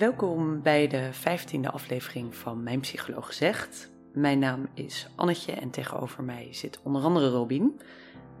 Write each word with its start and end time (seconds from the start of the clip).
Welkom 0.00 0.62
bij 0.62 0.86
de 0.86 1.08
vijftiende 1.12 1.70
aflevering 1.70 2.34
van 2.34 2.62
Mijn 2.62 2.80
Psycholoog 2.80 3.32
Zegt. 3.32 3.90
Mijn 4.12 4.38
naam 4.38 4.68
is 4.74 5.06
Annetje 5.14 5.52
en 5.52 5.70
tegenover 5.70 6.22
mij 6.22 6.48
zit 6.50 6.80
onder 6.82 7.02
andere 7.02 7.28
Robin. 7.28 7.80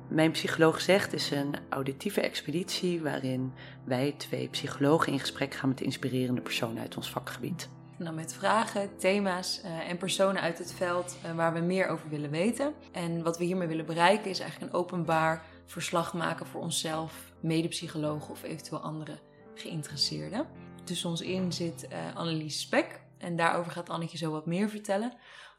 Mijn 0.08 0.30
Psycholoog 0.30 0.80
Zegt 0.80 1.12
is 1.12 1.30
een 1.30 1.54
auditieve 1.68 2.20
expeditie 2.20 3.02
waarin 3.02 3.52
wij 3.84 4.14
twee 4.16 4.48
psychologen 4.48 5.12
in 5.12 5.18
gesprek 5.18 5.54
gaan 5.54 5.68
met 5.68 5.80
inspirerende 5.80 6.40
personen 6.40 6.82
uit 6.82 6.96
ons 6.96 7.10
vakgebied. 7.10 7.68
Nou, 7.98 8.14
met 8.14 8.34
vragen, 8.34 8.96
thema's 8.96 9.60
uh, 9.64 9.90
en 9.90 9.96
personen 9.96 10.42
uit 10.42 10.58
het 10.58 10.72
veld 10.72 11.16
uh, 11.24 11.32
waar 11.32 11.52
we 11.52 11.60
meer 11.60 11.88
over 11.88 12.08
willen 12.08 12.30
weten. 12.30 12.74
En 12.92 13.22
wat 13.22 13.38
we 13.38 13.44
hiermee 13.44 13.68
willen 13.68 13.86
bereiken 13.86 14.30
is 14.30 14.40
eigenlijk 14.40 14.72
een 14.72 14.78
openbaar 14.78 15.44
verslag 15.66 16.14
maken 16.14 16.46
voor 16.46 16.60
onszelf, 16.60 17.32
medepsychologen 17.40 18.30
of 18.30 18.42
eventueel 18.42 18.80
andere 18.80 19.18
geïnteresseerden. 19.54 20.68
Tussen 20.84 21.10
ons 21.10 21.20
in 21.20 21.52
zit 21.52 21.86
uh, 21.92 22.16
Annelies 22.16 22.60
Spek 22.60 23.00
en 23.18 23.36
daarover 23.36 23.72
gaat 23.72 23.88
Annetje 23.88 24.18
zo 24.18 24.30
wat 24.30 24.46
meer 24.46 24.68
vertellen. 24.68 25.12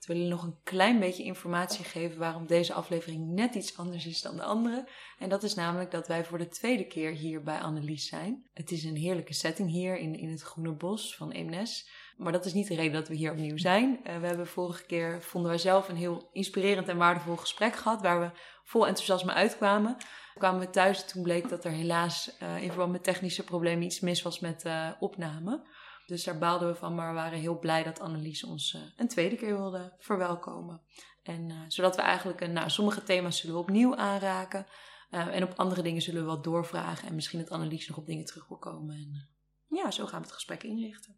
We 0.05 0.13
willen 0.13 0.30
nog 0.30 0.44
een 0.44 0.59
klein 0.63 0.99
beetje 0.99 1.23
informatie 1.23 1.85
geven 1.85 2.20
waarom 2.20 2.47
deze 2.47 2.73
aflevering 2.73 3.27
net 3.27 3.55
iets 3.55 3.77
anders 3.77 4.05
is 4.05 4.21
dan 4.21 4.35
de 4.35 4.44
andere. 4.44 4.88
En 5.20 5.30
dat 5.30 5.44
is 5.44 5.53
namelijk 5.53 5.91
dat 5.91 6.07
wij 6.07 6.25
voor 6.25 6.38
de 6.38 6.47
tweede 6.47 6.88
keer 6.88 7.11
hier 7.11 7.44
bij 7.44 7.59
Annelies 7.59 8.07
zijn. 8.07 8.45
Het 8.53 8.71
is 8.71 8.84
een 8.84 8.95
heerlijke 8.95 9.34
setting 9.34 9.70
hier 9.70 9.97
in, 9.97 10.16
in 10.16 10.30
het 10.30 10.41
Groene 10.41 10.71
Bos 10.71 11.16
van 11.16 11.31
Eemnes. 11.31 11.89
Maar 12.17 12.31
dat 12.31 12.45
is 12.45 12.53
niet 12.53 12.67
de 12.67 12.75
reden 12.75 12.94
dat 12.94 13.08
we 13.08 13.16
hier 13.16 13.31
opnieuw 13.31 13.58
zijn. 13.58 13.99
Uh, 14.03 14.17
we 14.19 14.27
hebben 14.27 14.47
vorige 14.47 14.85
keer, 14.85 15.22
vonden 15.22 15.49
wij 15.49 15.59
zelf, 15.59 15.89
een 15.89 15.95
heel 15.95 16.30
inspirerend 16.33 16.88
en 16.88 16.97
waardevol 16.97 17.35
gesprek 17.35 17.75
gehad. 17.75 18.02
Waar 18.02 18.19
we 18.19 18.31
vol 18.63 18.88
enthousiasme 18.88 19.33
uitkwamen. 19.33 19.97
Kwamen 20.38 20.59
we 20.59 20.70
thuis 20.70 21.02
en 21.02 21.08
toen 21.08 21.23
bleek 21.23 21.49
dat 21.49 21.66
er 21.66 21.72
helaas 21.72 22.38
uh, 22.44 22.61
in 22.61 22.67
verband 22.67 22.92
met 22.92 23.03
technische 23.03 23.44
problemen 23.44 23.83
iets 23.83 24.00
mis 24.00 24.22
was 24.22 24.39
met 24.39 24.66
uh, 24.66 24.89
opname. 25.00 25.67
Dus 26.05 26.23
daar 26.23 26.38
baalden 26.38 26.67
we 26.67 26.75
van, 26.75 26.95
maar 26.95 27.08
we 27.08 27.14
waren 27.14 27.39
heel 27.39 27.59
blij 27.59 27.83
dat 27.83 28.00
Annelies 28.00 28.44
ons 28.44 28.73
uh, 28.73 28.81
een 28.97 29.08
tweede 29.08 29.36
keer 29.36 29.58
wilde 29.58 29.94
verwelkomen. 30.00 30.81
En 31.23 31.66
zodat 31.67 31.95
we 31.95 32.02
eigenlijk, 32.02 32.47
nou, 32.47 32.70
sommige 32.70 33.03
thema's 33.03 33.38
zullen 33.38 33.55
we 33.55 33.61
opnieuw 33.61 33.95
aanraken. 33.95 34.66
en 35.09 35.44
op 35.44 35.53
andere 35.55 35.81
dingen 35.81 36.02
zullen 36.02 36.22
we 36.22 36.28
wat 36.28 36.44
doorvragen. 36.44 37.08
En 37.08 37.16
misschien 37.16 37.39
dat 37.39 37.50
Annelies 37.50 37.88
nog 37.88 37.98
op 37.98 38.05
dingen 38.05 38.25
terug 38.25 38.48
wil 38.48 38.58
komen. 38.58 38.95
En 38.95 39.30
ja, 39.67 39.92
zo 39.92 40.05
gaan 40.05 40.20
we 40.20 40.25
het 40.25 40.36
gesprek 40.36 40.64
inrichten. 40.64 41.16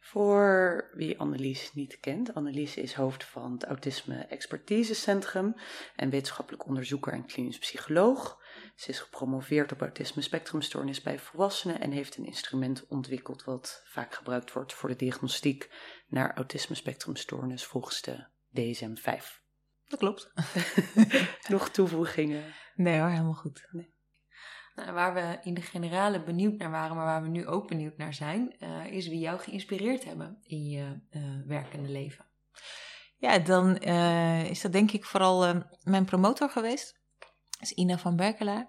Voor 0.00 0.90
wie 0.92 1.18
Annelies 1.18 1.72
niet 1.74 2.00
kent, 2.00 2.34
Annelies 2.34 2.76
is 2.76 2.94
hoofd 2.94 3.24
van 3.24 3.52
het 3.52 3.64
Autisme 3.64 4.14
Expertisecentrum 4.16 5.54
en 5.96 6.10
wetenschappelijk 6.10 6.66
onderzoeker 6.66 7.12
en 7.12 7.26
klinisch 7.26 7.58
psycholoog. 7.58 8.44
Ze 8.76 8.90
is 8.90 9.00
gepromoveerd 9.00 9.72
op 9.72 9.80
autisme 9.80 10.22
spectrumstoornis 10.22 11.02
bij 11.02 11.18
volwassenen 11.18 11.80
en 11.80 11.90
heeft 11.90 12.16
een 12.16 12.26
instrument 12.26 12.86
ontwikkeld 12.86 13.44
wat 13.44 13.82
vaak 13.84 14.14
gebruikt 14.14 14.52
wordt 14.52 14.72
voor 14.72 14.88
de 14.88 14.96
diagnostiek 14.96 15.70
naar 16.06 16.36
autisme 16.36 16.74
spectrumstoornis 16.74 17.64
volgens 17.64 18.00
de 18.00 18.26
DSM-5. 18.52 19.44
Dat 19.88 19.98
klopt. 19.98 20.32
Nog 21.48 21.68
toevoegingen? 21.68 22.54
Nee 22.74 23.00
hoor, 23.00 23.08
helemaal 23.08 23.32
goed. 23.32 23.68
Nee. 23.70 23.94
Nou, 24.74 24.92
waar 24.92 25.14
we 25.14 25.38
in 25.42 25.54
de 25.54 25.62
generale 25.62 26.22
benieuwd 26.22 26.58
naar 26.58 26.70
waren, 26.70 26.96
maar 26.96 27.04
waar 27.04 27.22
we 27.22 27.28
nu 27.28 27.46
ook 27.46 27.68
benieuwd 27.68 27.96
naar 27.96 28.14
zijn, 28.14 28.56
uh, 28.58 28.86
is 28.86 29.08
wie 29.08 29.18
jou 29.18 29.38
geïnspireerd 29.38 30.04
hebben 30.04 30.38
in 30.42 30.64
je 30.64 31.00
uh, 31.10 31.22
werkende 31.46 31.88
leven. 31.88 32.24
Ja, 33.16 33.38
dan 33.38 33.82
uh, 33.82 34.50
is 34.50 34.60
dat 34.60 34.72
denk 34.72 34.90
ik 34.92 35.04
vooral 35.04 35.64
mijn 35.82 36.04
promotor 36.04 36.50
geweest. 36.50 37.04
Dat 37.58 37.70
is 37.70 37.72
Ina 37.72 37.98
van 37.98 38.16
Berkelaar. 38.16 38.66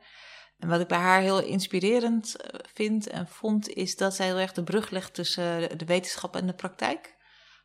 En 0.57 0.67
wat 0.67 0.79
ik 0.79 0.87
bij 0.87 0.97
haar 0.97 1.21
heel 1.21 1.41
inspirerend 1.41 2.35
vind 2.73 3.07
en 3.07 3.27
vond, 3.27 3.69
is 3.69 3.95
dat 3.95 4.15
zij 4.15 4.25
heel 4.25 4.37
erg 4.37 4.51
de 4.51 4.63
brug 4.63 4.89
legt 4.89 5.13
tussen 5.13 5.77
de 5.77 5.85
wetenschap 5.85 6.35
en 6.35 6.47
de 6.47 6.53
praktijk. 6.53 7.15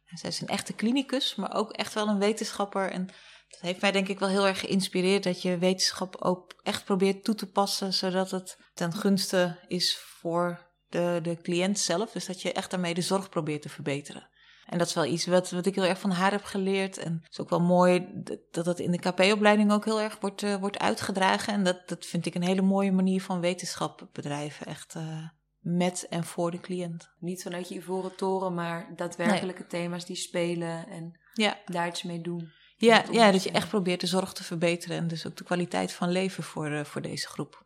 Zij 0.05 0.31
is 0.31 0.41
een 0.41 0.49
echte 0.49 0.73
klinicus, 0.73 1.35
maar 1.35 1.55
ook 1.55 1.73
echt 1.73 1.95
wel 1.95 2.09
een 2.09 2.19
wetenschapper. 2.19 2.91
En 2.91 3.07
dat 3.49 3.61
heeft 3.61 3.81
mij 3.81 3.93
denk 3.93 4.09
ik 4.09 4.19
wel 4.19 4.29
heel 4.29 4.47
erg 4.47 4.61
geïnspireerd 4.61 5.23
dat 5.23 5.43
je 5.43 5.59
wetenschap 5.59 6.17
ook 6.17 6.61
echt 6.63 6.85
probeert 6.85 7.25
toe 7.25 7.35
te 7.35 7.51
passen, 7.51 7.93
zodat 7.93 8.31
het 8.31 8.57
ten 8.75 8.93
gunste 8.93 9.65
is 9.67 9.99
voor 9.99 10.71
de, 10.89 11.19
de 11.23 11.37
cliënt 11.43 11.79
zelf. 11.79 12.11
Dus 12.11 12.27
dat 12.27 12.43
je 12.43 12.53
echt 12.53 12.71
daarmee 12.71 12.95
de 12.95 13.03
zorg 13.03 13.29
probeert 13.29 13.63
te 13.63 13.69
verbeteren. 13.69 14.29
En 14.73 14.79
dat 14.79 14.87
is 14.87 14.95
wel 14.95 15.05
iets 15.05 15.27
wat, 15.27 15.51
wat 15.51 15.67
ik 15.67 15.75
heel 15.75 15.85
erg 15.85 15.99
van 15.99 16.11
haar 16.11 16.31
heb 16.31 16.45
geleerd. 16.45 16.99
En 16.99 17.21
het 17.23 17.33
is 17.33 17.41
ook 17.41 17.51
wel 17.51 17.61
mooi 17.61 18.07
dat 18.51 18.65
dat 18.65 18.79
in 18.79 18.91
de 18.91 18.99
KP-opleiding 18.99 19.73
ook 19.73 19.85
heel 19.85 20.01
erg 20.01 20.21
wordt, 20.21 20.43
uh, 20.43 20.55
wordt 20.55 20.79
uitgedragen. 20.79 21.53
En 21.53 21.65
dat, 21.65 21.89
dat 21.89 22.07
vind 22.07 22.27
ik 22.27 22.35
een 22.35 22.43
hele 22.43 22.63
mooie 22.63 22.93
manier 22.93 23.23
van 23.23 23.41
wetenschap 23.41 24.09
bedrijven. 24.13 24.67
Echt 24.67 24.95
uh, 24.95 25.29
met 25.59 26.07
en 26.11 26.25
voor 26.25 26.51
de 26.51 26.61
cliënt. 26.61 27.11
Niet 27.19 27.43
vanuit 27.43 27.69
je 27.69 27.75
ivoren 27.75 28.17
toren, 28.17 28.55
maar 28.55 28.93
daadwerkelijke 28.97 29.61
nee. 29.61 29.69
thema's 29.69 30.05
die 30.05 30.17
spelen 30.17 30.89
en 30.89 31.21
ja. 31.33 31.59
daar 31.67 31.89
iets 31.89 32.03
mee 32.03 32.21
doen. 32.21 32.53
Ja, 32.77 33.05
ja, 33.11 33.31
dat 33.31 33.43
je 33.43 33.51
echt 33.51 33.69
probeert 33.69 34.01
de 34.01 34.07
zorg 34.07 34.33
te 34.33 34.45
verbeteren 34.45 34.97
en 34.97 35.09
dus 35.09 35.27
ook 35.27 35.37
de 35.37 35.45
kwaliteit 35.45 35.93
van 35.93 36.11
leven 36.11 36.43
voor, 36.43 36.71
uh, 36.71 36.85
voor 36.85 37.03
deze 37.03 37.29
groep. 37.29 37.65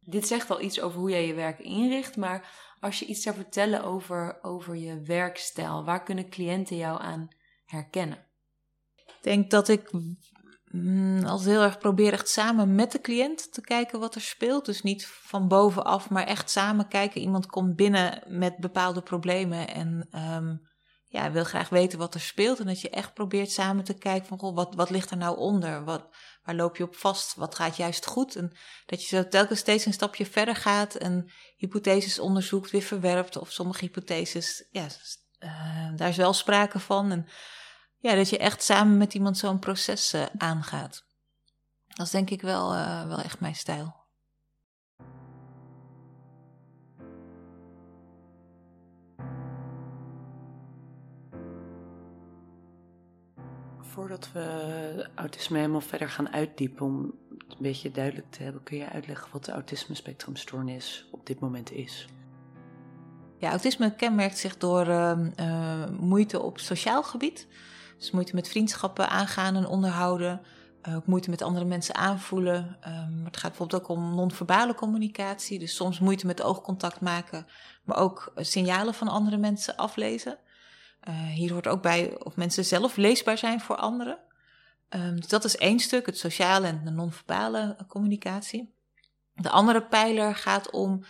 Dit 0.00 0.26
zegt 0.26 0.50
al 0.50 0.60
iets 0.60 0.80
over 0.80 0.98
hoe 0.98 1.10
jij 1.10 1.26
je 1.26 1.34
werk 1.34 1.58
inricht, 1.58 2.16
maar 2.16 2.50
als 2.80 2.98
je 2.98 3.06
iets 3.06 3.22
zou 3.22 3.36
vertellen 3.36 3.84
over, 3.84 4.38
over 4.42 4.76
je 4.76 5.00
werkstijl, 5.00 5.84
waar 5.84 6.02
kunnen 6.02 6.30
cliënten 6.30 6.76
jou 6.76 7.00
aan 7.00 7.28
herkennen? 7.64 8.26
Ik 8.94 9.18
denk 9.22 9.50
dat 9.50 9.68
ik 9.68 9.92
mm, 10.64 11.24
altijd 11.24 11.48
heel 11.48 11.62
erg 11.62 11.78
probeer 11.78 12.12
echt 12.12 12.28
samen 12.28 12.74
met 12.74 12.92
de 12.92 13.00
cliënt 13.00 13.52
te 13.52 13.60
kijken 13.60 14.00
wat 14.00 14.14
er 14.14 14.20
speelt. 14.20 14.64
Dus 14.64 14.82
niet 14.82 15.06
van 15.06 15.48
bovenaf, 15.48 16.10
maar 16.10 16.26
echt 16.26 16.50
samen 16.50 16.88
kijken. 16.88 17.20
Iemand 17.20 17.46
komt 17.46 17.76
binnen 17.76 18.22
met 18.26 18.56
bepaalde 18.56 19.02
problemen 19.02 19.68
en 19.68 20.08
um, 20.12 20.66
ja, 21.04 21.32
wil 21.32 21.44
graag 21.44 21.68
weten 21.68 21.98
wat 21.98 22.14
er 22.14 22.20
speelt. 22.20 22.60
En 22.60 22.66
dat 22.66 22.80
je 22.80 22.90
echt 22.90 23.14
probeert 23.14 23.50
samen 23.50 23.84
te 23.84 23.94
kijken 23.94 24.28
van 24.28 24.38
goh, 24.38 24.54
wat, 24.54 24.74
wat 24.74 24.90
ligt 24.90 25.10
er 25.10 25.16
nou 25.16 25.38
onder? 25.38 25.84
Wat, 25.84 26.08
waar 26.48 26.56
loop 26.56 26.76
je 26.76 26.84
op 26.84 26.96
vast? 26.96 27.34
Wat 27.34 27.54
gaat 27.54 27.76
juist 27.76 28.06
goed? 28.06 28.36
En 28.36 28.52
dat 28.86 29.02
je 29.02 29.16
zo 29.16 29.28
telkens 29.28 29.58
steeds 29.58 29.86
een 29.86 29.92
stapje 29.92 30.26
verder 30.26 30.56
gaat 30.56 30.94
en 30.94 31.30
hypotheses 31.56 32.18
onderzoekt, 32.18 32.70
weer 32.70 32.82
verwerpt. 32.82 33.36
Of 33.36 33.52
sommige 33.52 33.84
hypotheses, 33.84 34.68
ja, 34.70 34.86
uh, 35.38 35.96
daar 35.96 36.08
is 36.08 36.16
wel 36.16 36.32
sprake 36.32 36.78
van. 36.78 37.10
En 37.10 37.26
ja, 37.98 38.14
dat 38.14 38.30
je 38.30 38.38
echt 38.38 38.62
samen 38.62 38.96
met 38.96 39.14
iemand 39.14 39.38
zo'n 39.38 39.58
proces 39.58 40.14
uh, 40.14 40.26
aangaat. 40.38 41.04
Dat 41.86 42.06
is 42.06 42.12
denk 42.12 42.30
ik 42.30 42.42
wel, 42.42 42.74
uh, 42.74 43.06
wel 43.06 43.20
echt 43.20 43.40
mijn 43.40 43.54
stijl. 43.54 43.97
Voordat 53.98 54.32
we 54.32 55.08
autisme 55.14 55.58
helemaal 55.58 55.80
verder 55.80 56.08
gaan 56.08 56.32
uitdiepen, 56.32 56.86
om 56.86 57.14
het 57.38 57.52
een 57.52 57.62
beetje 57.62 57.90
duidelijk 57.90 58.30
te 58.30 58.42
hebben, 58.42 58.62
kun 58.62 58.76
je 58.76 58.88
uitleggen 58.88 59.28
wat 59.32 59.44
de 59.44 59.52
autisme 59.52 59.94
spectrumstoornis 59.94 61.08
op 61.10 61.26
dit 61.26 61.40
moment 61.40 61.72
is? 61.72 62.06
Ja, 63.38 63.50
autisme 63.50 63.94
kenmerkt 63.94 64.38
zich 64.38 64.56
door 64.56 64.86
uh, 64.86 65.18
uh, 65.40 65.84
moeite 66.00 66.40
op 66.42 66.58
sociaal 66.58 67.02
gebied. 67.02 67.46
Dus 67.98 68.10
moeite 68.10 68.34
met 68.34 68.48
vriendschappen 68.48 69.08
aangaan 69.08 69.56
en 69.56 69.66
onderhouden. 69.66 70.40
Uh, 70.88 70.96
ook 70.96 71.06
moeite 71.06 71.30
met 71.30 71.42
andere 71.42 71.64
mensen 71.64 71.94
aanvoelen. 71.94 72.78
Um, 72.86 73.24
het 73.24 73.36
gaat 73.36 73.50
bijvoorbeeld 73.50 73.82
ook 73.82 73.88
om 73.88 74.14
non-verbale 74.14 74.74
communicatie. 74.74 75.58
Dus 75.58 75.74
soms 75.74 76.00
moeite 76.00 76.26
met 76.26 76.42
oogcontact 76.42 77.00
maken, 77.00 77.46
maar 77.84 77.98
ook 77.98 78.32
signalen 78.36 78.94
van 78.94 79.08
andere 79.08 79.36
mensen 79.36 79.76
aflezen. 79.76 80.38
Uh, 81.08 81.26
hier 81.26 81.52
hoort 81.52 81.68
ook 81.68 81.82
bij 81.82 82.16
of 82.22 82.36
mensen 82.36 82.64
zelf 82.64 82.96
leesbaar 82.96 83.38
zijn 83.38 83.60
voor 83.60 83.76
anderen. 83.76 84.18
Um, 84.90 85.16
dus 85.16 85.28
dat 85.28 85.44
is 85.44 85.56
één 85.56 85.78
stuk, 85.78 86.06
het 86.06 86.18
sociale 86.18 86.66
en 86.66 86.84
de 86.84 86.90
non-verbale 86.90 87.76
communicatie. 87.88 88.74
De 89.34 89.50
andere 89.50 89.86
pijler 89.86 90.34
gaat 90.34 90.70
om 90.70 91.04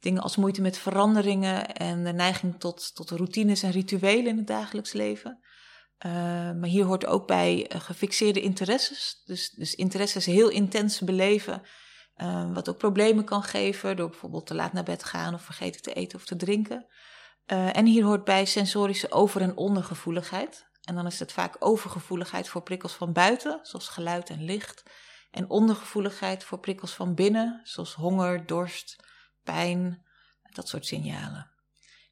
dingen 0.00 0.22
als 0.22 0.36
moeite 0.36 0.60
met 0.60 0.78
veranderingen 0.78 1.74
en 1.74 2.04
de 2.04 2.12
neiging 2.12 2.60
tot, 2.60 2.94
tot 2.94 3.10
routines 3.10 3.62
en 3.62 3.70
rituelen 3.70 4.26
in 4.26 4.36
het 4.36 4.46
dagelijks 4.46 4.92
leven. 4.92 5.38
Uh, 6.06 6.12
maar 6.52 6.68
hier 6.68 6.84
hoort 6.84 7.06
ook 7.06 7.26
bij 7.26 7.70
gefixeerde 7.78 8.40
interesses. 8.40 9.22
Dus, 9.24 9.50
dus 9.50 9.74
interesses 9.74 10.26
heel 10.26 10.48
intens 10.48 11.00
beleven. 11.00 11.62
Wat 12.52 12.68
ook 12.68 12.78
problemen 12.78 13.24
kan 13.24 13.42
geven 13.42 13.96
door 13.96 14.08
bijvoorbeeld 14.08 14.46
te 14.46 14.54
laat 14.54 14.72
naar 14.72 14.84
bed 14.84 15.04
gaan 15.04 15.34
of 15.34 15.42
vergeten 15.42 15.82
te 15.82 15.92
eten 15.92 16.18
of 16.18 16.24
te 16.24 16.36
drinken. 16.36 16.86
Uh, 17.46 17.76
en 17.76 17.86
hier 17.86 18.04
hoort 18.04 18.24
bij 18.24 18.44
sensorische 18.44 19.12
over- 19.12 19.40
en 19.40 19.56
ondergevoeligheid. 19.56 20.66
En 20.82 20.94
dan 20.94 21.06
is 21.06 21.18
het 21.18 21.32
vaak 21.32 21.56
overgevoeligheid 21.58 22.48
voor 22.48 22.62
prikkels 22.62 22.92
van 22.92 23.12
buiten, 23.12 23.58
zoals 23.62 23.88
geluid 23.88 24.30
en 24.30 24.44
licht. 24.44 24.82
En 25.30 25.50
ondergevoeligheid 25.50 26.44
voor 26.44 26.58
prikkels 26.58 26.94
van 26.94 27.14
binnen, 27.14 27.60
zoals 27.64 27.94
honger, 27.94 28.46
dorst, 28.46 28.96
pijn, 29.42 30.04
dat 30.52 30.68
soort 30.68 30.86
signalen. 30.86 31.50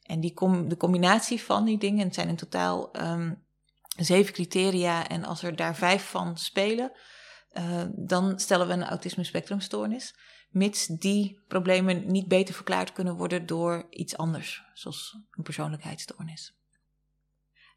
En 0.03 0.21
die 0.21 0.35
de 0.69 0.77
combinatie 0.77 1.43
van 1.43 1.65
die 1.65 1.79
dingen, 1.79 2.05
het 2.05 2.15
zijn 2.15 2.29
in 2.29 2.37
totaal 2.37 3.03
um, 3.03 3.47
zeven 3.97 4.33
criteria. 4.33 5.09
En 5.09 5.25
als 5.25 5.43
er 5.43 5.57
daar 5.57 5.77
vijf 5.77 6.05
van 6.11 6.37
spelen, 6.39 6.93
uh, 7.53 7.83
dan 7.91 8.39
stellen 8.39 8.67
we 8.67 8.73
een 8.73 8.85
autisme 8.85 9.25
spectrumstoornis, 9.25 10.15
mits 10.53 10.87
die 10.87 11.41
problemen 11.49 12.07
niet 12.07 12.29
beter 12.29 12.55
verklaard 12.55 12.93
kunnen 12.93 13.17
worden 13.17 13.47
door 13.47 13.87
iets 13.91 14.17
anders, 14.17 14.63
zoals 14.75 15.19
een 15.31 15.43
persoonlijkheidsstoornis. 15.43 16.57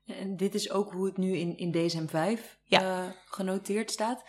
En 0.05 0.37
dit 0.37 0.55
is 0.55 0.71
ook 0.71 0.91
hoe 0.91 1.05
het 1.05 1.17
nu 1.17 1.37
in, 1.37 1.57
in 1.57 1.71
DSM-5 1.71 2.41
ja. 2.63 2.81
uh, 2.81 3.11
genoteerd 3.25 3.91
staat. 3.91 4.23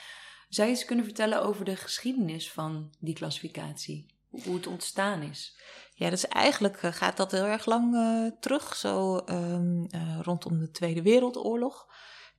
Zou 0.49 0.69
je 0.69 0.75
eens 0.75 0.85
kunnen 0.85 1.05
vertellen 1.05 1.43
over 1.43 1.65
de 1.65 1.77
geschiedenis 1.77 2.53
van 2.53 2.95
die 2.99 3.15
klassificatie? 3.15 4.07
Hoe 4.29 4.55
het 4.55 4.67
ontstaan 4.67 5.23
is? 5.23 5.57
Ja, 5.95 6.11
dus 6.11 6.29
eigenlijk 6.29 6.83
uh, 6.83 6.93
gaat 6.93 7.17
dat 7.17 7.31
heel 7.31 7.45
erg 7.45 7.67
lang 7.67 7.95
uh, 7.95 8.31
terug, 8.41 8.77
zo 8.77 9.17
um, 9.17 9.87
rondom 10.23 10.59
de 10.59 10.71
Tweede 10.71 11.03
Wereldoorlog. 11.03 11.87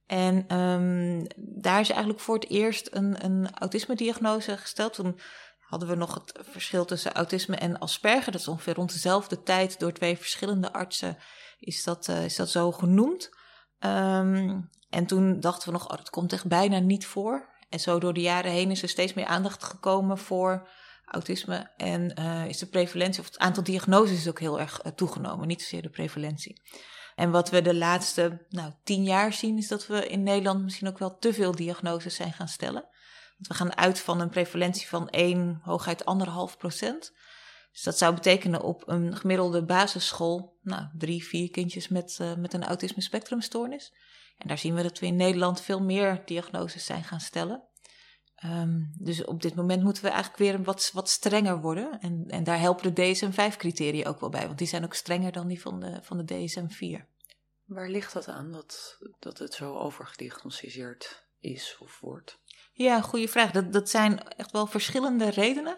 En 0.05 0.57
um, 0.57 1.27
daar 1.35 1.79
is 1.79 1.89
eigenlijk 1.89 2.19
voor 2.19 2.35
het 2.35 2.49
eerst 2.49 2.87
een, 2.91 3.25
een 3.25 3.53
autisme-diagnose 3.53 4.57
gesteld. 4.57 4.93
Toen 4.93 5.19
hadden 5.67 5.89
we 5.89 5.95
nog 5.95 6.13
het 6.13 6.39
verschil 6.41 6.85
tussen 6.85 7.13
autisme 7.13 7.55
en 7.55 7.79
Asperger. 7.79 8.31
Dat 8.31 8.41
is 8.41 8.47
ongeveer 8.47 8.73
rond 8.73 8.93
dezelfde 8.93 9.43
tijd 9.43 9.79
door 9.79 9.91
twee 9.91 10.17
verschillende 10.17 10.73
artsen 10.73 11.17
is 11.59 11.83
dat, 11.83 12.07
uh, 12.07 12.25
is 12.25 12.35
dat 12.35 12.49
zo 12.49 12.71
genoemd. 12.71 13.29
Um, 13.79 14.69
en 14.89 15.05
toen 15.05 15.39
dachten 15.39 15.67
we 15.67 15.73
nog, 15.73 15.89
oh, 15.89 15.97
dat 15.97 16.09
komt 16.09 16.33
echt 16.33 16.47
bijna 16.47 16.79
niet 16.79 17.05
voor. 17.05 17.55
En 17.69 17.79
zo 17.79 17.99
door 17.99 18.13
de 18.13 18.21
jaren 18.21 18.51
heen 18.51 18.71
is 18.71 18.81
er 18.81 18.89
steeds 18.89 19.13
meer 19.13 19.25
aandacht 19.25 19.63
gekomen 19.63 20.17
voor 20.17 20.69
autisme. 21.05 21.71
En 21.77 22.19
uh, 22.19 22.45
is 22.45 22.57
de 22.57 22.65
prevalentie, 22.65 23.19
of 23.19 23.25
het 23.25 23.37
aantal 23.37 23.63
diagnoses 23.63 24.17
is 24.17 24.27
ook 24.27 24.39
heel 24.39 24.59
erg 24.59 24.85
uh, 24.85 24.91
toegenomen, 24.91 25.47
niet 25.47 25.61
zozeer 25.61 25.81
de 25.81 25.89
prevalentie. 25.89 26.61
En 27.15 27.31
wat 27.31 27.49
we 27.49 27.61
de 27.61 27.75
laatste 27.75 28.45
nou, 28.49 28.71
tien 28.83 29.03
jaar 29.03 29.33
zien, 29.33 29.57
is 29.57 29.67
dat 29.67 29.87
we 29.87 30.07
in 30.07 30.23
Nederland 30.23 30.63
misschien 30.63 30.87
ook 30.87 30.99
wel 30.99 31.17
te 31.17 31.33
veel 31.33 31.55
diagnoses 31.55 32.15
zijn 32.15 32.33
gaan 32.33 32.47
stellen. 32.47 32.87
Want 33.37 33.47
we 33.47 33.53
gaan 33.53 33.77
uit 33.77 33.99
van 33.99 34.19
een 34.19 34.29
prevalentie 34.29 34.87
van 34.87 35.09
1, 35.09 35.59
hooguit 35.63 36.03
1,5 36.51 36.57
procent. 36.57 37.13
Dus 37.71 37.83
dat 37.83 37.97
zou 37.97 38.13
betekenen 38.13 38.61
op 38.61 38.83
een 38.87 39.15
gemiddelde 39.15 39.65
basisschool, 39.65 40.57
nou, 40.61 40.87
drie, 40.97 41.23
vier 41.23 41.49
kindjes 41.49 41.87
met, 41.87 42.17
uh, 42.21 42.35
met 42.35 42.53
een 42.53 42.63
autisme 42.63 43.01
spectrumstoornis. 43.01 43.93
En 44.37 44.47
daar 44.47 44.57
zien 44.57 44.73
we 44.73 44.83
dat 44.83 44.99
we 44.99 45.05
in 45.05 45.15
Nederland 45.15 45.61
veel 45.61 45.83
meer 45.83 46.21
diagnoses 46.25 46.85
zijn 46.85 47.03
gaan 47.03 47.19
stellen. 47.19 47.63
Um, 48.45 48.93
dus 48.99 49.25
op 49.25 49.41
dit 49.41 49.55
moment 49.55 49.83
moeten 49.83 50.03
we 50.03 50.09
eigenlijk 50.09 50.39
weer 50.39 50.63
wat, 50.63 50.89
wat 50.93 51.09
strenger 51.09 51.61
worden. 51.61 51.99
En, 51.99 52.25
en 52.27 52.43
daar 52.43 52.59
helpen 52.59 52.93
de 52.93 53.13
DSM-5-criteria 53.13 54.07
ook 54.07 54.19
wel 54.19 54.29
bij, 54.29 54.45
want 54.45 54.57
die 54.57 54.67
zijn 54.67 54.83
ook 54.83 54.93
strenger 54.93 55.31
dan 55.31 55.47
die 55.47 55.61
van 55.61 55.79
de, 55.79 55.99
van 56.01 56.17
de 56.17 56.23
DSM-4. 56.23 57.15
Waar 57.65 57.89
ligt 57.89 58.13
dat 58.13 58.27
aan 58.27 58.51
dat, 58.51 58.97
dat 59.19 59.37
het 59.37 59.53
zo 59.53 59.75
overgediagnosticeerd 59.75 61.27
is 61.39 61.77
of 61.79 61.99
wordt? 61.99 62.39
Ja, 62.77 63.01
goede 63.01 63.27
vraag. 63.27 63.51
Dat, 63.51 63.73
dat 63.73 63.89
zijn 63.89 64.27
echt 64.27 64.51
wel 64.51 64.67
verschillende 64.67 65.29
redenen. 65.29 65.77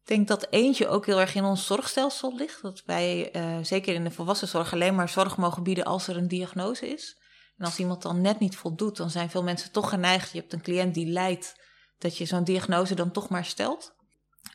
Ik 0.00 0.16
denk 0.16 0.28
dat 0.28 0.46
eentje 0.50 0.88
ook 0.88 1.06
heel 1.06 1.20
erg 1.20 1.34
in 1.34 1.44
ons 1.44 1.66
zorgstelsel 1.66 2.34
ligt. 2.36 2.62
Dat 2.62 2.82
wij, 2.86 3.36
uh, 3.36 3.64
zeker 3.64 3.94
in 3.94 4.04
de 4.04 4.10
volwassenzorg, 4.10 4.72
alleen 4.72 4.94
maar 4.94 5.08
zorg 5.08 5.36
mogen 5.36 5.62
bieden 5.62 5.84
als 5.84 6.08
er 6.08 6.16
een 6.16 6.28
diagnose 6.28 6.88
is. 6.88 7.16
En 7.56 7.64
als 7.64 7.78
iemand 7.78 8.02
dan 8.02 8.20
net 8.20 8.38
niet 8.38 8.56
voldoet, 8.56 8.96
dan 8.96 9.10
zijn 9.10 9.30
veel 9.30 9.42
mensen 9.42 9.72
toch 9.72 9.88
geneigd. 9.88 10.32
Je 10.32 10.38
hebt 10.38 10.52
een 10.52 10.62
cliënt 10.62 10.94
die 10.94 11.06
lijdt 11.06 11.60
dat 11.98 12.16
je 12.16 12.24
zo'n 12.24 12.44
diagnose 12.44 12.94
dan 12.94 13.10
toch 13.10 13.28
maar 13.28 13.44
stelt. 13.44 13.94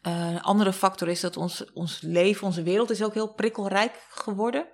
Uh, 0.08 0.32
een 0.32 0.42
andere 0.42 0.74
factor 0.74 1.08
is 1.08 1.20
dat 1.20 1.38
ons, 1.38 1.72
ons 1.74 2.02
leven, 2.02 2.48
onze 2.48 2.64
wereld 2.64 2.90
is 2.90 3.04
ook 3.04 3.14
heel 3.14 3.34
prikkelrijk 3.34 4.06
geworden. 4.10 4.68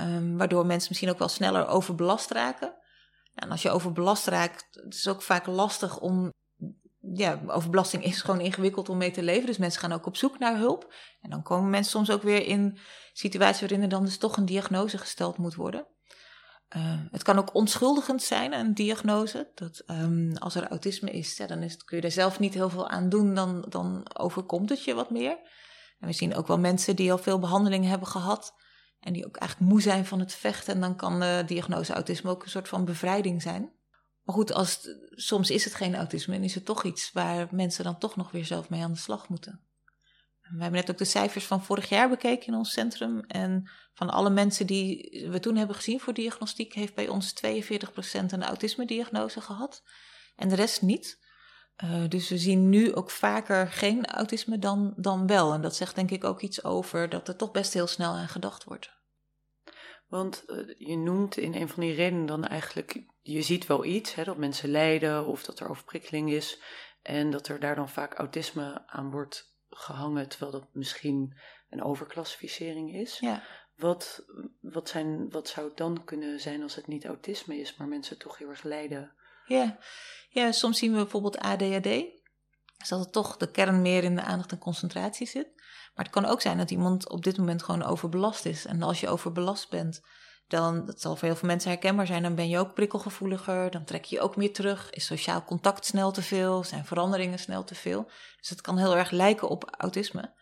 Um, 0.00 0.36
waardoor 0.36 0.66
mensen 0.66 0.88
misschien 0.88 1.10
ook 1.10 1.18
wel 1.18 1.28
sneller 1.28 1.66
overbelast 1.66 2.30
raken. 2.30 2.74
En 3.36 3.50
als 3.50 3.62
je 3.62 3.70
overbelast 3.70 4.26
raakt, 4.26 4.66
het 4.70 4.94
is 4.94 5.08
ook 5.08 5.22
vaak 5.22 5.46
lastig 5.46 5.98
om. 5.98 6.32
Ja, 7.12 7.40
overbelasting 7.46 8.04
is 8.04 8.22
gewoon 8.22 8.40
ingewikkeld 8.40 8.88
om 8.88 8.96
mee 8.96 9.10
te 9.10 9.22
leven. 9.22 9.46
Dus 9.46 9.56
mensen 9.56 9.80
gaan 9.80 9.92
ook 9.92 10.06
op 10.06 10.16
zoek 10.16 10.38
naar 10.38 10.56
hulp. 10.56 10.94
En 11.20 11.30
dan 11.30 11.42
komen 11.42 11.70
mensen 11.70 11.90
soms 11.90 12.10
ook 12.10 12.22
weer 12.22 12.46
in 12.46 12.78
situaties 13.12 13.60
waarin 13.60 13.82
er 13.82 13.88
dan 13.88 14.04
dus 14.04 14.18
toch 14.18 14.36
een 14.36 14.46
diagnose 14.46 14.98
gesteld 14.98 15.36
moet 15.36 15.54
worden. 15.54 15.86
Uh, 16.76 17.00
het 17.10 17.22
kan 17.22 17.38
ook 17.38 17.54
onschuldigend 17.54 18.22
zijn, 18.22 18.52
een 18.52 18.74
diagnose. 18.74 19.50
Dat 19.54 19.82
um, 19.86 20.36
als 20.36 20.54
er 20.54 20.68
autisme 20.68 21.10
is, 21.10 21.36
dan 21.36 21.62
is 21.62 21.72
het, 21.72 21.84
kun 21.84 21.96
je 21.96 22.02
er 22.02 22.10
zelf 22.10 22.38
niet 22.38 22.54
heel 22.54 22.70
veel 22.70 22.88
aan 22.88 23.08
doen, 23.08 23.34
dan, 23.34 23.66
dan 23.68 24.06
overkomt 24.18 24.68
het 24.68 24.84
je 24.84 24.94
wat 24.94 25.10
meer. 25.10 25.38
En 25.98 26.06
we 26.06 26.12
zien 26.12 26.34
ook 26.34 26.46
wel 26.46 26.58
mensen 26.58 26.96
die 26.96 27.12
al 27.12 27.18
veel 27.18 27.38
behandeling 27.38 27.84
hebben 27.84 28.08
gehad 28.08 28.54
en 29.00 29.12
die 29.12 29.26
ook 29.26 29.36
eigenlijk 29.36 29.70
moe 29.70 29.80
zijn 29.80 30.06
van 30.06 30.20
het 30.20 30.34
vechten. 30.34 30.74
En 30.74 30.80
dan 30.80 30.96
kan 30.96 31.20
de 31.20 31.42
diagnose 31.46 31.92
autisme 31.92 32.30
ook 32.30 32.42
een 32.42 32.50
soort 32.50 32.68
van 32.68 32.84
bevrijding 32.84 33.42
zijn. 33.42 33.72
Maar 34.22 34.34
goed, 34.34 34.52
als 34.52 34.88
soms 35.10 35.50
is 35.50 35.64
het 35.64 35.74
geen 35.74 35.94
autisme 35.94 36.34
en 36.34 36.44
is 36.44 36.54
het 36.54 36.64
toch 36.64 36.84
iets 36.84 37.12
waar 37.12 37.48
mensen 37.50 37.84
dan 37.84 37.98
toch 37.98 38.16
nog 38.16 38.30
weer 38.30 38.44
zelf 38.44 38.68
mee 38.68 38.82
aan 38.82 38.92
de 38.92 38.98
slag 38.98 39.28
moeten. 39.28 39.60
We 40.40 40.62
hebben 40.62 40.80
net 40.80 40.90
ook 40.90 40.98
de 40.98 41.04
cijfers 41.04 41.44
van 41.44 41.64
vorig 41.64 41.88
jaar 41.88 42.08
bekeken 42.08 42.46
in 42.46 42.54
ons 42.54 42.72
centrum. 42.72 43.20
En 43.20 43.70
van 43.94 44.10
alle 44.10 44.30
mensen 44.30 44.66
die 44.66 45.10
we 45.30 45.40
toen 45.40 45.56
hebben 45.56 45.76
gezien 45.76 46.00
voor 46.00 46.14
diagnostiek, 46.14 46.74
heeft 46.74 46.94
bij 46.94 47.08
ons 47.08 47.34
42% 47.46 47.48
een 48.26 48.44
autisme-diagnose 48.44 49.40
gehad. 49.40 49.82
En 50.36 50.48
de 50.48 50.54
rest 50.54 50.82
niet. 50.82 51.24
Uh, 51.84 52.08
dus 52.08 52.28
we 52.28 52.38
zien 52.38 52.68
nu 52.68 52.94
ook 52.94 53.10
vaker 53.10 53.68
geen 53.68 54.06
autisme 54.06 54.58
dan, 54.58 54.94
dan 54.96 55.26
wel. 55.26 55.52
En 55.52 55.60
dat 55.60 55.76
zegt 55.76 55.94
denk 55.94 56.10
ik 56.10 56.24
ook 56.24 56.40
iets 56.40 56.64
over 56.64 57.08
dat 57.08 57.28
er 57.28 57.36
toch 57.36 57.50
best 57.50 57.72
heel 57.72 57.86
snel 57.86 58.12
aan 58.12 58.28
gedacht 58.28 58.64
wordt. 58.64 58.94
Want 60.06 60.44
uh, 60.46 60.74
je 60.78 60.96
noemt 60.96 61.36
in 61.36 61.54
een 61.54 61.68
van 61.68 61.82
die 61.82 61.94
redenen 61.94 62.26
dan 62.26 62.44
eigenlijk, 62.44 63.04
je 63.22 63.42
ziet 63.42 63.66
wel 63.66 63.84
iets, 63.84 64.14
hè, 64.14 64.24
dat 64.24 64.36
mensen 64.36 64.68
lijden 64.68 65.26
of 65.26 65.42
dat 65.42 65.60
er 65.60 65.68
overprikkeling 65.68 66.30
is. 66.30 66.60
En 67.02 67.30
dat 67.30 67.48
er 67.48 67.60
daar 67.60 67.74
dan 67.74 67.88
vaak 67.88 68.14
autisme 68.14 68.82
aan 68.86 69.10
wordt 69.10 69.54
gehangen, 69.70 70.28
terwijl 70.28 70.52
dat 70.52 70.68
misschien 70.72 71.38
een 71.70 71.82
overklassificering 71.82 72.94
is. 72.94 73.18
Ja. 73.18 73.42
Wat, 73.76 74.24
wat, 74.60 74.88
zijn, 74.88 75.30
wat 75.30 75.48
zou 75.48 75.68
het 75.68 75.76
dan 75.76 76.04
kunnen 76.04 76.40
zijn 76.40 76.62
als 76.62 76.74
het 76.74 76.86
niet 76.86 77.06
autisme 77.06 77.56
is, 77.56 77.76
maar 77.76 77.88
mensen 77.88 78.18
toch 78.18 78.38
heel 78.38 78.48
erg 78.48 78.62
lijden? 78.62 79.12
Ja, 79.46 79.78
ja 80.28 80.52
soms 80.52 80.78
zien 80.78 80.90
we 80.92 80.96
bijvoorbeeld 80.96 81.38
ADHD. 81.38 81.82
Dus 82.76 82.88
dat 82.88 83.00
het 83.00 83.12
toch 83.12 83.36
de 83.36 83.50
kern 83.50 83.82
meer 83.82 84.04
in 84.04 84.16
de 84.16 84.22
aandacht 84.22 84.52
en 84.52 84.58
concentratie 84.58 85.26
zit. 85.26 85.48
Maar 85.94 86.04
het 86.04 86.14
kan 86.14 86.24
ook 86.24 86.40
zijn 86.40 86.58
dat 86.58 86.70
iemand 86.70 87.08
op 87.08 87.24
dit 87.24 87.38
moment 87.38 87.62
gewoon 87.62 87.82
overbelast 87.82 88.44
is. 88.44 88.64
En 88.64 88.82
als 88.82 89.00
je 89.00 89.08
overbelast 89.08 89.70
bent, 89.70 90.00
dan, 90.46 90.84
dat 90.84 91.00
zal 91.00 91.16
voor 91.16 91.28
heel 91.28 91.36
veel 91.36 91.48
mensen 91.48 91.70
herkenbaar 91.70 92.06
zijn, 92.06 92.22
dan 92.22 92.34
ben 92.34 92.48
je 92.48 92.58
ook 92.58 92.74
prikkelgevoeliger, 92.74 93.70
dan 93.70 93.84
trek 93.84 94.04
je 94.04 94.16
je 94.16 94.22
ook 94.22 94.36
meer 94.36 94.52
terug, 94.52 94.90
is 94.90 95.06
sociaal 95.06 95.44
contact 95.44 95.86
snel 95.86 96.12
te 96.12 96.22
veel, 96.22 96.64
zijn 96.64 96.84
veranderingen 96.84 97.38
snel 97.38 97.64
te 97.64 97.74
veel. 97.74 98.10
Dus 98.36 98.48
het 98.48 98.60
kan 98.60 98.78
heel 98.78 98.96
erg 98.96 99.10
lijken 99.10 99.48
op 99.48 99.74
autisme, 99.78 100.34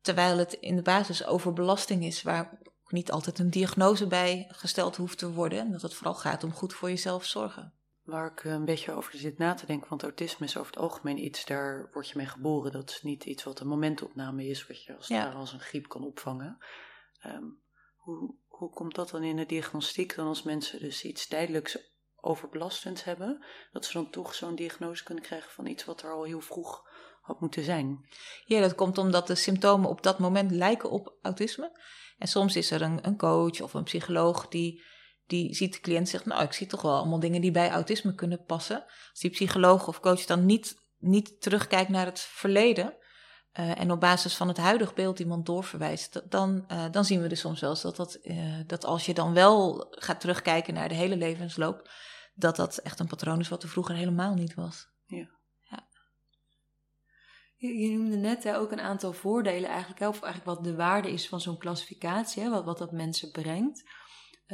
terwijl 0.00 0.38
het 0.38 0.52
in 0.52 0.76
de 0.76 0.82
basis 0.82 1.26
overbelasting 1.26 2.04
is, 2.04 2.22
waar 2.22 2.58
niet 2.86 3.10
altijd 3.10 3.38
een 3.38 3.50
diagnose 3.50 4.06
bij 4.06 4.46
gesteld 4.48 4.96
hoeft 4.96 5.18
te 5.18 5.32
worden, 5.32 5.58
en 5.58 5.72
dat 5.72 5.82
het 5.82 5.94
vooral 5.94 6.14
gaat 6.14 6.44
om 6.44 6.52
goed 6.52 6.74
voor 6.74 6.88
jezelf 6.88 7.24
zorgen. 7.24 7.79
Waar 8.02 8.30
ik 8.30 8.44
een 8.44 8.64
beetje 8.64 8.92
over 8.92 9.18
zit 9.18 9.38
na 9.38 9.54
te 9.54 9.66
denken, 9.66 9.88
want 9.88 10.02
autisme 10.02 10.46
is 10.46 10.56
over 10.56 10.72
het 10.72 10.82
algemeen 10.82 11.24
iets, 11.24 11.44
daar 11.44 11.88
word 11.92 12.08
je 12.08 12.16
mee 12.16 12.26
geboren. 12.26 12.72
Dat 12.72 12.90
is 12.90 13.02
niet 13.02 13.24
iets 13.24 13.42
wat 13.42 13.60
een 13.60 13.66
momentopname 13.66 14.46
is, 14.46 14.66
wat 14.66 14.84
je 14.84 14.96
als, 14.96 15.08
ja. 15.08 15.30
als 15.30 15.52
een 15.52 15.60
griep 15.60 15.88
kan 15.88 16.04
opvangen. 16.04 16.58
Um, 17.26 17.62
hoe, 17.96 18.34
hoe 18.48 18.70
komt 18.70 18.94
dat 18.94 19.10
dan 19.10 19.22
in 19.22 19.36
de 19.36 19.46
diagnostiek 19.46 20.14
dan 20.14 20.26
als 20.26 20.42
mensen 20.42 20.80
dus 20.80 21.04
iets 21.04 21.26
tijdelijks 21.26 21.78
overbelastends 22.16 23.04
hebben, 23.04 23.44
dat 23.72 23.84
ze 23.84 23.92
dan 23.92 24.10
toch 24.10 24.34
zo'n 24.34 24.54
diagnose 24.54 25.04
kunnen 25.04 25.24
krijgen 25.24 25.50
van 25.50 25.66
iets 25.66 25.84
wat 25.84 26.02
er 26.02 26.12
al 26.12 26.24
heel 26.24 26.40
vroeg 26.40 26.88
had 27.20 27.40
moeten 27.40 27.62
zijn? 27.62 28.08
Ja, 28.44 28.60
dat 28.60 28.74
komt 28.74 28.98
omdat 28.98 29.26
de 29.26 29.34
symptomen 29.34 29.88
op 29.88 30.02
dat 30.02 30.18
moment 30.18 30.50
lijken 30.50 30.90
op 30.90 31.14
autisme. 31.22 31.80
En 32.18 32.28
soms 32.28 32.56
is 32.56 32.70
er 32.70 32.82
een, 32.82 33.06
een 33.06 33.16
coach 33.16 33.60
of 33.60 33.74
een 33.74 33.84
psycholoog 33.84 34.48
die, 34.48 34.82
die 35.30 35.54
ziet 35.54 35.72
de 35.72 35.80
cliënt 35.80 36.08
zegt, 36.08 36.24
nou, 36.24 36.42
ik 36.42 36.52
zie 36.52 36.66
toch 36.66 36.82
wel 36.82 36.96
allemaal 36.96 37.20
dingen 37.20 37.40
die 37.40 37.50
bij 37.50 37.70
autisme 37.70 38.14
kunnen 38.14 38.44
passen. 38.44 38.84
Als 39.10 39.20
die 39.20 39.30
psycholoog 39.30 39.88
of 39.88 40.00
coach 40.00 40.24
dan 40.24 40.46
niet, 40.46 40.76
niet 40.98 41.40
terugkijkt 41.40 41.90
naar 41.90 42.06
het 42.06 42.20
verleden, 42.20 42.94
uh, 43.58 43.80
en 43.80 43.90
op 43.90 44.00
basis 44.00 44.36
van 44.36 44.48
het 44.48 44.56
huidig 44.56 44.94
beeld 44.94 45.18
iemand 45.18 45.46
doorverwijst, 45.46 46.30
dan, 46.30 46.64
uh, 46.72 46.84
dan 46.90 47.04
zien 47.04 47.22
we 47.22 47.28
dus 47.28 47.40
soms 47.40 47.60
wel 47.60 47.70
eens 47.70 47.82
dat, 47.82 47.96
dat, 47.96 48.18
uh, 48.22 48.60
dat 48.66 48.84
als 48.84 49.06
je 49.06 49.14
dan 49.14 49.34
wel 49.34 49.86
gaat 49.90 50.20
terugkijken 50.20 50.74
naar 50.74 50.88
de 50.88 50.94
hele 50.94 51.16
levensloop, 51.16 51.90
dat 52.34 52.56
dat 52.56 52.76
echt 52.76 53.00
een 53.00 53.06
patroon 53.06 53.40
is 53.40 53.48
wat 53.48 53.62
er 53.62 53.68
vroeger 53.68 53.94
helemaal 53.94 54.34
niet 54.34 54.54
was. 54.54 54.88
Ja. 55.06 55.28
ja. 55.70 55.88
Je, 57.56 57.78
je, 57.78 57.96
noemde 57.96 58.16
net 58.16 58.44
hè, 58.44 58.56
ook 58.58 58.72
een 58.72 58.80
aantal 58.80 59.12
voordelen 59.12 59.70
eigenlijk, 59.70 60.00
hè, 60.00 60.08
of 60.08 60.22
eigenlijk 60.22 60.56
wat 60.56 60.64
de 60.64 60.76
waarde 60.76 61.12
is 61.12 61.28
van 61.28 61.40
zo'n 61.40 61.58
klassificatie, 61.58 62.42
hè, 62.42 62.50
wat, 62.50 62.64
wat 62.64 62.78
dat 62.78 62.92
mensen 62.92 63.30
brengt. 63.30 63.82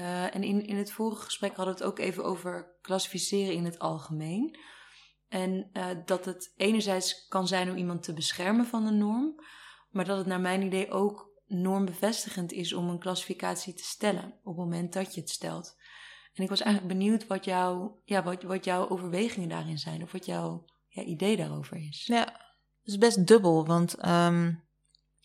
En 0.04 0.42
in, 0.42 0.66
in 0.66 0.76
het 0.76 0.92
vorige 0.92 1.24
gesprek 1.24 1.56
hadden 1.56 1.74
we 1.74 1.80
het 1.80 1.88
ook 1.90 1.98
even 1.98 2.24
over 2.24 2.76
klassificeren 2.80 3.54
in 3.54 3.64
het 3.64 3.78
algemeen. 3.78 4.58
En 5.28 5.70
uh, 5.72 5.86
dat 6.04 6.24
het 6.24 6.52
enerzijds 6.56 7.26
kan 7.28 7.48
zijn 7.48 7.70
om 7.70 7.76
iemand 7.76 8.02
te 8.02 8.12
beschermen 8.12 8.66
van 8.66 8.86
een 8.86 8.98
norm, 8.98 9.34
maar 9.90 10.04
dat 10.04 10.18
het 10.18 10.26
naar 10.26 10.40
mijn 10.40 10.62
idee 10.62 10.90
ook 10.90 11.34
normbevestigend 11.46 12.52
is 12.52 12.72
om 12.72 12.88
een 12.88 12.98
klassificatie 12.98 13.74
te 13.74 13.84
stellen 13.84 14.24
op 14.24 14.56
het 14.56 14.64
moment 14.64 14.92
dat 14.92 15.14
je 15.14 15.20
het 15.20 15.30
stelt. 15.30 15.76
En 16.34 16.42
ik 16.42 16.48
was 16.48 16.60
eigenlijk 16.60 16.98
benieuwd 16.98 17.26
wat, 17.26 17.44
jou, 17.44 17.90
ja, 18.04 18.22
wat, 18.22 18.42
wat 18.42 18.64
jouw 18.64 18.88
overwegingen 18.88 19.48
daarin 19.48 19.78
zijn, 19.78 20.02
of 20.02 20.12
wat, 20.12 20.26
jou, 20.26 20.60
ja, 20.88 21.02
idee 21.02 21.36
daarover 21.36 21.76
is. 21.76 22.06
Ja, 22.06 22.24
dat 22.24 22.94
is 22.94 22.98
best 22.98 23.26
dubbel, 23.26 23.66
want 23.66 23.94
ehm, 23.94 24.52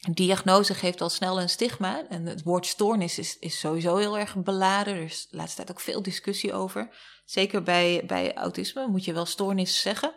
een 0.02 0.14
diagnose 0.14 0.74
geeft 0.74 1.02
al 1.02 1.10
snel 1.10 1.42
een 1.42 1.50
stigma. 1.50 2.08
En 2.10 2.26
het 2.26 2.44
woord 2.44 2.66
stoornis 2.66 3.20
is, 3.20 3.40
is 3.40 3.60
sowieso 3.60 3.98
heel 3.98 4.18
erg 4.18 4.36
beladen. 4.36 4.94
Er 4.94 5.04
is 5.04 5.28
de 5.30 5.38
laatste 5.38 5.56
tijd 5.56 5.72
ook 5.72 5.80
veel 5.80 6.02
discussie 6.02 6.54
over. 6.54 6.96
Zeker 7.26 7.64
bij, 7.64 8.04
bij 8.08 8.34
autisme 8.34 8.88
moet 8.88 9.06
je 9.06 9.14
wel 9.14 9.26
stoornis 9.26 9.82
zeggen. 9.82 10.14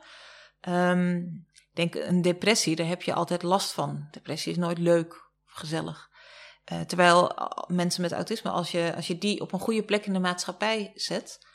Ik 0.61 1.75
denk 1.75 1.95
een 1.95 2.23
depressie, 2.23 2.77
daar 2.77 2.87
heb 2.87 3.03
je 3.03 3.15
altijd 3.15 3.43
last 3.43 3.73
van. 3.73 4.09
Depressie 4.11 4.53
is 4.53 4.59
nooit 4.59 4.79
leuk 4.79 5.13
of 5.47 5.53
gezellig. 5.53 6.13
Uh, 6.73 6.81
terwijl 6.81 7.33
mensen 7.67 8.03
met 8.03 8.13
autisme, 8.13 8.51
als 8.51 8.71
je, 8.71 8.93
als 8.97 9.07
je 9.07 9.19
die 9.19 9.41
op 9.41 9.53
een 9.53 9.61
goede 9.61 9.85
plek 9.85 10.07
in 10.07 10.13
de 10.13 10.19
maatschappij 10.19 10.93
zet, 10.95 11.47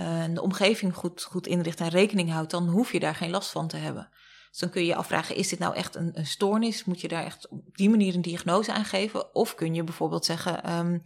uh, 0.00 0.22
en 0.22 0.34
de 0.34 0.42
omgeving 0.42 0.94
goed, 0.94 1.22
goed 1.22 1.46
inricht 1.46 1.80
en 1.80 1.88
rekening 1.88 2.30
houdt, 2.30 2.50
dan 2.50 2.68
hoef 2.68 2.92
je 2.92 3.00
daar 3.00 3.14
geen 3.14 3.30
last 3.30 3.50
van 3.50 3.68
te 3.68 3.76
hebben. 3.76 4.08
Dus 4.54 4.62
dan 4.62 4.72
kun 4.72 4.82
je 4.82 4.88
je 4.88 4.94
afvragen, 4.94 5.36
is 5.36 5.48
dit 5.48 5.58
nou 5.58 5.74
echt 5.74 5.94
een, 5.94 6.26
stoornis? 6.26 6.84
Moet 6.84 7.00
je 7.00 7.08
daar 7.08 7.24
echt 7.24 7.48
op 7.48 7.76
die 7.76 7.90
manier 7.90 8.14
een 8.14 8.22
diagnose 8.22 8.72
aan 8.72 8.84
geven? 8.84 9.34
Of 9.34 9.54
kun 9.54 9.74
je 9.74 9.84
bijvoorbeeld 9.84 10.24
zeggen, 10.24 11.02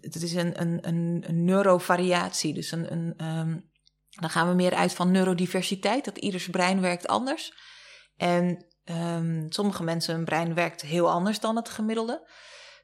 het 0.00 0.22
is 0.22 0.34
een, 0.34 0.60
een, 0.60 0.88
een, 0.88 1.44
neurovariatie. 1.44 2.54
Dus 2.54 2.72
een, 2.72 2.92
een, 2.92 3.26
um, 3.26 3.70
dan 4.10 4.30
gaan 4.30 4.48
we 4.48 4.54
meer 4.54 4.74
uit 4.74 4.92
van 4.92 5.10
neurodiversiteit, 5.10 6.04
dat 6.04 6.18
ieders 6.18 6.48
brein 6.48 6.80
werkt 6.80 7.06
anders. 7.06 7.52
En 8.16 8.66
um, 8.84 9.46
sommige 9.48 9.82
mensen, 9.82 10.14
hun 10.14 10.24
brein 10.24 10.54
werkt 10.54 10.80
heel 10.80 11.10
anders 11.10 11.40
dan 11.40 11.56
het 11.56 11.68
gemiddelde. 11.68 12.30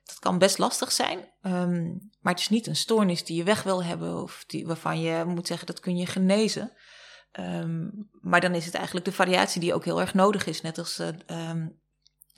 Dat 0.04 0.18
kan 0.18 0.38
best 0.38 0.58
lastig 0.58 0.92
zijn, 0.92 1.18
maar 2.20 2.32
het 2.32 2.40
is 2.40 2.48
niet 2.48 2.66
een 2.66 2.76
stoornis 2.76 3.24
die 3.24 3.36
je 3.36 3.44
weg 3.44 3.62
wil 3.62 3.84
hebben 3.84 4.22
of 4.22 4.44
die, 4.46 4.66
waarvan 4.66 5.00
je 5.00 5.24
moet 5.24 5.46
zeggen 5.46 5.66
dat 5.66 5.80
kun 5.80 5.96
je 5.96 6.06
genezen. 6.06 6.72
Um, 7.40 8.08
maar 8.20 8.40
dan 8.40 8.54
is 8.54 8.64
het 8.64 8.74
eigenlijk 8.74 9.04
de 9.04 9.12
variatie 9.12 9.60
die 9.60 9.74
ook 9.74 9.84
heel 9.84 10.00
erg 10.00 10.14
nodig 10.14 10.46
is. 10.46 10.60
Net 10.60 10.78
als 10.78 11.00
uh, 11.00 11.08
um, 11.50 11.80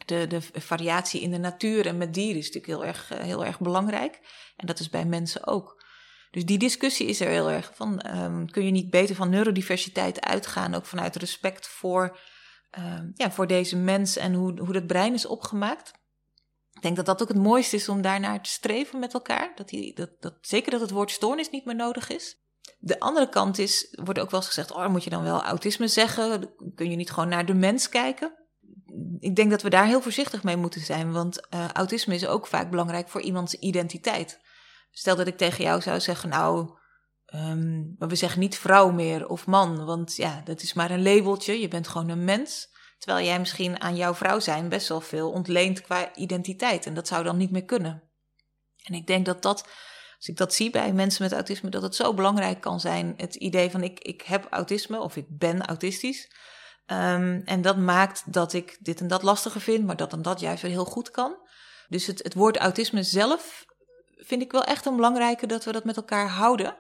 de, 0.05 0.27
de 0.27 0.41
variatie 0.61 1.21
in 1.21 1.31
de 1.31 1.39
natuur 1.39 1.87
en 1.87 1.99
met 1.99 2.15
dieren 2.15 2.37
is 2.37 2.51
natuurlijk 2.51 2.73
heel 2.73 2.85
erg, 2.85 3.13
uh, 3.13 3.19
heel 3.19 3.45
erg 3.45 3.61
belangrijk. 3.61 4.21
En 4.57 4.67
dat 4.67 4.79
is 4.79 4.91
bij 4.91 5.05
mensen 5.05 5.47
ook. 5.47 5.83
Dus 6.31 6.45
die 6.45 6.59
discussie 6.59 7.07
is 7.07 7.21
er 7.21 7.29
heel 7.29 7.51
erg 7.51 7.71
van. 7.75 8.17
Um, 8.17 8.51
kun 8.51 8.65
je 8.65 8.71
niet 8.71 8.91
beter 8.91 9.15
van 9.15 9.31
neurodiversiteit 9.31 10.21
uitgaan, 10.21 10.75
ook 10.75 10.87
vanuit 10.87 11.17
respect 11.17 11.67
voor, 11.67 12.19
ja, 13.15 13.31
voor 13.31 13.47
deze 13.47 13.77
mens 13.77 14.17
en 14.17 14.35
hoe, 14.35 14.61
hoe 14.61 14.73
dat 14.73 14.87
brein 14.87 15.15
is 15.15 15.27
opgemaakt? 15.27 15.93
Ik 16.73 16.83
denk 16.83 16.97
dat 16.97 17.07
dat 17.07 17.23
ook 17.23 17.29
het 17.29 17.37
mooiste 17.37 17.77
is 17.77 17.89
om 17.89 18.03
daarnaar 18.03 18.43
te 18.43 18.51
streven 18.51 18.99
met 18.99 19.15
elkaar. 19.15 19.53
Dat, 19.55 19.69
die, 19.69 19.95
dat, 19.95 20.11
dat, 20.21 20.35
zeker 20.41 20.71
dat 20.71 20.81
het 20.81 20.91
woord 20.91 21.11
stoornis 21.11 21.51
niet 21.51 21.65
meer 21.65 21.75
nodig 21.75 22.09
is. 22.09 22.44
De 22.79 23.01
andere 23.01 23.29
kant 23.29 23.59
is, 23.59 23.89
wordt 24.03 24.21
ook 24.21 24.31
wel 24.31 24.41
eens 24.41 24.49
gezegd, 24.49 24.73
oh, 24.73 24.89
moet 24.89 25.05
je 25.05 25.11
dan 25.11 25.23
wel 25.23 25.43
autisme 25.43 25.89
zeggen? 25.89 26.51
Kun 26.75 26.91
je 26.91 26.97
niet 26.97 27.11
gewoon 27.11 27.29
naar 27.29 27.47
de 27.47 27.55
mens 27.55 27.89
kijken? 27.89 28.33
Ik 29.19 29.37
denk 29.37 29.51
dat 29.51 29.63
we 29.63 29.71
daar 29.71 29.87
heel 29.87 30.03
voorzichtig 30.03 30.43
mee 30.43 30.57
moeten 30.57 30.81
zijn, 30.81 31.13
want 31.13 31.47
uh, 31.55 31.69
autisme 31.69 32.15
is 32.15 32.27
ook 32.27 32.47
vaak 32.47 32.71
belangrijk 32.71 33.09
voor 33.09 33.21
iemands 33.21 33.55
identiteit. 33.55 34.41
Stel 34.91 35.17
dat 35.17 35.27
ik 35.27 35.37
tegen 35.37 35.65
jou 35.65 35.81
zou 35.81 36.01
zeggen, 36.01 36.29
nou, 36.29 36.71
maar 37.99 38.09
we 38.09 38.15
zeggen 38.15 38.41
niet 38.41 38.59
vrouw 38.59 38.91
meer 38.91 39.29
of 39.29 39.47
man, 39.47 39.85
want 39.85 40.17
ja, 40.17 40.41
dat 40.45 40.63
is 40.63 40.73
maar 40.73 40.91
een 40.91 41.03
labeltje, 41.03 41.61
je 41.61 41.69
bent 41.69 41.89
gewoon 41.89 42.09
een 42.09 42.25
mens. 42.25 42.73
Terwijl 42.99 43.27
jij 43.27 43.39
misschien 43.39 43.81
aan 43.81 43.97
jouw 43.97 44.15
vrouw 44.15 44.41
zijn 44.41 44.69
best 44.69 44.89
wel 44.89 45.01
veel 45.01 45.31
ontleent 45.31 45.81
qua 45.81 46.15
identiteit. 46.15 46.87
En 46.87 46.95
dat 46.95 47.09
zou 47.09 47.25
dan 47.25 47.37
niet 47.37 47.51
meer 47.51 47.65
kunnen. 47.65 48.03
En 48.83 48.95
ik 48.95 49.07
denk 49.07 49.27
dat 49.27 49.43
dat, 49.43 49.69
als 50.17 50.29
ik 50.29 50.37
dat 50.37 50.55
zie 50.55 50.71
bij 50.71 50.93
mensen 50.93 51.23
met 51.23 51.33
autisme, 51.33 51.71
dat 51.71 51.83
het 51.83 51.95
zo 51.95 52.15
belangrijk 52.15 52.61
kan 52.61 52.81
zijn. 52.81 53.15
Het 53.17 53.35
idee 53.35 53.71
van 53.71 53.83
ik, 53.83 54.01
ik 54.01 54.23
heb 54.23 54.47
autisme 54.51 55.01
of 55.01 55.17
ik 55.17 55.27
ben 55.29 55.67
autistisch. 55.67 56.31
Um, 56.87 57.43
en 57.45 57.63
dat 57.63 57.77
maakt 57.77 58.33
dat 58.33 58.53
ik 58.53 58.77
dit 58.81 59.01
en 59.01 59.09
dat 59.09 59.23
lastiger 59.23 59.61
vind, 59.61 59.87
maar 59.87 59.97
dat 59.97 60.13
en 60.13 60.23
dat 60.23 60.41
juist 60.41 60.63
weer 60.63 60.71
heel 60.71 60.85
goed 60.85 61.11
kan. 61.11 61.37
Dus 61.89 62.07
het, 62.07 62.23
het 62.23 62.35
woord 62.35 62.57
autisme 62.57 63.03
zelf 63.03 63.65
vind 64.17 64.43
ik 64.43 64.53
wel 64.53 64.65
echt 64.65 64.87
een 64.87 64.97
belangrijke 64.97 65.47
dat 65.47 65.65
we 65.65 65.73
dat 65.73 65.85
met 65.85 65.97
elkaar 65.97 66.29
houden. 66.29 66.77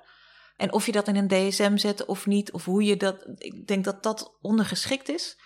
En 0.57 0.73
of 0.73 0.87
je 0.87 0.93
dat 0.93 1.09
in 1.09 1.17
een 1.17 1.29
DSM 1.29 1.76
zet 1.76 2.05
of 2.05 2.26
niet, 2.26 2.53
of 2.53 2.64
hoe 2.64 2.85
je 2.85 2.97
dat. 2.97 3.26
Ik 3.38 3.67
denk 3.67 3.85
dat 3.85 4.03
dat 4.03 4.37
ondergeschikt 4.41 5.09
is. 5.09 5.38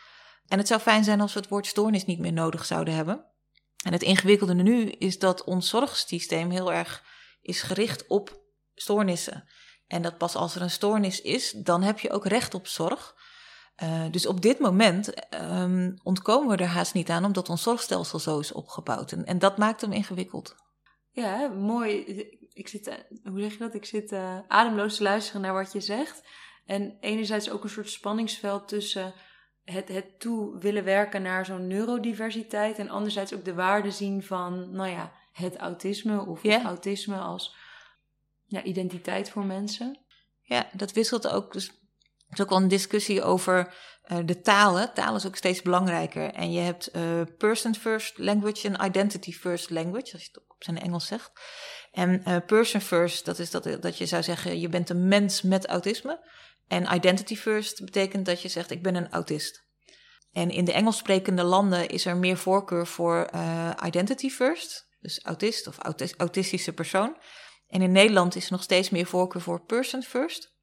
En 0.47 0.59
het 0.59 0.67
zou 0.67 0.81
fijn 0.81 1.05
zijn 1.05 1.21
als 1.21 1.33
we 1.33 1.41
het 1.41 1.49
woord 1.49 1.67
stoornis 1.67 2.05
niet 2.05 2.19
meer 2.19 2.33
nodig 2.33 2.65
zouden 2.65 2.95
hebben. 2.95 3.25
En 3.85 3.93
het 3.93 4.03
ingewikkelde 4.03 4.55
nu 4.55 4.91
is 4.91 5.19
dat 5.19 5.45
ons 5.45 5.69
zorgsysteem 5.69 6.51
heel 6.51 6.73
erg 6.73 7.05
is 7.49 7.63
gericht 7.63 8.07
op 8.07 8.41
stoornissen. 8.75 9.49
En 9.87 10.03
dat 10.03 10.19
pas 10.19 10.35
als 10.35 10.55
er 10.55 10.63
een 10.63 10.71
stoornis 10.71 11.21
is, 11.21 11.51
dan 11.51 11.83
heb 11.83 11.99
je 11.99 12.11
ook 12.11 12.27
recht 12.27 12.55
op 12.55 12.67
zorg. 12.67 13.17
Uh, 13.83 14.05
dus 14.11 14.27
op 14.27 14.41
dit 14.41 14.59
moment 14.59 15.13
um, 15.35 15.95
ontkomen 16.03 16.57
we 16.57 16.63
er 16.63 16.69
haast 16.69 16.95
niet 16.95 17.11
aan, 17.11 17.25
omdat 17.25 17.49
ons 17.49 17.63
zorgstelsel 17.63 18.19
zo 18.19 18.39
is 18.39 18.53
opgebouwd. 18.53 19.13
En, 19.13 19.39
dat 19.39 19.59
maakt 19.59 19.81
hem 19.81 19.93
ingewikkeld. 19.93 20.55
Ja, 21.11 21.49
mooi. 21.49 22.05
Ik 22.53 22.69
zit, 22.69 23.07
hoe 23.25 23.41
zeg 23.41 23.53
je 23.53 23.59
dat? 23.59 23.75
Ik 23.75 23.85
zit 23.85 24.13
uh, 24.13 24.39
ademloos 24.49 24.97
te 24.97 25.03
luisteren 25.03 25.41
naar 25.41 25.53
wat 25.53 25.73
je 25.73 25.81
zegt. 25.81 26.23
En 26.67 26.97
enerzijds 27.01 27.51
ook 27.51 27.65
een 27.65 27.71
soort 27.71 27.91
spanningsveld 27.91 28.69
tussen 28.69 29.15
het, 29.65 29.89
het 29.89 30.21
toe 30.21 30.59
willen 30.59 30.85
werken 30.85 31.23
naar 31.23 31.45
zo'n 31.45 31.67
neurodiversiteit. 31.67 32.79
En 32.79 32.89
anderzijds 32.89 33.35
ook 33.35 33.45
de 33.45 33.55
waarde 33.55 33.91
zien 33.91 34.23
van, 34.23 34.71
nou 34.71 34.91
ja, 34.91 35.13
het 35.39 35.57
autisme 35.57 36.27
of 36.27 36.43
yeah. 36.43 36.65
autisme 36.65 37.17
als 37.17 37.57
ja, 38.45 38.63
identiteit 38.63 39.31
voor 39.31 39.45
mensen. 39.45 39.99
Ja, 40.43 40.69
dat 40.73 40.93
wisselt 40.93 41.29
ook. 41.29 41.53
Dus 41.53 41.69
er 41.69 42.35
is 42.35 42.41
ook 42.41 42.49
wel 42.49 42.59
een 42.59 42.69
discussie 42.69 43.23
over 43.23 43.75
uh, 44.13 44.19
de 44.25 44.41
talen. 44.41 44.95
Taal 44.95 45.17
is 45.17 45.27
ook 45.27 45.37
steeds 45.37 45.63
belangrijker. 45.63 46.33
En 46.33 46.53
je 46.53 46.61
hebt 46.61 46.97
uh, 46.97 47.23
person 47.39 47.75
first 47.75 48.19
language 48.19 48.69
en 48.69 48.87
identity 48.87 49.33
first 49.33 49.71
language, 49.71 50.13
als 50.13 50.23
je 50.23 50.29
het 50.33 50.43
op 50.49 50.65
zijn 50.65 50.79
Engels 50.79 51.07
zegt. 51.07 51.31
En 51.93 52.23
uh, 52.29 52.37
person 52.47 52.81
first, 52.81 53.25
dat 53.25 53.39
is 53.39 53.51
dat, 53.51 53.65
dat 53.81 53.99
je 53.99 54.07
zou 54.07 54.23
zeggen, 54.23 54.61
je 54.61 54.69
bent 54.69 54.91
een 54.91 55.09
mens 55.09 55.43
met 55.43 55.67
autisme. 55.67 56.27
En 56.67 56.95
identity 56.95 57.37
first 57.37 57.85
betekent 57.85 58.27
dat 58.27 58.43
je 58.43 58.49
zegt: 58.49 58.71
ik 58.71 58.83
ben 58.83 58.95
een 58.95 59.11
autist. 59.11 59.67
En 60.33 60.51
in 60.51 60.65
de 60.65 60.73
Engels 60.73 60.97
sprekende 60.97 61.43
landen 61.43 61.89
is 61.89 62.07
er 62.07 62.17
meer 62.17 62.37
voorkeur 62.37 62.87
voor 62.87 63.31
identity 63.85 64.31
first, 64.31 64.88
dus 65.09 65.25
autist 65.25 65.67
of 65.67 65.79
autistische 66.17 66.73
persoon. 66.73 67.17
En 67.69 67.83
in 67.83 67.93
Nederland 67.93 68.37
is 68.37 68.47
er 68.47 68.53
nog 68.53 68.63
steeds 68.63 68.91
meer 68.91 69.07
voorkeur 69.07 69.43
voor 69.43 69.61
person 69.61 70.03
first. 70.03 70.57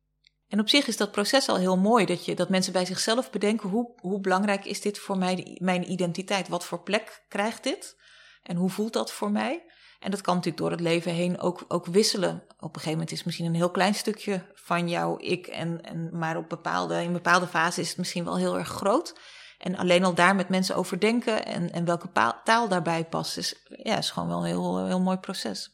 En 0.47 0.59
op 0.59 0.69
zich 0.69 0.87
is 0.87 0.97
dat 0.97 1.11
proces 1.11 1.47
al 1.47 1.57
heel 1.57 1.77
mooi, 1.77 2.05
dat, 2.05 2.25
je, 2.25 2.35
dat 2.35 2.49
mensen 2.49 2.73
bij 2.73 2.85
zichzelf 2.85 3.29
bedenken 3.29 3.69
hoe, 3.69 3.93
hoe 3.95 4.19
belangrijk 4.19 4.65
is 4.65 4.81
dit 4.81 4.99
voor 4.99 5.17
mij, 5.17 5.57
mijn 5.61 5.91
identiteit? 5.91 6.47
Wat 6.47 6.65
voor 6.65 6.83
plek 6.83 7.25
krijgt 7.27 7.63
dit? 7.63 7.95
En 8.43 8.55
hoe 8.55 8.69
voelt 8.69 8.93
dat 8.93 9.11
voor 9.11 9.31
mij? 9.31 9.63
En 9.99 10.11
dat 10.11 10.21
kan 10.21 10.35
natuurlijk 10.35 10.61
door 10.61 10.71
het 10.71 10.79
leven 10.79 11.11
heen 11.11 11.39
ook, 11.39 11.65
ook 11.67 11.85
wisselen. 11.85 12.43
Op 12.57 12.61
een 12.61 12.69
gegeven 12.69 12.91
moment 12.91 13.11
is 13.11 13.17
het 13.17 13.25
misschien 13.25 13.45
een 13.47 13.55
heel 13.55 13.71
klein 13.71 13.95
stukje 13.95 14.51
van 14.53 14.89
jouw 14.89 15.17
ik. 15.19 15.47
En, 15.47 15.81
en, 15.81 16.17
maar 16.17 16.37
op 16.37 16.49
bepaalde, 16.49 17.01
in 17.01 17.13
bepaalde 17.13 17.47
fase 17.47 17.81
is 17.81 17.89
het 17.89 17.97
misschien 17.97 18.23
wel 18.23 18.37
heel 18.37 18.57
erg 18.57 18.67
groot. 18.67 19.19
En 19.57 19.75
alleen 19.75 20.03
al 20.03 20.13
daar 20.13 20.35
met 20.35 20.49
mensen 20.49 20.75
over 20.75 20.99
denken 20.99 21.45
en, 21.45 21.71
en 21.71 21.85
welke 21.85 22.11
taal 22.43 22.67
daarbij 22.67 23.05
past, 23.05 23.37
is, 23.37 23.65
ja, 23.83 23.97
is 23.97 24.09
gewoon 24.09 24.29
wel 24.29 24.39
een 24.39 24.45
heel, 24.45 24.85
heel 24.85 25.01
mooi 25.01 25.17
proces. 25.17 25.71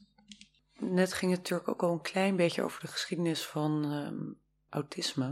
Net 0.77 1.13
ging 1.13 1.31
het 1.31 1.39
natuurlijk 1.39 1.69
ook 1.69 1.83
al 1.83 1.91
een 1.91 2.01
klein 2.01 2.35
beetje 2.35 2.63
over 2.63 2.81
de 2.81 2.87
geschiedenis 2.87 3.45
van 3.45 3.91
um, 3.91 4.39
autisme. 4.69 5.25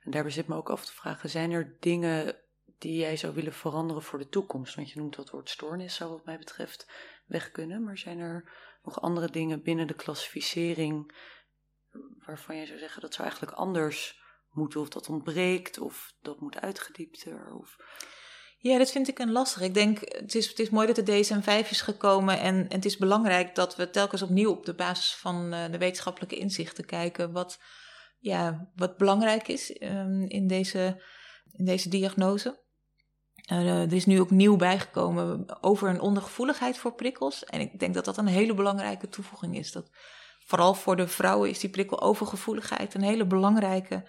En 0.00 0.10
daarbij 0.10 0.32
zit 0.32 0.46
me 0.46 0.54
ook 0.54 0.70
af 0.70 0.86
te 0.86 0.92
vragen: 0.92 1.30
zijn 1.30 1.50
er 1.50 1.76
dingen 1.80 2.36
die 2.78 2.96
jij 2.96 3.16
zou 3.16 3.34
willen 3.34 3.52
veranderen 3.52 4.02
voor 4.02 4.18
de 4.18 4.28
toekomst? 4.28 4.74
Want 4.74 4.90
je 4.90 4.98
noemt 4.98 5.16
dat 5.16 5.30
woord 5.30 5.50
stoornis, 5.50 5.94
zou 5.94 6.10
wat 6.10 6.24
mij 6.24 6.38
betreft 6.38 6.86
weg 7.26 7.50
kunnen. 7.50 7.82
Maar 7.82 7.98
zijn 7.98 8.18
er 8.18 8.52
nog 8.84 9.00
andere 9.00 9.30
dingen 9.30 9.62
binnen 9.62 9.86
de 9.86 9.94
klassificering 9.94 11.14
waarvan 12.26 12.56
je 12.56 12.66
zou 12.66 12.78
zeggen 12.78 13.00
dat 13.00 13.14
zou 13.14 13.28
eigenlijk 13.28 13.58
anders 13.58 14.24
of 14.56 14.88
dat 14.88 15.08
ontbreekt, 15.08 15.78
of 15.78 16.14
dat 16.22 16.40
moet 16.40 16.60
uitgediepter? 16.60 17.54
Of... 17.60 17.76
Ja, 18.58 18.78
dat 18.78 18.90
vind 18.90 19.08
ik 19.08 19.18
een 19.18 19.32
lastig. 19.32 19.62
Ik 19.62 19.74
denk, 19.74 19.98
het 20.00 20.34
is, 20.34 20.48
het 20.48 20.58
is 20.58 20.70
mooi 20.70 20.92
dat 20.92 21.06
de 21.06 21.22
DSM-5 21.22 21.68
is 21.70 21.80
gekomen 21.80 22.40
en, 22.40 22.66
het 22.68 22.84
is 22.84 22.96
belangrijk 22.96 23.54
dat 23.54 23.76
we 23.76 23.90
telkens 23.90 24.22
opnieuw 24.22 24.50
op 24.50 24.66
de 24.66 24.74
basis 24.74 25.14
van 25.14 25.54
uh, 25.54 25.64
de 25.70 25.78
wetenschappelijke 25.78 26.36
inzichten 26.36 26.84
kijken 26.84 27.32
wat, 27.32 27.58
ja, 28.18 28.70
wat 28.74 28.96
belangrijk 28.96 29.48
is 29.48 29.82
um, 29.82 30.22
in, 30.28 30.46
deze, 30.46 31.02
in 31.52 31.64
deze 31.64 31.88
diagnose. 31.88 32.64
Uh, 33.52 33.82
er 33.82 33.92
is 33.92 34.06
nu 34.06 34.20
ook 34.20 34.30
nieuw 34.30 34.56
bijgekomen 34.56 35.62
over 35.62 35.88
een 35.88 36.00
ondergevoeligheid 36.00 36.78
voor 36.78 36.94
prikkels. 36.94 37.44
En 37.44 37.60
ik 37.60 37.78
denk 37.78 37.94
dat 37.94 38.04
dat 38.04 38.16
een 38.16 38.26
hele 38.26 38.54
belangrijke 38.54 39.08
toevoeging 39.08 39.56
is. 39.56 39.72
Dat 39.72 39.90
vooral 40.44 40.74
voor 40.74 40.96
de 40.96 41.08
vrouwen 41.08 41.50
is 41.50 41.58
die 41.58 41.70
prikkelovergevoeligheid 41.70 42.94
een 42.94 43.02
hele 43.02 43.26
belangrijke. 43.26 44.08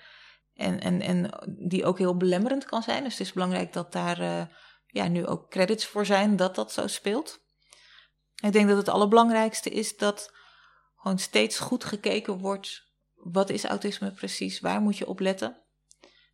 En, 0.58 0.80
en, 0.80 1.02
en 1.02 1.30
die 1.68 1.86
ook 1.86 1.98
heel 1.98 2.18
belemmerend 2.18 2.66
kan 2.66 2.84
zijn. 2.84 3.04
Dus 3.04 3.18
het 3.18 3.28
is 3.28 3.34
belangrijk 3.34 3.74
dat 3.74 3.92
daar 3.92 4.22
uh, 4.22 4.42
ja, 4.88 5.08
nu 5.08 5.26
ook 5.26 5.50
credits 5.50 5.86
voor 5.86 6.06
zijn 6.06 6.36
dat 6.36 6.56
dat 6.56 6.72
zo 6.72 6.88
speelt. 6.88 7.40
Ik 8.44 8.52
denk 8.52 8.68
dat 8.68 8.78
het 8.78 8.90
allerbelangrijkste 8.90 9.70
is 9.70 9.98
dat 9.98 10.34
gewoon 10.96 11.20
steeds 11.20 11.60
goed 11.60 11.84
gekeken 11.84 12.38
wordt. 12.38 12.86
Wat 13.16 13.50
is 13.50 13.66
autisme 13.66 14.12
precies? 14.12 14.60
Waar 14.60 14.82
moet 14.82 14.98
je 14.98 15.08
op 15.08 15.20
letten? 15.20 15.62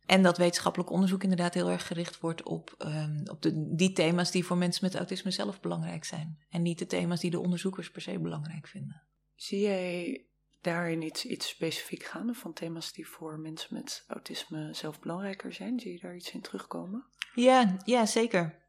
En 0.06 0.22
dat 0.22 0.38
wetenschappelijk 0.38 0.90
onderzoek 0.90 1.22
inderdaad 1.22 1.54
heel 1.54 1.70
erg 1.70 1.86
gericht 1.86 2.20
wordt 2.20 2.42
op, 2.42 2.74
um, 2.78 3.22
op 3.30 3.42
de, 3.42 3.74
die 3.74 3.92
thema's 3.92 4.30
die 4.30 4.44
voor 4.44 4.56
mensen 4.56 4.84
met 4.84 4.94
autisme 4.94 5.30
zelf 5.30 5.60
belangrijk 5.60 6.04
zijn. 6.04 6.44
En 6.48 6.62
niet 6.62 6.78
de 6.78 6.86
thema's 6.86 7.20
die 7.20 7.30
de 7.30 7.40
onderzoekers 7.40 7.90
per 7.90 8.02
se 8.02 8.18
belangrijk 8.18 8.68
vinden. 8.68 9.02
Zie 9.34 9.60
jij 9.60 10.26
daarin 10.64 11.02
iets, 11.02 11.24
iets 11.24 11.48
specifiek 11.48 12.04
gaande 12.04 12.34
van 12.34 12.52
thema's 12.52 12.92
die 12.92 13.08
voor 13.08 13.38
mensen 13.38 13.74
met 13.74 14.04
autisme 14.06 14.74
zelf 14.74 15.00
belangrijker 15.00 15.52
zijn? 15.52 15.80
Zie 15.80 15.92
je 15.92 15.98
daar 15.98 16.16
iets 16.16 16.32
in 16.32 16.40
terugkomen? 16.40 17.06
Ja, 17.34 17.76
ja 17.84 18.06
zeker. 18.06 18.62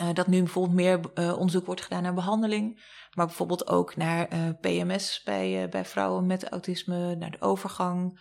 Uh, 0.00 0.12
dat 0.12 0.26
nu 0.26 0.38
bijvoorbeeld 0.38 0.74
meer 0.74 1.00
uh, 1.14 1.32
onderzoek 1.38 1.66
wordt 1.66 1.82
gedaan 1.82 2.02
naar 2.02 2.14
behandeling, 2.14 2.82
maar 3.14 3.26
bijvoorbeeld 3.26 3.68
ook 3.68 3.96
naar 3.96 4.32
uh, 4.32 4.48
PMS 4.60 5.22
bij, 5.24 5.68
bij 5.68 5.84
vrouwen 5.84 6.26
met 6.26 6.48
autisme, 6.48 7.14
naar 7.14 7.30
de 7.30 7.40
overgang. 7.40 8.20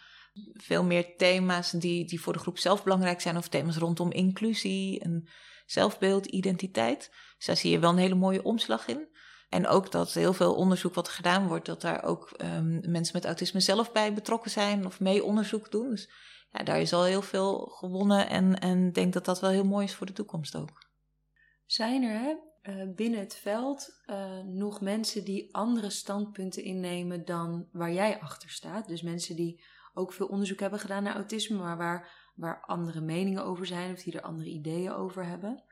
Veel 0.53 0.83
meer 0.83 1.15
thema's 1.17 1.71
die, 1.71 2.05
die 2.05 2.21
voor 2.21 2.33
de 2.33 2.39
groep 2.39 2.57
zelf 2.57 2.83
belangrijk 2.83 3.21
zijn, 3.21 3.38
of 3.38 3.47
thema's 3.47 3.77
rondom 3.77 4.11
inclusie 4.11 4.99
en 4.99 5.29
zelfbeeld, 5.65 6.25
identiteit. 6.25 7.11
Dus 7.38 7.45
daar 7.45 7.57
zie 7.57 7.71
je 7.71 7.79
wel 7.79 7.89
een 7.89 7.97
hele 7.97 8.15
mooie 8.15 8.43
omslag 8.43 8.88
in. 8.88 9.07
En 9.49 9.67
ook 9.67 9.91
dat 9.91 10.13
heel 10.13 10.33
veel 10.33 10.55
onderzoek 10.55 10.93
wat 10.93 11.09
gedaan 11.09 11.47
wordt, 11.47 11.65
dat 11.65 11.81
daar 11.81 12.03
ook 12.03 12.31
um, 12.41 12.81
mensen 12.91 13.15
met 13.15 13.25
autisme 13.25 13.59
zelf 13.59 13.91
bij 13.91 14.13
betrokken 14.13 14.51
zijn 14.51 14.85
of 14.85 14.99
mee 14.99 15.23
onderzoek 15.23 15.71
doen. 15.71 15.89
Dus 15.89 16.09
ja, 16.51 16.63
daar 16.63 16.81
is 16.81 16.93
al 16.93 17.03
heel 17.03 17.21
veel 17.21 17.57
gewonnen 17.65 18.29
en, 18.29 18.59
en 18.59 18.91
denk 18.91 19.13
dat 19.13 19.25
dat 19.25 19.39
wel 19.39 19.49
heel 19.49 19.65
mooi 19.65 19.85
is 19.85 19.95
voor 19.95 20.07
de 20.07 20.13
toekomst 20.13 20.55
ook. 20.55 20.87
Zijn 21.65 22.03
er 22.03 22.19
hè, 22.19 22.35
uh, 22.63 22.95
binnen 22.95 23.19
het 23.19 23.35
veld 23.35 24.01
uh, 24.05 24.39
nog 24.43 24.81
mensen 24.81 25.23
die 25.23 25.55
andere 25.55 25.89
standpunten 25.89 26.63
innemen 26.63 27.25
dan 27.25 27.67
waar 27.71 27.91
jij 27.91 28.19
achter 28.19 28.49
staat? 28.49 28.87
Dus 28.87 29.01
mensen 29.01 29.35
die 29.35 29.63
ook 29.93 30.13
veel 30.13 30.27
onderzoek 30.27 30.59
hebben 30.59 30.79
gedaan 30.79 31.03
naar 31.03 31.15
autisme, 31.15 31.57
maar 31.57 31.77
waar, 31.77 32.31
waar 32.35 32.61
andere 32.65 33.01
meningen 33.01 33.43
over 33.43 33.65
zijn 33.65 33.93
of 33.93 34.03
die 34.03 34.13
er 34.13 34.21
andere 34.21 34.49
ideeën 34.49 34.91
over 34.91 35.25
hebben? 35.25 35.63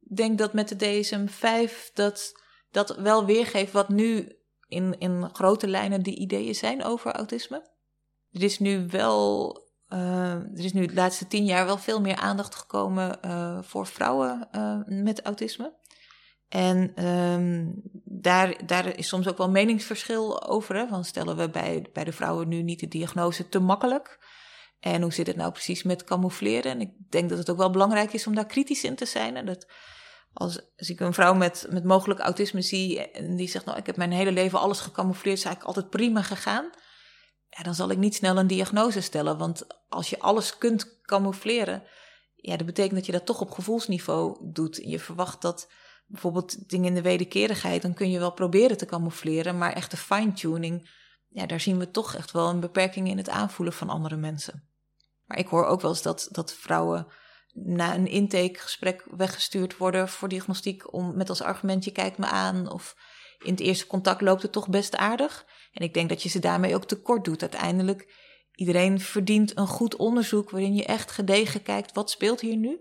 Ik 0.00 0.16
denk 0.16 0.38
dat 0.38 0.52
met 0.52 0.68
de 0.68 0.76
DSM-5 0.76 1.92
dat 1.94 2.46
dat 2.70 2.96
wel 2.96 3.24
weergeeft 3.24 3.72
wat 3.72 3.88
nu 3.88 4.38
in, 4.68 4.98
in 4.98 5.30
grote 5.32 5.68
lijnen 5.68 6.02
de 6.02 6.14
ideeën 6.14 6.54
zijn 6.54 6.84
over 6.84 7.12
autisme. 7.12 7.70
Er 8.30 8.42
is 8.42 8.58
nu 8.58 8.86
wel, 8.86 9.56
uh, 9.88 10.32
er 10.32 10.64
is 10.64 10.72
nu 10.72 10.86
de 10.86 10.94
laatste 10.94 11.26
tien 11.26 11.44
jaar 11.44 11.64
wel 11.64 11.78
veel 11.78 12.00
meer 12.00 12.16
aandacht 12.16 12.54
gekomen 12.54 13.18
uh, 13.24 13.58
voor 13.62 13.86
vrouwen 13.86 14.48
uh, 14.52 14.80
met 14.86 15.22
autisme. 15.22 15.76
En 16.48 17.06
um, 17.06 17.80
daar, 18.04 18.66
daar 18.66 18.98
is 18.98 19.08
soms 19.08 19.28
ook 19.28 19.38
wel 19.38 19.50
meningsverschil 19.50 20.48
over. 20.48 20.76
Hè? 20.76 20.86
Van 20.86 21.04
stellen 21.04 21.36
we 21.36 21.50
bij, 21.50 21.86
bij 21.92 22.04
de 22.04 22.12
vrouwen 22.12 22.48
nu 22.48 22.62
niet 22.62 22.80
de 22.80 22.88
diagnose 22.88 23.48
te 23.48 23.58
makkelijk? 23.58 24.26
En 24.80 25.02
hoe 25.02 25.12
zit 25.12 25.26
het 25.26 25.36
nou 25.36 25.52
precies 25.52 25.82
met 25.82 26.04
camoufleren? 26.04 26.72
En 26.72 26.80
ik 26.80 26.90
denk 27.10 27.28
dat 27.28 27.38
het 27.38 27.50
ook 27.50 27.56
wel 27.56 27.70
belangrijk 27.70 28.12
is 28.12 28.26
om 28.26 28.34
daar 28.34 28.46
kritisch 28.46 28.84
in 28.84 28.94
te 28.96 29.06
zijn. 29.06 29.36
En 29.36 29.46
dat 29.46 29.66
als, 30.38 30.60
ik 30.76 31.00
een 31.00 31.14
vrouw 31.14 31.34
met, 31.34 31.66
met 31.70 31.84
mogelijk 31.84 32.20
autisme 32.20 32.62
zie 32.62 33.10
en 33.10 33.36
die 33.36 33.48
zegt, 33.48 33.64
nou, 33.64 33.78
ik 33.78 33.86
heb 33.86 33.96
mijn 33.96 34.12
hele 34.12 34.32
leven 34.32 34.60
alles 34.60 34.80
gecamoufleerd, 34.80 35.38
is 35.38 35.44
eigenlijk 35.44 35.76
altijd 35.76 35.94
prima 35.94 36.22
gegaan. 36.22 36.70
Ja, 37.48 37.62
dan 37.62 37.74
zal 37.74 37.90
ik 37.90 37.98
niet 37.98 38.14
snel 38.14 38.36
een 38.36 38.46
diagnose 38.46 39.00
stellen. 39.00 39.38
Want 39.38 39.66
als 39.88 40.10
je 40.10 40.18
alles 40.18 40.58
kunt 40.58 41.00
camoufleren, 41.02 41.82
ja, 42.34 42.56
dat 42.56 42.66
betekent 42.66 42.94
dat 42.94 43.06
je 43.06 43.12
dat 43.12 43.26
toch 43.26 43.40
op 43.40 43.50
gevoelsniveau 43.50 44.50
doet. 44.52 44.80
Je 44.82 44.98
verwacht 44.98 45.42
dat 45.42 45.70
bijvoorbeeld 46.06 46.68
dingen 46.68 46.86
in 46.86 46.94
de 46.94 47.02
wederkerigheid, 47.02 47.82
dan 47.82 47.94
kun 47.94 48.10
je 48.10 48.18
wel 48.18 48.32
proberen 48.32 48.76
te 48.76 48.86
camoufleren, 48.86 49.58
maar 49.58 49.72
echte 49.72 49.96
fine-tuning, 49.96 50.90
ja, 51.28 51.46
daar 51.46 51.60
zien 51.60 51.78
we 51.78 51.90
toch 51.90 52.14
echt 52.14 52.30
wel 52.30 52.48
een 52.48 52.60
beperking 52.60 53.08
in 53.08 53.16
het 53.16 53.28
aanvoelen 53.28 53.74
van 53.74 53.88
andere 53.88 54.16
mensen. 54.16 54.68
Maar 55.24 55.38
ik 55.38 55.46
hoor 55.46 55.64
ook 55.64 55.80
wel 55.80 55.90
eens 55.90 56.02
dat, 56.02 56.28
dat 56.30 56.52
vrouwen 56.52 57.06
na 57.52 57.94
een 57.94 58.06
intakegesprek 58.06 59.04
weggestuurd 59.10 59.76
worden 59.76 60.08
voor 60.08 60.28
diagnostiek 60.28 60.92
om 60.92 61.16
met 61.16 61.28
als 61.28 61.42
argument 61.42 61.84
je 61.84 61.92
kijkt 61.92 62.18
me 62.18 62.26
aan 62.26 62.70
of 62.72 62.96
in 63.38 63.50
het 63.50 63.60
eerste 63.60 63.86
contact 63.86 64.20
loopt 64.20 64.42
het 64.42 64.52
toch 64.52 64.68
best 64.68 64.96
aardig. 64.96 65.46
En 65.72 65.84
ik 65.84 65.94
denk 65.94 66.08
dat 66.08 66.22
je 66.22 66.28
ze 66.28 66.38
daarmee 66.38 66.74
ook 66.74 66.84
tekort 66.84 67.24
doet. 67.24 67.40
Uiteindelijk, 67.40 68.14
iedereen 68.54 69.00
verdient 69.00 69.56
een 69.56 69.66
goed 69.66 69.96
onderzoek 69.96 70.50
waarin 70.50 70.74
je 70.74 70.84
echt 70.84 71.10
gedegen 71.10 71.62
kijkt 71.62 71.92
wat 71.92 72.10
speelt 72.10 72.40
hier 72.40 72.56
nu. 72.56 72.80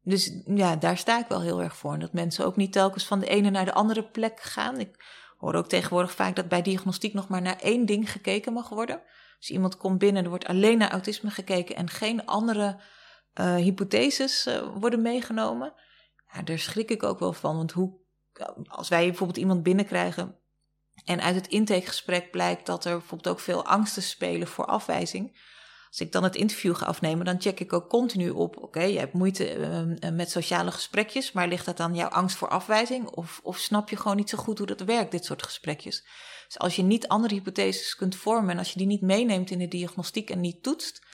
Dus 0.00 0.42
ja, 0.44 0.76
daar 0.76 0.98
sta 0.98 1.18
ik 1.18 1.26
wel 1.28 1.42
heel 1.42 1.62
erg 1.62 1.76
voor. 1.76 1.92
En 1.92 2.00
dat 2.00 2.12
mensen 2.12 2.44
ook 2.44 2.56
niet 2.56 2.72
telkens 2.72 3.06
van 3.06 3.20
de 3.20 3.26
ene 3.26 3.50
naar 3.50 3.64
de 3.64 3.72
andere 3.72 4.04
plek 4.04 4.40
gaan. 4.40 4.80
Ik 4.80 5.04
hoor 5.36 5.54
ook 5.54 5.68
tegenwoordig 5.68 6.12
vaak 6.12 6.36
dat 6.36 6.48
bij 6.48 6.62
diagnostiek 6.62 7.14
nog 7.14 7.28
maar 7.28 7.42
naar 7.42 7.58
één 7.60 7.86
ding 7.86 8.12
gekeken 8.12 8.52
mag 8.52 8.68
worden. 8.68 9.02
Dus 9.38 9.50
iemand 9.50 9.76
komt 9.76 9.98
binnen, 9.98 10.22
er 10.22 10.28
wordt 10.28 10.46
alleen 10.46 10.78
naar 10.78 10.90
autisme 10.90 11.30
gekeken 11.30 11.76
en 11.76 11.90
geen 11.90 12.26
andere 12.26 12.80
uh, 13.40 13.54
hypotheses 13.54 14.46
uh, 14.46 14.68
worden 14.74 15.02
meegenomen. 15.02 15.72
Ja, 16.32 16.42
daar 16.42 16.58
schrik 16.58 16.90
ik 16.90 17.02
ook 17.02 17.18
wel 17.18 17.32
van. 17.32 17.56
Want 17.56 17.72
hoe, 17.72 17.92
als 18.66 18.88
wij 18.88 19.06
bijvoorbeeld 19.06 19.38
iemand 19.38 19.62
binnenkrijgen 19.62 20.38
en 21.04 21.20
uit 21.20 21.34
het 21.34 21.46
intakegesprek 21.46 22.30
blijkt 22.30 22.66
dat 22.66 22.84
er 22.84 22.98
bijvoorbeeld 22.98 23.34
ook 23.34 23.40
veel 23.40 23.64
angsten 23.64 24.02
spelen 24.02 24.48
voor 24.48 24.66
afwijzing. 24.66 25.52
Als 25.88 26.06
ik 26.06 26.12
dan 26.12 26.22
het 26.22 26.36
interview 26.36 26.74
ga 26.74 26.86
afnemen, 26.86 27.24
dan 27.24 27.40
check 27.40 27.60
ik 27.60 27.72
ook 27.72 27.88
continu 27.88 28.30
op: 28.30 28.62
oké, 28.62 28.82
je 28.82 28.98
hebt 28.98 29.12
moeite 29.12 29.56
uh, 29.56 30.10
met 30.10 30.30
sociale 30.30 30.70
gesprekjes, 30.70 31.32
maar 31.32 31.48
ligt 31.48 31.66
dat 31.66 31.76
dan 31.76 31.94
jouw 31.94 32.08
angst 32.08 32.36
voor 32.36 32.48
afwijzing? 32.48 33.06
Of, 33.06 33.40
of 33.42 33.58
snap 33.58 33.88
je 33.88 33.96
gewoon 33.96 34.16
niet 34.16 34.28
zo 34.28 34.38
goed 34.38 34.58
hoe 34.58 34.66
dat 34.66 34.80
werkt, 34.80 35.10
dit 35.10 35.24
soort 35.24 35.42
gesprekjes? 35.42 36.04
Dus 36.46 36.58
als 36.58 36.76
je 36.76 36.82
niet 36.82 37.08
andere 37.08 37.34
hypotheses 37.34 37.96
kunt 37.96 38.16
vormen 38.16 38.50
en 38.50 38.58
als 38.58 38.72
je 38.72 38.78
die 38.78 38.86
niet 38.86 39.00
meeneemt 39.00 39.50
in 39.50 39.58
de 39.58 39.68
diagnostiek 39.68 40.30
en 40.30 40.40
niet 40.40 40.62
toetst, 40.62 41.06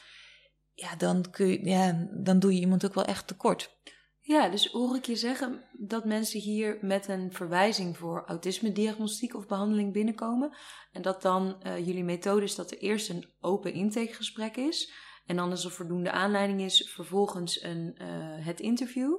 ja, 0.80 0.96
dan, 0.96 1.30
kun 1.30 1.46
je, 1.46 1.64
ja, 1.64 2.08
dan 2.10 2.38
doe 2.38 2.54
je 2.54 2.60
iemand 2.60 2.84
ook 2.84 2.94
wel 2.94 3.04
echt 3.04 3.26
tekort. 3.26 3.78
Ja, 4.20 4.48
dus 4.48 4.66
hoor 4.66 4.96
ik 4.96 5.06
je 5.06 5.16
zeggen 5.16 5.64
dat 5.72 6.04
mensen 6.04 6.40
hier 6.40 6.78
met 6.80 7.08
een 7.08 7.32
verwijzing 7.32 7.96
voor 7.96 8.24
autisme-diagnostiek 8.26 9.34
of 9.34 9.46
behandeling 9.46 9.92
binnenkomen. 9.92 10.56
En 10.92 11.02
dat 11.02 11.22
dan 11.22 11.62
uh, 11.62 11.86
jullie 11.86 12.04
methode 12.04 12.44
is 12.44 12.54
dat 12.54 12.70
er 12.70 12.78
eerst 12.78 13.08
een 13.08 13.30
open 13.40 13.72
intakegesprek 13.72 14.56
is. 14.56 14.92
En 15.26 15.36
dan 15.36 15.50
als 15.50 15.64
er 15.64 15.70
voldoende 15.70 16.10
aanleiding 16.10 16.60
is, 16.60 16.90
vervolgens 16.94 17.62
een, 17.62 17.96
uh, 18.02 18.06
het 18.46 18.60
interview. 18.60 19.12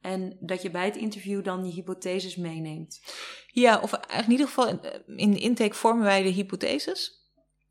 En 0.00 0.36
dat 0.40 0.62
je 0.62 0.70
bij 0.70 0.84
het 0.84 0.96
interview 0.96 1.44
dan 1.44 1.64
je 1.64 1.72
hypotheses 1.72 2.36
meeneemt. 2.36 3.02
Ja, 3.46 3.80
of 3.80 3.92
in 3.92 4.30
ieder 4.30 4.46
geval 4.46 4.80
in 5.06 5.30
de 5.30 5.38
intake 5.38 5.74
vormen 5.74 6.04
wij 6.04 6.22
de 6.22 6.28
hypotheses. 6.28 7.22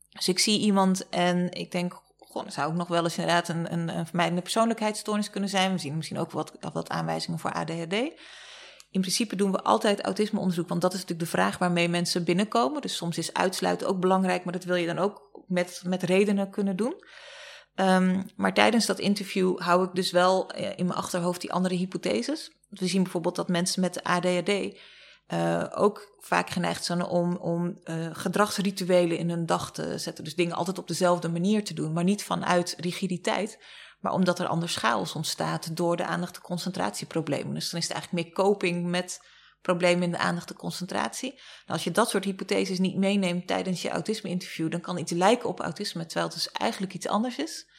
Dus 0.09 0.27
ik 0.27 0.39
zie 0.39 0.59
iemand 0.59 1.09
en 1.09 1.51
ik 1.51 1.71
denk, 1.71 2.02
Goh, 2.33 2.49
zou 2.49 2.71
ook 2.71 2.77
nog 2.77 2.87
wel 2.87 3.03
eens 3.03 3.17
inderdaad 3.17 3.47
een, 3.47 3.73
een, 3.73 3.97
een 3.97 4.05
vermijdende 4.05 4.41
persoonlijkheidsstoornis 4.41 5.29
kunnen 5.29 5.49
zijn. 5.49 5.71
We 5.71 5.77
zien 5.77 5.95
misschien 5.95 6.19
ook 6.19 6.31
wat, 6.31 6.51
wat 6.73 6.89
aanwijzingen 6.89 7.39
voor 7.39 7.51
ADHD. 7.51 7.93
In 8.91 9.01
principe 9.01 9.35
doen 9.35 9.51
we 9.51 9.61
altijd 9.61 10.01
autismeonderzoek, 10.01 10.67
want 10.67 10.81
dat 10.81 10.93
is 10.93 10.99
natuurlijk 10.99 11.29
de 11.29 11.37
vraag 11.37 11.57
waarmee 11.57 11.89
mensen 11.89 12.23
binnenkomen. 12.23 12.81
Dus 12.81 12.95
soms 12.95 13.17
is 13.17 13.33
uitsluiten 13.33 13.87
ook 13.87 13.99
belangrijk, 13.99 14.43
maar 14.43 14.53
dat 14.53 14.63
wil 14.63 14.75
je 14.75 14.85
dan 14.85 14.99
ook 14.99 15.43
met, 15.47 15.81
met 15.85 16.03
redenen 16.03 16.49
kunnen 16.49 16.75
doen. 16.75 16.95
Um, 17.75 18.29
maar 18.35 18.53
tijdens 18.53 18.85
dat 18.85 18.99
interview 18.99 19.59
hou 19.59 19.85
ik 19.85 19.93
dus 19.93 20.11
wel 20.11 20.51
eh, 20.51 20.69
in 20.75 20.85
mijn 20.85 20.97
achterhoofd 20.97 21.41
die 21.41 21.53
andere 21.53 21.75
hypotheses. 21.75 22.51
We 22.69 22.87
zien 22.87 23.03
bijvoorbeeld 23.03 23.35
dat 23.35 23.47
mensen 23.47 23.81
met 23.81 24.03
ADHD 24.03 24.79
uh, 25.27 25.63
ook 25.75 26.15
vaak 26.19 26.49
geneigd 26.49 26.85
zijn 26.85 27.05
om, 27.05 27.35
om 27.35 27.79
uh, 27.83 28.07
gedragsrituelen 28.11 29.17
in 29.17 29.29
hun 29.29 29.45
dag 29.45 29.71
te 29.71 29.97
zetten. 29.97 30.23
Dus 30.23 30.35
dingen 30.35 30.55
altijd 30.55 30.77
op 30.77 30.87
dezelfde 30.87 31.29
manier 31.29 31.63
te 31.63 31.73
doen, 31.73 31.93
maar 31.93 32.03
niet 32.03 32.23
vanuit 32.23 32.75
rigiditeit, 32.77 33.63
maar 33.99 34.13
omdat 34.13 34.39
er 34.39 34.47
anders 34.47 34.75
chaos 34.75 35.13
ontstaat 35.13 35.75
door 35.75 35.97
de 35.97 36.05
aandacht- 36.05 36.35
en 36.35 36.41
concentratieproblemen. 36.41 37.53
Dus 37.53 37.69
dan 37.69 37.79
is 37.79 37.87
het 37.87 37.97
eigenlijk 37.97 38.25
meer 38.25 38.35
coping 38.35 38.85
met 38.85 39.21
problemen 39.61 40.03
in 40.03 40.11
de 40.11 40.17
aandacht 40.17 40.49
en 40.49 40.55
concentratie. 40.55 41.31
Nou, 41.31 41.41
als 41.65 41.83
je 41.83 41.91
dat 41.91 42.09
soort 42.09 42.23
hypotheses 42.23 42.79
niet 42.79 42.97
meeneemt 42.97 43.47
tijdens 43.47 43.81
je 43.81 43.89
autisme-interview, 43.89 44.71
dan 44.71 44.81
kan 44.81 44.97
iets 44.97 45.11
lijken 45.11 45.49
op 45.49 45.59
autisme, 45.59 46.05
terwijl 46.05 46.25
het 46.25 46.35
dus 46.35 46.51
eigenlijk 46.51 46.93
iets 46.93 47.07
anders 47.07 47.37
is. 47.37 47.71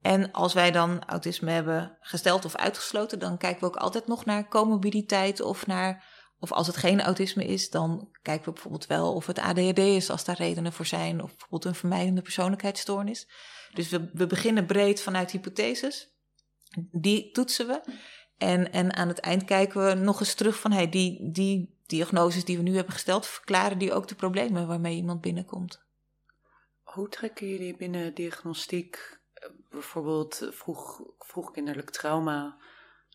En 0.00 0.32
als 0.32 0.52
wij 0.52 0.70
dan 0.70 1.04
autisme 1.04 1.50
hebben 1.50 1.96
gesteld 2.00 2.44
of 2.44 2.56
uitgesloten, 2.56 3.18
dan 3.18 3.38
kijken 3.38 3.60
we 3.60 3.66
ook 3.66 3.76
altijd 3.76 4.06
nog 4.06 4.24
naar 4.24 4.48
comorbiditeit 4.48 5.40
of 5.40 5.66
naar 5.66 6.04
of 6.38 6.52
als 6.52 6.66
het 6.66 6.76
geen 6.76 7.00
autisme 7.00 7.44
is, 7.44 7.70
dan 7.70 8.08
kijken 8.22 8.44
we 8.44 8.52
bijvoorbeeld 8.52 8.86
wel 8.86 9.14
of 9.14 9.26
het 9.26 9.38
ADHD 9.38 9.78
is 9.78 10.10
als 10.10 10.24
daar 10.24 10.36
redenen 10.36 10.72
voor 10.72 10.86
zijn, 10.86 11.22
of 11.22 11.30
bijvoorbeeld 11.30 11.64
een 11.64 11.74
vermijdende 11.74 12.22
persoonlijkheidsstoornis. 12.22 13.28
Dus 13.72 13.88
we, 13.88 14.10
we 14.12 14.26
beginnen 14.26 14.66
breed 14.66 15.02
vanuit 15.02 15.30
hypotheses, 15.30 16.14
die 16.90 17.30
toetsen 17.30 17.66
we. 17.66 17.80
En, 18.38 18.72
en 18.72 18.94
aan 18.94 19.08
het 19.08 19.18
eind 19.18 19.44
kijken 19.44 19.86
we 19.86 19.94
nog 19.94 20.20
eens 20.20 20.34
terug 20.34 20.60
van 20.60 20.72
hey, 20.72 20.88
die, 20.88 21.30
die 21.32 21.80
diagnoses 21.86 22.44
die 22.44 22.56
we 22.56 22.62
nu 22.62 22.74
hebben 22.74 22.92
gesteld, 22.92 23.26
verklaren 23.26 23.78
die 23.78 23.92
ook 23.92 24.08
de 24.08 24.14
problemen 24.14 24.66
waarmee 24.66 24.96
iemand 24.96 25.20
binnenkomt. 25.20 25.82
Hoe 26.82 27.08
trekken 27.08 27.48
jullie 27.48 27.76
binnen 27.76 28.14
diagnostiek 28.14 29.18
eh, 29.32 29.50
bijvoorbeeld 29.70 30.48
vroeg, 30.50 31.00
vroeg 31.18 31.50
kinderlijk 31.50 31.90
trauma 31.90 32.56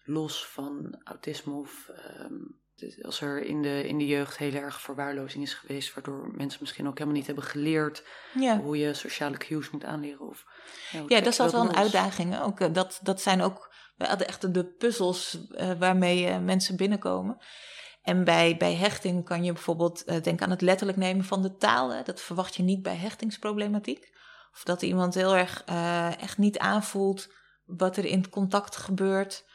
los 0.03 0.47
van 0.47 1.01
autisme 1.03 1.53
of 1.53 1.91
um, 2.19 2.58
Dus 2.79 3.03
als 3.03 3.21
er 3.21 3.43
in 3.43 3.61
de, 3.61 3.87
in 3.87 3.97
de 3.97 4.07
jeugd 4.07 4.37
heel 4.37 4.53
erg 4.53 4.81
verwaarlozing 4.81 5.43
is 5.43 5.53
geweest, 5.53 5.93
waardoor 5.93 6.31
mensen 6.35 6.59
misschien 6.61 6.87
ook 6.87 6.93
helemaal 6.93 7.17
niet 7.17 7.25
hebben 7.25 7.43
geleerd 7.43 8.03
Ja. 8.33 8.59
hoe 8.59 8.77
je 8.77 8.93
sociale 8.93 9.37
cues 9.37 9.69
moet 9.69 9.83
aanleren. 9.83 10.27
Of, 10.27 10.45
Ja, 10.91 11.05
trek 11.05 11.23
dat 11.23 11.33
is 11.33 11.39
altijd 11.39 11.61
wel 11.61 11.71
een 11.71 11.77
uitdaging. 11.77 12.39
Ook, 12.39 12.59
eh, 12.59 12.73
dat, 12.73 12.99
dat 13.03 13.21
zijn 13.21 13.41
ook 13.41 13.67
we 13.97 14.05
hadden 14.05 14.27
echt 14.27 14.53
de 14.53 14.65
puzzels 14.65 15.47
eh, 15.51 15.71
waarmee 15.79 16.27
eh, 16.27 16.39
mensen 16.39 16.75
binnenkomen. 16.75 17.37
En 18.01 18.23
bij, 18.23 18.57
bij 18.57 18.75
hechting 18.75 19.25
kan 19.25 19.43
je 19.43 19.53
bijvoorbeeld 19.53 20.05
denken 20.05 20.39
aan 20.39 20.49
het 20.49 20.61
letterlijk 20.61 20.97
nemen 20.97 21.25
van 21.25 21.41
de 21.41 21.55
taal. 21.55 21.93
Hè. 21.93 22.03
Dat 22.03 22.21
verwacht 22.21 22.55
je 22.55 22.63
niet 22.63 22.81
bij 22.81 22.95
hechtingsproblematiek. 22.95 24.17
Of 24.51 24.63
dat 24.63 24.81
iemand 24.81 25.13
heel 25.13 25.35
erg 25.35 25.63
echt 26.19 26.37
niet 26.37 26.57
aanvoelt 26.57 27.33
wat 27.65 27.97
er 27.97 28.05
in 28.05 28.19
het 28.19 28.29
contact 28.29 28.75
gebeurt. 28.75 29.45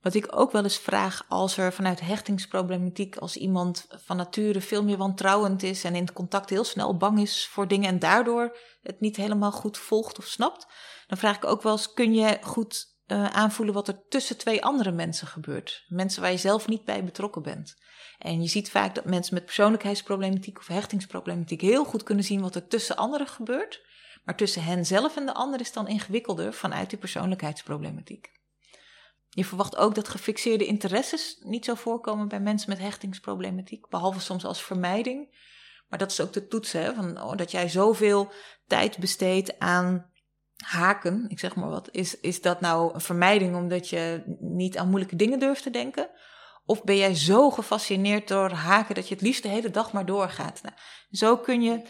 Wat 0.00 0.14
ik 0.14 0.26
ook 0.30 0.52
wel 0.52 0.62
eens 0.62 0.78
vraag 0.78 1.24
als 1.28 1.56
er 1.56 1.72
vanuit 1.72 2.00
hechtingsproblematiek, 2.00 3.16
als 3.16 3.36
iemand 3.36 3.86
van 3.88 4.16
nature 4.16 4.60
veel 4.60 4.84
meer 4.84 4.96
wantrouwend 4.96 5.62
is 5.62 5.84
en 5.84 5.94
in 5.94 6.12
contact 6.12 6.50
heel 6.50 6.64
snel 6.64 6.96
bang 6.96 7.20
is 7.20 7.46
voor 7.46 7.68
dingen 7.68 7.88
en 7.88 7.98
daardoor 7.98 8.56
het 8.82 9.00
niet 9.00 9.16
helemaal 9.16 9.52
goed 9.52 9.78
volgt 9.78 10.18
of 10.18 10.26
snapt, 10.26 10.66
dan 11.06 11.18
vraag 11.18 11.36
ik 11.36 11.44
ook 11.44 11.62
wel 11.62 11.72
eens: 11.72 11.92
kun 11.92 12.14
je 12.14 12.38
goed 12.42 12.98
uh, 13.06 13.26
aanvoelen 13.26 13.74
wat 13.74 13.88
er 13.88 14.02
tussen 14.08 14.36
twee 14.36 14.64
andere 14.64 14.92
mensen 14.92 15.26
gebeurt? 15.26 15.84
Mensen 15.88 16.22
waar 16.22 16.30
je 16.30 16.36
zelf 16.36 16.68
niet 16.68 16.84
bij 16.84 17.04
betrokken 17.04 17.42
bent. 17.42 17.76
En 18.18 18.42
je 18.42 18.48
ziet 18.48 18.70
vaak 18.70 18.94
dat 18.94 19.04
mensen 19.04 19.34
met 19.34 19.44
persoonlijkheidsproblematiek 19.44 20.58
of 20.58 20.66
hechtingsproblematiek 20.66 21.60
heel 21.60 21.84
goed 21.84 22.02
kunnen 22.02 22.24
zien 22.24 22.40
wat 22.40 22.54
er 22.54 22.66
tussen 22.66 22.96
anderen 22.96 23.26
gebeurt. 23.26 23.88
Maar 24.24 24.36
tussen 24.36 24.64
hen 24.64 24.86
zelf 24.86 25.16
en 25.16 25.26
de 25.26 25.34
ander 25.34 25.60
is 25.60 25.72
dan 25.72 25.88
ingewikkelder 25.88 26.52
vanuit 26.52 26.90
die 26.90 26.98
persoonlijkheidsproblematiek. 26.98 28.39
Je 29.32 29.44
verwacht 29.44 29.76
ook 29.76 29.94
dat 29.94 30.08
gefixeerde 30.08 30.66
interesses 30.66 31.40
niet 31.40 31.64
zo 31.64 31.74
voorkomen 31.74 32.28
bij 32.28 32.40
mensen 32.40 32.70
met 32.70 32.78
hechtingsproblematiek, 32.78 33.88
behalve 33.88 34.20
soms 34.20 34.44
als 34.44 34.62
vermijding. 34.62 35.48
Maar 35.88 35.98
dat 35.98 36.10
is 36.10 36.20
ook 36.20 36.32
de 36.32 36.46
toets, 36.46 36.72
hè, 36.72 36.94
van, 36.94 37.22
oh, 37.22 37.36
dat 37.36 37.50
jij 37.50 37.68
zoveel 37.68 38.32
tijd 38.66 38.98
besteedt 38.98 39.58
aan 39.58 40.10
haken, 40.64 41.24
ik 41.28 41.38
zeg 41.38 41.56
maar 41.56 41.68
wat. 41.68 41.88
Is, 41.90 42.20
is 42.20 42.42
dat 42.42 42.60
nou 42.60 42.94
een 42.94 43.00
vermijding 43.00 43.56
omdat 43.56 43.88
je 43.88 44.22
niet 44.40 44.78
aan 44.78 44.88
moeilijke 44.88 45.16
dingen 45.16 45.38
durft 45.38 45.62
te 45.62 45.70
denken? 45.70 46.10
Of 46.64 46.84
ben 46.84 46.96
jij 46.96 47.14
zo 47.14 47.50
gefascineerd 47.50 48.28
door 48.28 48.50
haken 48.50 48.94
dat 48.94 49.08
je 49.08 49.14
het 49.14 49.22
liefst 49.22 49.42
de 49.42 49.48
hele 49.48 49.70
dag 49.70 49.92
maar 49.92 50.06
doorgaat? 50.06 50.62
Nou, 50.62 50.74
zo 51.10 51.36
kun 51.36 51.62
je 51.62 51.82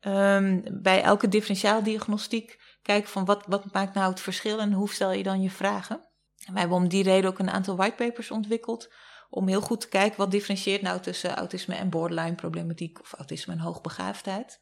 um, 0.00 0.62
bij 0.82 1.02
elke 1.02 1.28
differentiaaldiagnostiek 1.28 2.60
kijken 2.82 3.10
van 3.10 3.24
wat, 3.24 3.44
wat 3.46 3.72
maakt 3.72 3.94
nou 3.94 4.10
het 4.10 4.20
verschil 4.20 4.58
en 4.58 4.72
hoe 4.72 4.90
stel 4.90 5.12
je 5.12 5.22
dan 5.22 5.42
je 5.42 5.50
vragen? 5.50 6.07
Wij 6.52 6.60
hebben 6.60 6.78
om 6.78 6.88
die 6.88 7.02
reden 7.02 7.30
ook 7.30 7.38
een 7.38 7.50
aantal 7.50 7.76
whitepapers 7.76 8.30
ontwikkeld 8.30 8.92
om 9.30 9.48
heel 9.48 9.60
goed 9.60 9.80
te 9.80 9.88
kijken 9.88 10.18
wat 10.18 10.30
differentieert 10.30 10.82
nou 10.82 11.00
tussen 11.00 11.36
autisme 11.36 11.74
en 11.74 11.88
borderline 11.88 12.34
problematiek 12.34 13.00
of 13.00 13.12
autisme 13.12 13.52
en 13.52 13.58
hoogbegaafdheid. 13.58 14.60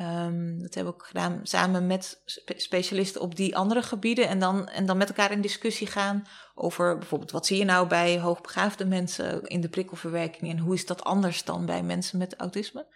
Um, 0.00 0.58
dat 0.58 0.74
hebben 0.74 0.92
we 0.92 0.98
ook 0.98 1.06
gedaan 1.06 1.40
samen 1.42 1.86
met 1.86 2.22
spe 2.24 2.54
specialisten 2.56 3.20
op 3.20 3.36
die 3.36 3.56
andere 3.56 3.82
gebieden. 3.82 4.28
En 4.28 4.38
dan, 4.38 4.68
en 4.68 4.86
dan 4.86 4.96
met 4.96 5.08
elkaar 5.08 5.30
in 5.30 5.40
discussie 5.40 5.86
gaan 5.86 6.26
over 6.54 6.98
bijvoorbeeld 6.98 7.30
wat 7.30 7.46
zie 7.46 7.58
je 7.58 7.64
nou 7.64 7.88
bij 7.88 8.20
hoogbegaafde 8.20 8.84
mensen 8.84 9.42
in 9.42 9.60
de 9.60 9.68
prikkelverwerking 9.68 10.50
en 10.50 10.58
hoe 10.58 10.74
is 10.74 10.86
dat 10.86 11.04
anders 11.04 11.44
dan 11.44 11.66
bij 11.66 11.82
mensen 11.82 12.18
met 12.18 12.36
autisme. 12.36 12.86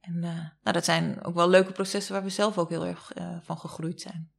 En 0.00 0.14
uh, 0.14 0.22
nou, 0.62 0.72
dat 0.72 0.84
zijn 0.84 1.24
ook 1.24 1.34
wel 1.34 1.48
leuke 1.48 1.72
processen 1.72 2.12
waar 2.12 2.22
we 2.22 2.28
zelf 2.28 2.58
ook 2.58 2.68
heel 2.68 2.86
erg 2.86 3.16
uh, 3.18 3.36
van 3.42 3.58
gegroeid 3.58 4.00
zijn. 4.00 4.32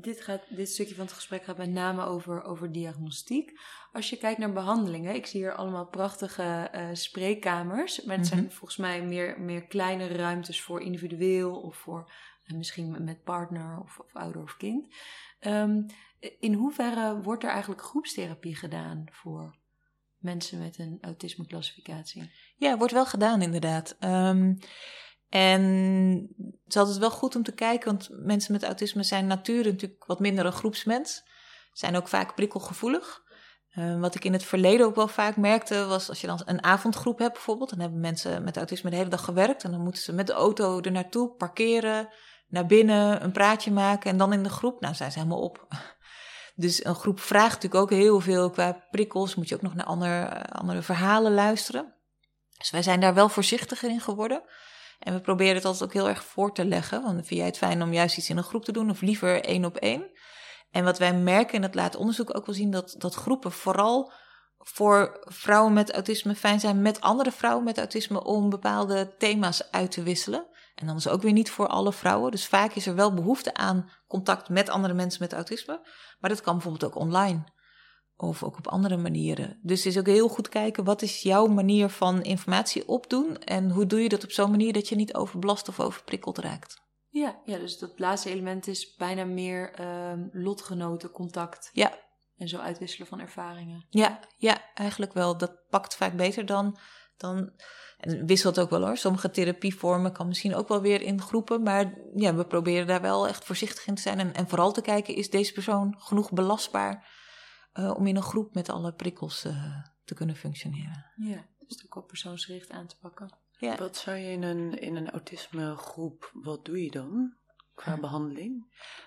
Dit, 0.00 0.20
gaat, 0.20 0.42
dit 0.48 0.68
stukje 0.68 0.94
van 0.94 1.04
het 1.04 1.14
gesprek 1.14 1.44
gaat 1.44 1.56
met 1.56 1.70
name 1.70 2.04
over, 2.04 2.42
over 2.42 2.72
diagnostiek. 2.72 3.60
Als 3.92 4.10
je 4.10 4.16
kijkt 4.16 4.38
naar 4.38 4.52
behandelingen, 4.52 5.14
ik 5.14 5.26
zie 5.26 5.40
hier 5.40 5.54
allemaal 5.54 5.86
prachtige 5.86 6.70
uh, 6.74 6.88
spreekkamers. 6.92 8.04
Maar 8.04 8.16
het 8.16 8.24
mm 8.24 8.30
-hmm. 8.30 8.38
zijn 8.38 8.52
volgens 8.52 8.76
mij 8.76 9.02
meer, 9.02 9.40
meer 9.40 9.66
kleine 9.66 10.06
ruimtes 10.06 10.60
voor 10.60 10.80
individueel 10.80 11.60
of 11.60 11.76
voor 11.76 12.12
uh, 12.46 12.56
misschien 12.56 13.04
met 13.04 13.24
partner 13.24 13.80
of, 13.80 13.98
of 13.98 14.14
ouder 14.14 14.42
of 14.42 14.56
kind. 14.56 14.94
Um, 15.40 15.86
in 16.40 16.54
hoeverre 16.54 17.20
wordt 17.22 17.44
er 17.44 17.50
eigenlijk 17.50 17.82
groepstherapie 17.82 18.56
gedaan 18.56 19.04
voor 19.10 19.54
mensen 20.18 20.58
met 20.58 20.78
een 20.78 20.98
autisme-classificatie? 21.00 22.30
Ja, 22.56 22.76
wordt 22.76 22.92
wel 22.92 23.06
gedaan 23.06 23.42
inderdaad. 23.42 23.96
Um, 24.00 24.58
en 25.34 25.62
het 26.38 26.74
is 26.74 26.76
altijd 26.76 26.98
wel 26.98 27.10
goed 27.10 27.36
om 27.36 27.42
te 27.42 27.52
kijken, 27.52 27.90
want 27.90 28.08
mensen 28.10 28.52
met 28.52 28.64
autisme 28.64 29.02
zijn 29.02 29.26
natuurlijk 29.26 29.72
natuurlijk 29.72 30.04
wat 30.06 30.20
minder 30.20 30.46
een 30.46 30.52
groepsmens. 30.52 31.22
Zijn 31.72 31.96
ook 31.96 32.08
vaak 32.08 32.34
prikkelgevoelig. 32.34 33.22
Uh, 33.78 34.00
wat 34.00 34.14
ik 34.14 34.24
in 34.24 34.32
het 34.32 34.44
verleden 34.44 34.86
ook 34.86 34.94
wel 34.94 35.08
vaak 35.08 35.36
merkte, 35.36 35.86
was 35.86 36.08
als 36.08 36.20
je 36.20 36.26
dan 36.26 36.42
een 36.44 36.62
avondgroep 36.62 37.18
hebt 37.18 37.32
bijvoorbeeld. 37.32 37.70
Dan 37.70 37.80
hebben 37.80 38.00
mensen 38.00 38.44
met 38.44 38.56
autisme 38.56 38.90
de 38.90 38.96
hele 38.96 39.08
dag 39.08 39.24
gewerkt. 39.24 39.64
En 39.64 39.70
dan 39.70 39.80
moeten 39.80 40.02
ze 40.02 40.12
met 40.12 40.26
de 40.26 40.32
auto 40.32 40.80
er 40.80 40.92
naartoe 40.92 41.30
parkeren, 41.30 42.08
naar 42.48 42.66
binnen, 42.66 43.24
een 43.24 43.32
praatje 43.32 43.72
maken. 43.72 44.10
En 44.10 44.16
dan 44.16 44.32
in 44.32 44.42
de 44.42 44.48
groep, 44.48 44.80
nou 44.80 44.94
zijn 44.94 45.12
ze 45.12 45.18
helemaal 45.18 45.42
op. 45.42 45.66
Dus 46.56 46.84
een 46.84 46.94
groep 46.94 47.20
vraagt 47.20 47.54
natuurlijk 47.54 47.82
ook 47.82 47.90
heel 47.90 48.20
veel 48.20 48.50
qua 48.50 48.86
prikkels. 48.90 49.34
Moet 49.34 49.48
je 49.48 49.54
ook 49.54 49.62
nog 49.62 49.74
naar 49.74 49.86
andere, 49.86 50.46
andere 50.48 50.82
verhalen 50.82 51.34
luisteren. 51.34 51.94
Dus 52.58 52.70
wij 52.70 52.82
zijn 52.82 53.00
daar 53.00 53.14
wel 53.14 53.28
voorzichtiger 53.28 53.90
in 53.90 54.00
geworden. 54.00 54.42
En 55.04 55.14
we 55.14 55.20
proberen 55.20 55.54
het 55.54 55.64
altijd 55.64 55.84
ook 55.84 55.92
heel 55.92 56.08
erg 56.08 56.24
voor 56.24 56.54
te 56.54 56.64
leggen. 56.64 57.02
Want 57.02 57.14
vind 57.14 57.40
jij 57.40 57.46
het 57.46 57.58
fijn 57.58 57.82
om 57.82 57.92
juist 57.92 58.18
iets 58.18 58.30
in 58.30 58.36
een 58.36 58.42
groep 58.42 58.64
te 58.64 58.72
doen 58.72 58.90
of 58.90 59.00
liever 59.00 59.44
één 59.44 59.64
op 59.64 59.76
één? 59.76 60.10
En 60.70 60.84
wat 60.84 60.98
wij 60.98 61.14
merken, 61.14 61.54
en 61.54 61.62
dat 61.62 61.74
laat 61.74 61.96
onderzoek 61.96 62.36
ook 62.36 62.46
wel 62.46 62.54
zien, 62.54 62.70
dat, 62.70 62.94
dat 62.98 63.14
groepen 63.14 63.52
vooral 63.52 64.12
voor 64.58 65.24
vrouwen 65.24 65.72
met 65.72 65.92
autisme 65.92 66.34
fijn 66.34 66.60
zijn 66.60 66.82
met 66.82 67.00
andere 67.00 67.32
vrouwen 67.32 67.64
met 67.64 67.78
autisme 67.78 68.24
om 68.24 68.50
bepaalde 68.50 69.14
thema's 69.18 69.70
uit 69.70 69.90
te 69.90 70.02
wisselen. 70.02 70.46
En 70.74 70.86
dan 70.86 70.96
is 70.96 71.08
ook 71.08 71.22
weer 71.22 71.32
niet 71.32 71.50
voor 71.50 71.66
alle 71.66 71.92
vrouwen. 71.92 72.30
Dus 72.30 72.46
vaak 72.46 72.72
is 72.72 72.86
er 72.86 72.94
wel 72.94 73.14
behoefte 73.14 73.54
aan 73.54 73.90
contact 74.06 74.48
met 74.48 74.68
andere 74.68 74.94
mensen 74.94 75.22
met 75.22 75.32
autisme. 75.32 75.80
Maar 76.20 76.30
dat 76.30 76.40
kan 76.40 76.54
bijvoorbeeld 76.54 76.84
ook 76.84 77.00
online. 77.00 77.44
Of 78.16 78.42
ook 78.42 78.56
op 78.56 78.68
andere 78.68 78.96
manieren. 78.96 79.58
Dus 79.62 79.84
het 79.84 79.92
is 79.92 79.98
ook 79.98 80.06
heel 80.06 80.28
goed 80.28 80.48
kijken, 80.48 80.84
wat 80.84 81.02
is 81.02 81.22
jouw 81.22 81.46
manier 81.46 81.88
van 81.88 82.22
informatie 82.22 82.88
opdoen? 82.88 83.38
En 83.38 83.70
hoe 83.70 83.86
doe 83.86 84.02
je 84.02 84.08
dat 84.08 84.24
op 84.24 84.30
zo'n 84.30 84.50
manier 84.50 84.72
dat 84.72 84.88
je 84.88 84.96
niet 84.96 85.14
overbelast 85.14 85.68
of 85.68 85.80
overprikkeld 85.80 86.38
raakt? 86.38 86.82
Ja, 87.08 87.40
ja 87.44 87.58
dus 87.58 87.78
dat 87.78 87.98
laatste 87.98 88.30
element 88.30 88.66
is 88.66 88.94
bijna 88.94 89.24
meer 89.24 89.80
um, 90.10 90.28
lotgenoten 90.32 91.10
contact. 91.10 91.70
Ja. 91.72 91.98
En 92.36 92.48
zo 92.48 92.58
uitwisselen 92.58 93.06
van 93.06 93.20
ervaringen. 93.20 93.86
Ja, 93.90 94.20
ja, 94.36 94.58
eigenlijk 94.74 95.12
wel. 95.12 95.36
Dat 95.36 95.68
pakt 95.68 95.96
vaak 95.96 96.16
beter 96.16 96.46
dan... 96.46 96.78
dan 97.16 97.52
en 97.98 98.26
wisselt 98.26 98.60
ook 98.60 98.70
wel 98.70 98.82
hoor. 98.86 98.96
Sommige 98.96 99.30
therapievormen 99.30 100.12
kan 100.12 100.28
misschien 100.28 100.54
ook 100.54 100.68
wel 100.68 100.80
weer 100.80 101.02
in 101.02 101.20
groepen. 101.20 101.62
Maar 101.62 101.94
ja, 102.14 102.34
we 102.34 102.46
proberen 102.46 102.86
daar 102.86 103.00
wel 103.00 103.28
echt 103.28 103.44
voorzichtig 103.44 103.86
in 103.86 103.94
te 103.94 104.02
zijn. 104.02 104.18
En, 104.18 104.34
en 104.34 104.48
vooral 104.48 104.72
te 104.72 104.82
kijken, 104.82 105.14
is 105.14 105.30
deze 105.30 105.52
persoon 105.52 105.94
genoeg 105.98 106.32
belastbaar... 106.32 107.22
Uh, 107.74 107.96
om 107.96 108.06
in 108.06 108.16
een 108.16 108.22
groep 108.22 108.54
met 108.54 108.68
alle 108.68 108.92
prikkels 108.92 109.44
uh, 109.44 109.76
te 110.04 110.14
kunnen 110.14 110.36
functioneren. 110.36 111.06
Ja, 111.16 111.44
dus 111.66 111.84
ook 111.84 111.96
op 111.96 112.06
persoonsgericht 112.06 112.70
aan 112.70 112.86
te 112.86 112.98
pakken. 113.00 113.36
Ja. 113.58 113.76
Wat 113.76 113.96
zou 113.96 114.16
je 114.16 114.30
in 114.30 114.42
een, 114.42 114.78
in 114.80 114.96
een 114.96 115.10
autismegroep, 115.10 116.30
wat 116.34 116.64
doe 116.64 116.84
je 116.84 116.90
dan 116.90 117.34
qua 117.74 117.96
behandeling? 117.96 118.64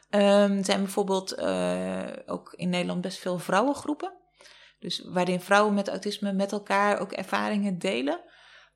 Um, 0.09 0.57
er 0.57 0.65
zijn 0.65 0.79
bijvoorbeeld 0.79 1.39
uh, 1.39 2.09
ook 2.25 2.53
in 2.53 2.69
Nederland 2.69 3.01
best 3.01 3.17
veel 3.17 3.39
vrouwengroepen. 3.39 4.13
Dus 4.79 5.07
waarin 5.09 5.41
vrouwen 5.41 5.73
met 5.73 5.87
autisme 5.87 6.33
met 6.33 6.51
elkaar 6.51 6.99
ook 6.99 7.11
ervaringen 7.11 7.77
delen. 7.77 8.21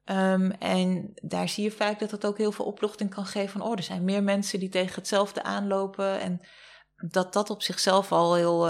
Um, 0.05 0.51
en 0.51 1.11
daar 1.21 1.49
zie 1.49 1.63
je 1.63 1.71
vaak 1.71 1.99
dat 1.99 2.09
dat 2.09 2.25
ook 2.25 2.37
heel 2.37 2.51
veel 2.51 2.65
opluchting 2.65 3.09
kan 3.09 3.25
geven 3.25 3.49
van... 3.49 3.61
oh, 3.61 3.71
er 3.71 3.83
zijn 3.83 4.03
meer 4.03 4.23
mensen 4.23 4.59
die 4.59 4.69
tegen 4.69 4.95
hetzelfde 4.95 5.43
aanlopen. 5.43 6.19
En 6.19 6.41
dat 7.09 7.33
dat 7.33 7.49
op 7.49 7.61
zichzelf 7.61 8.11
al 8.11 8.35
heel 8.35 8.69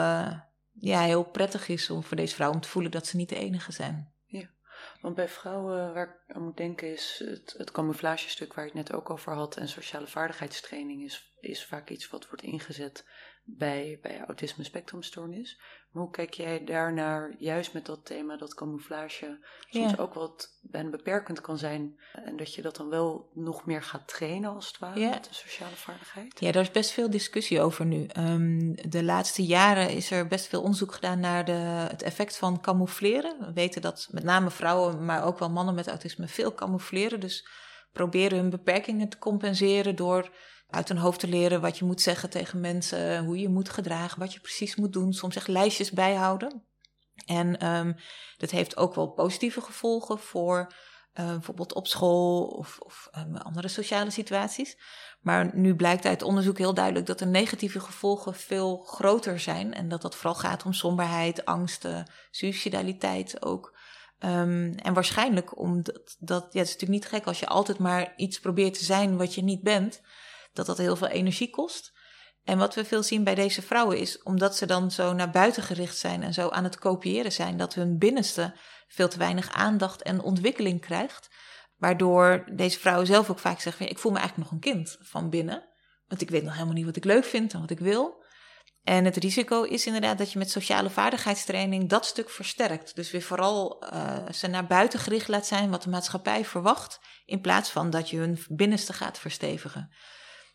ja, 0.81 1.01
heel 1.01 1.23
prettig 1.23 1.67
is 1.67 1.89
om 1.89 2.03
voor 2.03 2.17
deze 2.17 2.35
vrouw 2.35 2.59
te 2.59 2.67
voelen 2.67 2.91
dat 2.91 3.07
ze 3.07 3.15
niet 3.15 3.29
de 3.29 3.35
enige 3.35 3.71
zijn. 3.71 4.13
Ja, 4.25 4.49
want 5.01 5.15
bij 5.15 5.27
vrouwen 5.27 5.93
waar 5.93 6.07
ik 6.07 6.35
aan 6.35 6.43
moet 6.43 6.57
denken 6.57 6.91
is 6.91 7.23
het, 7.25 7.53
het 7.57 7.71
camouflagestuk 7.71 8.53
waar 8.53 8.65
je 8.65 8.71
het 8.71 8.87
net 8.89 8.97
ook 8.97 9.09
over 9.09 9.33
had 9.33 9.57
en 9.57 9.67
sociale 9.67 10.07
vaardigheidstraining 10.07 11.03
is, 11.03 11.33
is 11.39 11.65
vaak 11.65 11.89
iets 11.89 12.09
wat 12.09 12.27
wordt 12.27 12.43
ingezet 12.43 13.05
bij, 13.43 13.99
bij 14.01 14.23
autisme 14.27 14.63
spectrumstoornis. 14.63 15.59
Maar 15.91 16.03
hoe 16.03 16.11
kijk 16.11 16.33
jij 16.33 16.63
daarnaar, 16.63 17.35
juist 17.37 17.73
met 17.73 17.85
dat 17.85 18.05
thema 18.05 18.37
dat 18.37 18.53
camouflage 18.53 19.39
soms 19.69 19.91
Ja. 19.91 19.97
ook 19.97 20.13
wat 20.13 20.49
bijna 20.61 20.89
beperkend 20.89 21.41
kan 21.41 21.57
zijn 21.57 21.99
en 22.11 22.37
dat 22.37 22.53
je 22.55 22.61
dat 22.61 22.75
dan 22.75 22.89
wel 22.89 23.29
nog 23.33 23.65
meer 23.65 23.83
gaat 23.83 24.07
trainen 24.07 24.55
als 24.55 24.67
het 24.67 24.77
ware 24.79 24.99
Ja. 24.99 25.09
met 25.09 25.23
de 25.23 25.33
sociale 25.33 25.75
vaardigheid? 25.75 26.39
Ja, 26.39 26.51
daar 26.51 26.61
is 26.63 26.71
best 26.71 26.91
veel 26.91 27.09
discussie 27.09 27.61
over 27.61 27.85
nu. 27.85 28.05
Ehm, 28.05 28.73
de 28.89 29.03
laatste 29.03 29.45
jaren 29.45 29.89
is 29.89 30.11
er 30.11 30.27
best 30.27 30.47
veel 30.47 30.61
onderzoek 30.61 30.93
gedaan 30.93 31.19
naar 31.19 31.45
de, 31.45 31.51
het 31.91 32.01
effect 32.01 32.37
van 32.37 32.61
camoufleren. 32.61 33.35
We 33.39 33.53
weten 33.53 33.81
dat 33.81 34.07
met 34.11 34.23
name 34.23 34.49
vrouwen, 34.51 35.05
maar 35.05 35.25
ook 35.25 35.39
wel 35.39 35.49
mannen 35.49 35.75
met 35.75 35.87
autisme 35.87 36.27
veel 36.27 36.53
camoufleren. 36.53 37.19
Dus 37.19 37.47
proberen 37.91 38.37
hun 38.37 38.49
beperkingen 38.49 39.09
te 39.09 39.17
compenseren 39.17 39.95
door 39.95 40.29
uit 40.71 40.87
hun 40.87 40.97
hoofd 40.97 41.19
te 41.19 41.27
leren 41.27 41.61
wat 41.61 41.77
je 41.77 41.85
moet 41.85 42.01
zeggen 42.01 42.29
tegen 42.29 42.59
mensen, 42.59 43.25
hoe 43.25 43.39
je 43.39 43.49
moet 43.49 43.69
gedragen, 43.69 44.19
wat 44.19 44.33
je 44.33 44.39
precies 44.39 44.75
moet 44.75 44.93
doen. 44.93 45.13
Soms 45.13 45.35
echt 45.35 45.47
lijstjes 45.47 45.91
bijhouden. 45.91 46.63
En 47.25 47.57
ehm, 47.57 47.93
dat 48.37 48.51
heeft 48.51 48.77
ook 48.77 48.95
wel 48.95 49.07
positieve 49.07 49.61
gevolgen 49.61 50.19
voor 50.19 50.73
uh, 51.13 51.25
bijvoorbeeld 51.25 51.73
op 51.73 51.87
school 51.87 52.45
of, 52.45 52.79
of 52.79 53.09
um, 53.17 53.35
andere 53.35 53.67
sociale 53.67 54.09
situaties. 54.09 54.77
Maar 55.21 55.51
nu 55.53 55.75
blijkt 55.75 56.05
uit 56.05 56.21
onderzoek 56.21 56.57
heel 56.57 56.73
duidelijk 56.73 57.05
dat 57.05 57.19
de 57.19 57.25
negatieve 57.25 57.79
gevolgen 57.79 58.35
veel 58.35 58.77
groter 58.77 59.39
zijn. 59.39 59.73
En 59.73 59.89
dat 59.89 60.01
dat 60.01 60.15
vooral 60.15 60.35
gaat 60.35 60.65
om 60.65 60.73
somberheid, 60.73 61.45
angsten, 61.45 62.11
suicidaliteit 62.31 63.45
ook. 63.45 63.77
Um, 64.19 64.73
en 64.75 64.93
waarschijnlijk 64.93 65.59
omdat 65.59 66.15
dat, 66.19 66.53
ja, 66.53 66.59
het 66.59 66.67
is 66.67 66.73
natuurlijk 66.73 67.01
niet 67.01 67.05
gek 67.05 67.25
als 67.25 67.39
je 67.39 67.47
altijd 67.47 67.77
maar 67.77 68.13
iets 68.15 68.39
probeert 68.39 68.77
te 68.77 68.83
zijn 68.83 69.17
wat 69.17 69.35
je 69.35 69.43
niet 69.43 69.61
bent, 69.61 70.01
dat 70.53 70.65
dat 70.65 70.77
heel 70.77 70.95
veel 70.95 71.07
energie 71.07 71.49
kost. 71.49 71.99
En 72.43 72.57
wat 72.57 72.75
we 72.75 72.85
veel 72.85 73.03
zien 73.03 73.23
bij 73.23 73.35
deze 73.35 73.61
vrouwen 73.61 73.97
is, 73.97 74.23
omdat 74.23 74.55
ze 74.55 74.65
dan 74.65 74.91
zo 74.91 75.13
naar 75.13 75.29
buiten 75.29 75.63
gericht 75.63 75.97
zijn 75.97 76.23
en 76.23 76.33
zo 76.33 76.49
aan 76.49 76.63
het 76.63 76.79
kopiëren 76.79 77.31
zijn, 77.31 77.57
dat 77.57 77.73
hun 77.73 77.97
binnenste 77.97 78.55
veel 78.87 79.09
te 79.09 79.17
weinig 79.17 79.51
aandacht 79.51 80.01
en 80.01 80.21
ontwikkeling 80.21 80.81
krijgt. 80.81 81.29
Waardoor 81.77 82.45
deze 82.53 82.79
vrouwen 82.79 83.07
zelf 83.07 83.29
ook 83.29 83.39
vaak 83.39 83.59
zeggen: 83.59 83.89
Ik 83.89 83.99
voel 83.99 84.11
me 84.11 84.19
eigenlijk 84.19 84.49
nog 84.49 84.61
een 84.61 84.71
kind 84.71 84.97
van 84.99 85.29
binnen. 85.29 85.69
Want 86.07 86.21
ik 86.21 86.29
weet 86.29 86.43
nog 86.43 86.53
helemaal 86.53 86.73
niet 86.73 86.85
wat 86.85 86.95
ik 86.95 87.03
leuk 87.03 87.25
vind 87.25 87.53
en 87.53 87.59
wat 87.59 87.69
ik 87.69 87.79
wil. 87.79 88.23
En 88.83 89.05
het 89.05 89.17
risico 89.17 89.63
is 89.63 89.85
inderdaad 89.85 90.17
dat 90.17 90.31
je 90.31 90.37
met 90.37 90.51
sociale 90.51 90.89
vaardigheidstraining 90.89 91.89
dat 91.89 92.05
stuk 92.05 92.29
versterkt. 92.29 92.95
Dus 92.95 93.11
weer 93.11 93.21
vooral 93.21 93.83
uh, 93.93 94.29
ze 94.31 94.47
naar 94.47 94.67
buiten 94.67 94.99
gericht 94.99 95.27
laat 95.27 95.45
zijn 95.45 95.69
wat 95.69 95.83
de 95.83 95.89
maatschappij 95.89 96.45
verwacht, 96.45 96.99
in 97.25 97.41
plaats 97.41 97.69
van 97.69 97.89
dat 97.89 98.09
je 98.09 98.17
hun 98.17 98.39
binnenste 98.47 98.93
gaat 98.93 99.19
verstevigen. 99.19 99.91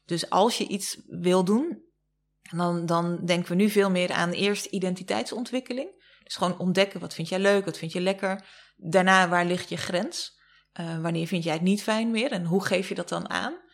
Dus 0.07 0.31
als 0.31 0.59
je 0.59 0.67
iets 0.67 1.01
wil 1.07 1.45
doen, 1.45 1.85
dan, 2.51 2.87
dan 2.87 3.25
denken 3.25 3.49
we 3.49 3.55
nu 3.55 3.71
veel 3.71 3.91
meer 3.91 4.13
aan 4.13 4.31
eerst 4.31 4.65
identiteitsontwikkeling. 4.65 6.05
Dus 6.23 6.37
gewoon 6.37 6.59
ontdekken 6.59 7.01
wat 7.01 7.15
vind 7.15 7.29
jij 7.29 7.39
leuk, 7.39 7.65
wat 7.65 7.79
vind 7.79 7.93
je 7.93 8.01
lekker. 8.01 8.45
Daarna 8.77 9.29
waar 9.29 9.45
ligt 9.45 9.69
je 9.69 9.77
grens? 9.77 10.35
Uh, 10.81 11.01
wanneer 11.01 11.27
vind 11.27 11.45
jij 11.45 11.53
het 11.53 11.63
niet 11.63 11.83
fijn 11.83 12.11
meer 12.11 12.33
en 12.33 12.45
hoe 12.45 12.65
geef 12.65 12.89
je 12.89 12.95
dat 12.95 13.09
dan 13.09 13.31
aan? 13.31 13.65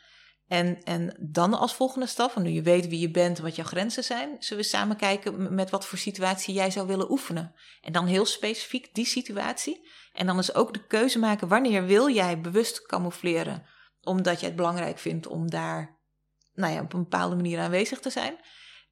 En, 0.47 0.83
en 0.83 1.17
dan 1.21 1.55
als 1.55 1.75
volgende 1.75 2.07
stap, 2.07 2.37
nu 2.37 2.51
je 2.51 2.63
weet 2.63 2.89
wie 2.89 3.01
je 3.01 3.11
bent 3.11 3.37
en 3.39 3.45
wat 3.45 3.57
jouw 3.57 3.65
grenzen 3.65 4.05
zijn, 4.05 4.37
zullen 4.39 4.63
we 4.63 4.69
samen 4.69 4.97
kijken 4.97 5.55
met 5.55 5.71
wat 5.71 5.87
voor 5.87 5.99
situatie 5.99 6.55
jij 6.55 6.71
zou 6.71 6.87
willen 6.87 7.11
oefenen. 7.11 7.55
En 7.81 7.93
dan 7.93 8.07
heel 8.07 8.25
specifiek 8.25 8.95
die 8.95 9.07
situatie. 9.07 9.89
En 10.13 10.27
dan 10.27 10.39
is 10.39 10.55
ook 10.55 10.73
de 10.73 10.87
keuze 10.87 11.19
maken 11.19 11.49
wanneer 11.49 11.87
wil 11.87 12.11
jij 12.11 12.41
bewust 12.41 12.87
camoufleren, 12.87 13.67
omdat 14.01 14.41
jij 14.41 14.49
het 14.49 14.57
belangrijk 14.57 14.99
vindt 14.99 15.27
om 15.27 15.51
daar 15.51 16.01
nou 16.55 16.73
ja, 16.73 16.81
op 16.81 16.93
een 16.93 17.03
bepaalde 17.03 17.37
manier 17.37 17.59
aanwezig 17.59 18.01
te 18.01 18.11
zijn. 18.11 18.41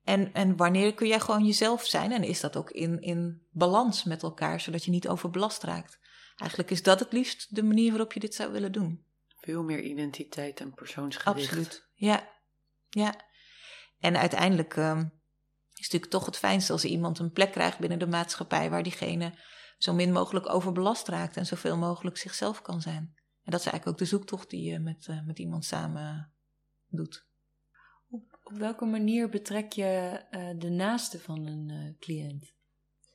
En, 0.05 0.33
en 0.33 0.57
wanneer 0.57 0.95
kun 0.95 1.07
jij 1.07 1.21
gewoon 1.21 1.45
jezelf 1.45 1.85
zijn 1.85 2.13
en 2.13 2.23
is 2.23 2.41
dat 2.41 2.57
ook 2.57 2.71
in, 2.71 3.01
in 3.01 3.47
balans 3.51 4.05
met 4.05 4.23
elkaar, 4.23 4.61
zodat 4.61 4.85
je 4.85 4.91
niet 4.91 5.09
overbelast 5.09 5.63
raakt. 5.63 5.99
Eigenlijk 6.37 6.71
is 6.71 6.83
dat 6.83 7.01
het 7.01 7.13
liefst 7.13 7.55
de 7.55 7.63
manier 7.63 7.91
waarop 7.91 8.13
je 8.13 8.21
dit 8.21 8.35
zou 8.35 8.53
willen 8.53 8.73
doen. 8.73 9.05
Veel 9.41 9.63
meer 9.63 9.81
identiteit 9.83 10.61
en 10.61 10.75
persoonsgericht. 10.75 11.49
Absoluut, 11.49 11.89
ja. 11.95 12.29
ja. 12.89 13.15
En 13.99 14.17
uiteindelijk 14.17 14.77
uh, 14.77 14.97
is 14.97 15.03
het 15.73 15.93
natuurlijk 15.93 16.11
toch 16.11 16.27
het 16.27 16.37
fijnste 16.37 16.73
als 16.73 16.85
iemand 16.85 17.19
een 17.19 17.33
plek 17.33 17.53
krijgt 17.53 17.79
binnen 17.79 17.99
de 17.99 18.07
maatschappij 18.07 18.71
waar 18.71 18.83
diegene 18.83 19.39
zo 19.79 19.93
min 19.95 20.13
mogelijk 20.13 20.49
overbelast 20.49 21.09
raakt 21.09 21.37
en 21.37 21.47
zoveel 21.47 21.77
mogelijk 21.77 22.17
zichzelf 22.17 22.63
kan 22.63 22.81
zijn. 22.81 23.15
En 23.45 23.51
dat 23.51 23.61
is 23.61 23.67
eigenlijk 23.67 23.87
ook 23.87 23.99
de 23.99 24.17
zoektocht 24.17 24.51
die 24.51 24.71
je 24.71 24.79
met, 24.79 25.07
uh, 25.11 25.27
met 25.27 25.39
iemand 25.39 25.65
samen 25.65 26.33
doet. 26.89 27.29
Op 28.51 28.59
welke 28.59 28.85
manier 28.85 29.29
betrek 29.29 29.73
je 29.73 30.21
uh, 30.31 30.49
de 30.59 30.71
naaste 30.71 31.21
van 31.21 31.47
een 31.47 31.69
uh, 31.69 31.99
cliënt? 31.99 32.53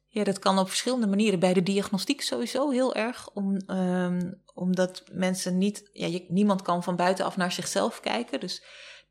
Ja, 0.07 0.23
dat 0.23 0.39
kan 0.39 0.59
op 0.59 0.67
verschillende 0.67 1.07
manieren. 1.07 1.39
Bij 1.39 1.53
de 1.53 1.63
diagnostiek 1.63 2.21
sowieso 2.21 2.69
heel 2.69 2.95
erg, 2.95 3.29
om, 3.33 3.69
um, 3.69 4.41
omdat 4.53 5.03
mensen 5.11 5.57
niet, 5.57 5.89
ja, 5.91 6.19
niemand 6.27 6.61
kan 6.61 6.83
van 6.83 6.95
buitenaf 6.95 7.37
naar 7.37 7.51
zichzelf 7.51 7.99
kijken. 7.99 8.39
Dus 8.39 8.63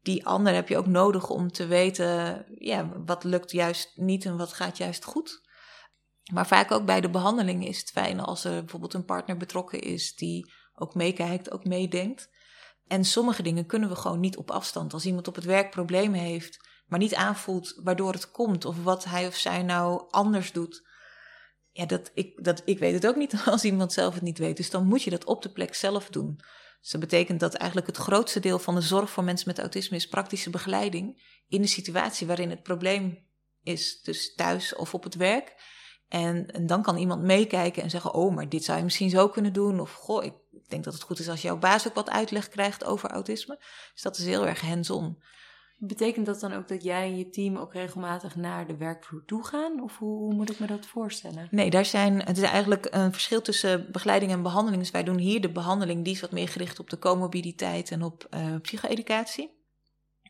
die 0.03 0.27
ander 0.27 0.55
heb 0.55 0.69
je 0.69 0.77
ook 0.77 0.87
nodig 0.87 1.31
om 1.31 1.51
te 1.53 1.67
weten, 1.67 2.45
ja, 2.59 3.03
wat 3.05 3.25
lukt 3.25 3.51
juist 3.51 3.93
niet 3.97 4.25
en 4.25 4.37
wat 4.37 4.53
gaat 4.53 4.77
juist 4.77 5.05
goed. 5.05 5.43
Maar 6.33 6.47
vaak 6.47 6.71
ook 6.71 6.85
bij 6.85 7.01
de 7.01 7.11
behandeling 7.11 7.67
is 7.67 7.79
het 7.79 7.91
fijn 7.91 8.21
als 8.21 8.45
er 8.45 8.61
bijvoorbeeld 8.61 8.95
een 8.95 9.05
partner 9.05 9.37
betrokken 9.37 9.81
is 9.81 10.15
die 10.15 10.53
ook 10.75 10.95
meekijkt, 10.95 11.51
ook 11.51 11.65
meedenkt. 11.65 12.29
En 12.87 13.05
sommige 13.05 13.42
dingen 13.42 13.66
kunnen 13.66 13.88
we 13.88 13.97
gewoon 13.97 14.20
niet 14.20 14.37
op 14.37 14.51
afstand. 14.51 14.92
Als 14.92 15.07
iemand 15.07 15.29
op 15.29 15.35
het 15.35 15.44
werk 15.44 15.70
problemen 15.70 16.20
heeft, 16.20 16.68
maar 16.87 16.99
niet 16.99 17.14
aanvoelt 17.14 17.81
waardoor 17.83 18.12
het 18.12 18.31
komt 18.31 18.64
of 18.64 18.83
wat 18.83 19.05
hij 19.05 19.27
of 19.27 19.35
zij 19.35 19.62
nou 19.62 20.05
anders 20.11 20.53
doet. 20.53 20.88
Ja, 21.70 21.87
dat, 21.87 22.11
ik, 22.14 22.44
dat, 22.44 22.62
ik 22.64 22.79
weet 22.79 22.94
het 22.94 23.07
ook 23.07 23.16
niet 23.16 23.42
als 23.47 23.64
iemand 23.64 23.92
zelf 23.92 24.14
het 24.14 24.23
niet 24.23 24.38
weet. 24.38 24.57
Dus 24.57 24.70
dan 24.70 24.87
moet 24.87 25.03
je 25.03 25.11
dat 25.11 25.25
op 25.25 25.42
de 25.42 25.53
plek 25.53 25.75
zelf 25.75 26.09
doen. 26.09 26.40
Dus 26.81 26.90
dat 26.90 27.01
betekent 27.01 27.40
dat 27.40 27.55
eigenlijk 27.55 27.87
het 27.87 27.97
grootste 27.97 28.40
deel 28.40 28.59
van 28.59 28.75
de 28.75 28.81
zorg 28.81 29.11
voor 29.11 29.25
mensen 29.25 29.49
met 29.49 29.59
autisme 29.59 29.97
is 29.97 30.09
praktische 30.09 30.51
begeleiding 30.51 31.23
in 31.49 31.62
de 31.62 31.68
situatie 31.68 32.27
waarin 32.27 32.51
het 32.51 32.62
probleem 32.62 33.27
is, 33.62 34.03
dus 34.03 34.35
thuis 34.35 34.75
of 34.75 34.94
op 34.94 35.05
het 35.05 35.14
werk. 35.14 35.55
En, 36.14 36.50
en 36.50 36.66
dan 36.66 36.83
kan 36.83 36.96
iemand 36.96 37.22
meekijken 37.22 37.83
en 37.83 37.90
zeggen: 37.90 38.14
Oh, 38.14 38.35
maar 38.35 38.48
dit 38.48 38.64
zou 38.64 38.79
je 38.79 38.85
misschien 38.85 39.11
zo 39.11 39.29
kunnen 39.29 39.53
doen. 39.53 39.81
Of 39.81 39.92
goh, 39.92 40.24
ik 40.24 40.35
denk 40.68 40.85
dat 40.85 40.92
het 40.92 41.03
goed 41.03 41.18
is 41.18 41.29
als 41.29 41.42
jouw 41.42 41.59
baas 41.59 41.88
ook 41.88 41.94
wat 41.94 42.11
uitleg 42.11 42.48
krijgt 42.48 42.85
over 42.85 43.11
autisme. 43.11 43.59
Dus 43.92 44.03
dat 44.03 44.18
is 44.18 44.24
heel 44.24 44.46
erg 44.46 44.61
hands-on. 44.61 45.22
Betekent 45.77 46.27
dat 46.27 46.40
dan 46.40 46.53
ook 46.53 46.68
dat 46.68 46.83
jij 46.83 47.03
en 47.03 47.16
je 47.16 47.29
team 47.29 47.57
ook 47.57 47.72
regelmatig 47.72 48.37
naar 48.37 48.66
de 48.66 48.77
werkvloer 48.77 49.24
toe 49.24 49.44
gaan? 49.44 49.83
Of 49.83 49.98
hoe, 49.98 50.18
hoe, 50.18 50.35
moet 50.35 50.50
ik 50.50 50.59
me 50.59 50.66
dat 50.66 50.87
voorstellen? 50.87 51.48
Nee, 51.50 51.70
daar 51.70 51.85
zijn, 51.85 52.22
het 52.22 52.37
is 52.37 52.42
eigenlijk 52.42 52.87
een 52.90 53.12
verschil 53.12 53.42
tussen 53.42 53.92
begeleiding 53.92 54.33
en 54.33 54.42
behandeling. 54.42 54.83
Dus 54.83 54.90
wij 54.90 55.05
doen 55.05 55.18
hier 55.18 55.40
de 55.40 55.53
behandeling, 55.53 56.05
die 56.05 56.14
is 56.14 56.20
wat 56.20 56.33
meer 56.33 56.48
gericht 56.48 56.81
op 56.81 56.90
de 56.90 56.98
comorbiditeit 56.98 57.90
en 57.90 58.03
op 58.03 58.27
uh, 58.35 58.61
psycho-educatie. 58.61 59.50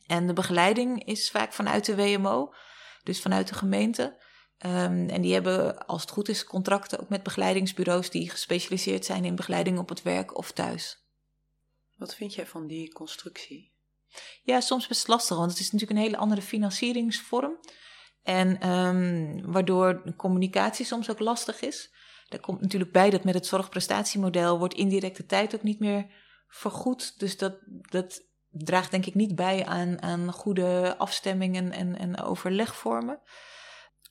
En 0.06 0.26
de 0.26 0.32
begeleiding 0.32 1.04
is 1.04 1.30
vaak 1.30 1.52
vanuit 1.52 1.84
de 1.84 1.96
WMO, 1.96 2.54
dus 3.02 3.20
vanuit 3.20 3.48
de 3.48 3.54
gemeente. 3.54 4.22
Um, 4.66 5.08
en 5.08 5.20
die 5.20 5.32
hebben, 5.32 5.86
als 5.86 6.00
het 6.00 6.10
goed 6.10 6.28
is, 6.28 6.44
contracten 6.44 7.00
ook 7.00 7.08
met 7.08 7.22
begeleidingsbureaus 7.22 8.10
die 8.10 8.30
gespecialiseerd 8.30 9.04
zijn 9.04 9.24
in 9.24 9.34
begeleiding 9.34 9.78
op 9.78 9.88
het 9.88 10.02
werk 10.02 10.36
of 10.36 10.52
thuis. 10.52 10.98
Wat 11.96 12.14
vind 12.14 12.34
jij 12.34 12.46
van 12.46 12.66
die 12.66 12.92
constructie? 12.92 13.72
Ja, 14.42 14.60
soms 14.60 14.86
best 14.86 15.08
lastig, 15.08 15.36
want 15.36 15.50
het 15.50 15.60
is 15.60 15.70
natuurlijk 15.72 15.98
een 15.98 16.04
hele 16.04 16.16
andere 16.16 16.42
financieringsvorm. 16.42 17.58
En 18.22 18.68
um, 18.70 19.52
waardoor 19.52 20.02
de 20.04 20.16
communicatie 20.16 20.84
soms 20.84 21.10
ook 21.10 21.18
lastig 21.18 21.60
is. 21.60 21.92
Daar 22.28 22.40
komt 22.40 22.60
natuurlijk 22.60 22.92
bij 22.92 23.10
dat 23.10 23.24
met 23.24 23.34
het 23.34 23.46
zorgprestatiemodel 23.46 24.58
wordt 24.58 24.74
indirecte 24.74 25.26
tijd 25.26 25.54
ook 25.54 25.62
niet 25.62 25.80
meer 25.80 26.06
vergoed. 26.48 27.18
Dus 27.18 27.38
dat, 27.38 27.54
dat 27.66 28.22
draagt 28.50 28.90
denk 28.90 29.06
ik 29.06 29.14
niet 29.14 29.34
bij 29.34 29.66
aan, 29.66 30.02
aan 30.02 30.32
goede 30.32 30.94
afstemmingen 30.98 31.72
en, 31.72 31.98
en 31.98 32.20
overlegvormen. 32.20 33.20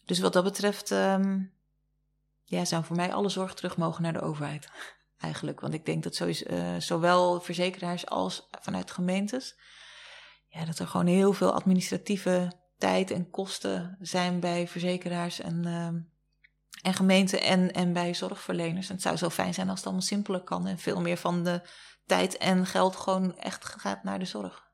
Dus 0.06 0.20
wat 0.20 0.34
dat 0.34 0.44
betreft 0.44 0.92
um, 0.92 1.54
ja, 2.44 2.66
zou 2.66 2.84
voor 2.84 2.96
mij 2.96 3.14
alle 3.14 3.30
zorg 3.30 3.54
terug 3.54 3.78
mogen 3.78 4.04
naar 4.04 4.14
de 4.14 4.22
overheid. 4.22 4.70
Eigenlijk. 5.18 5.60
Want 5.60 5.74
ik 5.74 5.86
denk 5.86 6.04
dat 6.04 6.16
sowieso, 6.16 6.46
uh, 6.50 6.76
zowel 6.80 7.42
verzekeraars 7.42 8.06
als 8.06 8.48
vanuit 8.62 8.92
gemeentes. 8.92 9.56
Ja, 10.48 10.66
dat 10.66 10.80
er 10.80 10.88
gewoon 10.88 11.06
heel 11.06 11.34
veel 11.34 11.54
administratieve 11.54 12.52
tijd 12.78 13.12
en 13.12 13.30
kosten 13.30 13.98
zijn 14.00 14.40
bij 14.40 14.68
verzekeraars 14.68 15.40
en, 15.40 15.64
uh, 15.66 15.88
en 16.82 16.94
gemeenten 16.94 17.42
en, 17.42 17.74
en 17.74 17.94
bij 17.94 18.14
zorgverleners. 18.14 18.88
En 18.88 18.94
het 18.94 19.04
zou 19.04 19.18
zo 19.18 19.30
fijn 19.30 19.54
zijn 19.54 19.68
als 19.70 19.78
het 19.78 19.86
allemaal 19.86 20.06
simpeler 20.06 20.42
kan 20.42 20.68
en 20.68 20.80
veel 20.80 21.02
meer 21.02 21.18
van 21.18 21.44
de 21.44 21.62
tijd 22.06 22.38
en 22.38 22.66
geld 22.66 22.96
gewoon 22.96 23.38
echt 23.38 23.66
gaat 23.66 24.04
naar 24.04 24.20
de 24.20 24.26
zorg. 24.26 24.72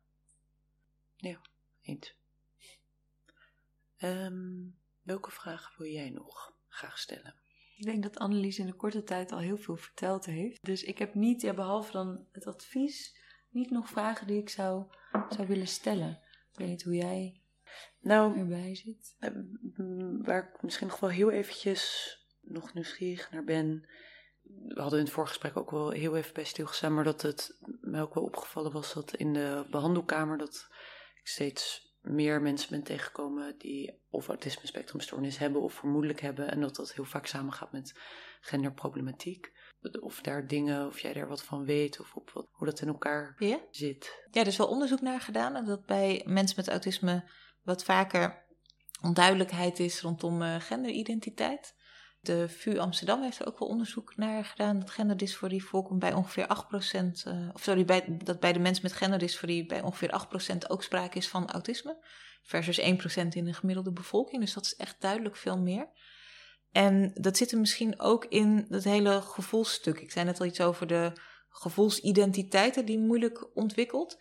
Ja, 1.15 1.37
eens. 1.81 2.15
Um, 3.97 4.78
Welke 5.01 5.31
vraag 5.31 5.77
wil 5.77 5.87
jij 5.87 6.09
nog 6.09 6.53
graag 6.67 6.97
stellen? 6.97 7.35
Ik 7.77 7.85
denk 7.85 8.03
dat 8.03 8.17
Annelies 8.17 8.59
in 8.59 8.67
een 8.67 8.75
korte 8.75 9.03
tijd 9.03 9.31
al 9.31 9.39
heel 9.39 9.57
veel 9.57 9.75
verteld 9.75 10.25
heeft. 10.25 10.65
Dus 10.65 10.83
ik 10.83 10.97
heb 10.97 11.13
niet, 11.13 11.41
ja, 11.41 11.53
behalve 11.53 11.91
dan 11.91 12.27
het 12.31 12.45
advies, 12.45 13.17
niet 13.49 13.69
nog 13.69 13.89
vragen 13.89 14.27
die 14.27 14.41
ik 14.41 14.49
zou, 14.49 14.85
zou 15.29 15.47
willen 15.47 15.67
stellen. 15.67 16.19
Ik 16.51 16.57
weet 16.57 16.67
niet 16.67 16.83
hoe 16.83 16.95
jij 16.95 17.41
nou, 17.99 18.37
erbij 18.37 18.75
zit. 18.75 19.15
Eh, 19.19 19.31
waar 20.21 20.51
ik 20.53 20.61
misschien 20.61 20.87
nog 20.87 20.99
wel 20.99 21.09
heel 21.09 21.31
eventjes 21.31 22.15
nog 22.41 22.73
nieuwsgierig 22.73 23.31
naar 23.31 23.43
ben. 23.43 23.89
We 24.67 24.81
hadden 24.81 24.99
in 24.99 25.05
het 25.05 25.13
voorgesprek 25.13 25.57
ook 25.57 25.71
wel 25.71 25.89
heel 25.89 26.15
even 26.15 26.33
bij 26.33 26.43
stilgestaan, 26.43 26.93
maar 26.93 27.03
dat 27.03 27.21
het 27.21 27.57
mij 27.81 28.01
ook 28.01 28.13
wel 28.13 28.23
opgevallen 28.23 28.71
was 28.71 28.93
dat 28.93 29.15
in 29.15 29.33
de 29.33 29.65
behandelkamer 29.69 30.37
dat 30.37 30.67
ik 31.15 31.27
steeds 31.27 31.88
meer 32.09 32.41
mensen 32.41 32.69
ben 32.69 32.83
tegengekomen 32.83 33.55
die 33.57 33.99
of 34.09 34.27
autisme 34.27 34.67
spectrumstoornis 34.67 35.37
hebben 35.37 35.61
of 35.61 35.73
vermoedelijk 35.73 36.21
hebben. 36.21 36.51
En 36.51 36.61
dat 36.61 36.75
dat 36.75 36.93
heel 36.93 37.05
vaak 37.05 37.25
samengaat 37.25 37.71
met 37.71 37.99
genderproblematiek. 38.41 39.51
Of 40.01 40.21
daar 40.21 40.47
dingen, 40.47 40.87
of 40.87 40.99
jij 40.99 41.13
daar 41.13 41.27
wat 41.27 41.43
van 41.43 41.65
weet, 41.65 41.99
of 41.99 42.15
op 42.15 42.31
wat, 42.31 42.47
hoe 42.51 42.67
dat 42.67 42.81
in 42.81 42.87
elkaar 42.87 43.35
zit. 43.71 44.25
Ja, 44.31 44.41
er 44.41 44.47
is 44.47 44.57
wel 44.57 44.67
onderzoek 44.67 45.01
naar 45.01 45.21
gedaan. 45.21 45.55
En 45.55 45.65
dat 45.65 45.85
bij 45.85 46.21
mensen 46.25 46.55
met 46.57 46.67
autisme 46.67 47.29
wat 47.63 47.83
vaker 47.83 48.45
onduidelijkheid 49.01 49.79
is 49.79 50.01
rondom 50.01 50.41
uh, 50.41 50.55
genderidentiteit. 50.59 51.75
De 52.21 52.49
VU 52.49 52.77
Amsterdam 52.77 53.21
heeft 53.21 53.39
er 53.39 53.47
ook 53.47 53.59
wel 53.59 53.67
onderzoek 53.67 54.15
naar 54.15 54.45
gedaan 54.45 54.79
dat 54.79 54.89
genderdysforie 54.89 55.63
voorkomt 55.63 55.99
bij 55.99 56.13
ongeveer 56.13 56.47
8%. 56.47 57.27
Uh, 57.27 57.49
of 57.53 57.63
sorry, 57.63 57.85
bij, 57.85 58.17
dat 58.23 58.39
bij 58.39 58.53
de 58.53 58.59
mensen 58.59 58.83
met 58.83 58.93
genderdysforie 58.93 59.65
bij 59.65 59.81
ongeveer 59.81 60.27
8% 60.53 60.67
ook 60.67 60.83
sprake 60.83 61.17
is 61.17 61.27
van 61.27 61.49
autisme. 61.49 62.05
Versus 62.43 62.81
1% 62.81 62.83
in 63.29 63.45
de 63.45 63.53
gemiddelde 63.53 63.91
bevolking. 63.91 64.41
Dus 64.41 64.53
dat 64.53 64.65
is 64.65 64.75
echt 64.75 65.01
duidelijk 65.01 65.35
veel 65.35 65.57
meer. 65.57 65.89
En 66.71 67.11
dat 67.13 67.37
zit 67.37 67.51
er 67.51 67.59
misschien 67.59 67.99
ook 67.99 68.25
in 68.25 68.65
dat 68.69 68.83
hele 68.83 69.21
gevoelsstuk. 69.21 69.99
Ik 69.99 70.11
zei 70.11 70.25
net 70.25 70.39
al 70.39 70.45
iets 70.45 70.61
over 70.61 70.87
de 70.87 71.13
gevoelsidentiteiten 71.49 72.85
die 72.85 72.99
moeilijk 72.99 73.55
ontwikkelt. 73.57 74.17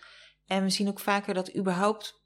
En 0.47 0.63
we 0.63 0.71
zien 0.71 0.89
ook 0.89 1.01
vaker 1.01 1.35
dat 1.35 1.57
überhaupt 1.57 2.23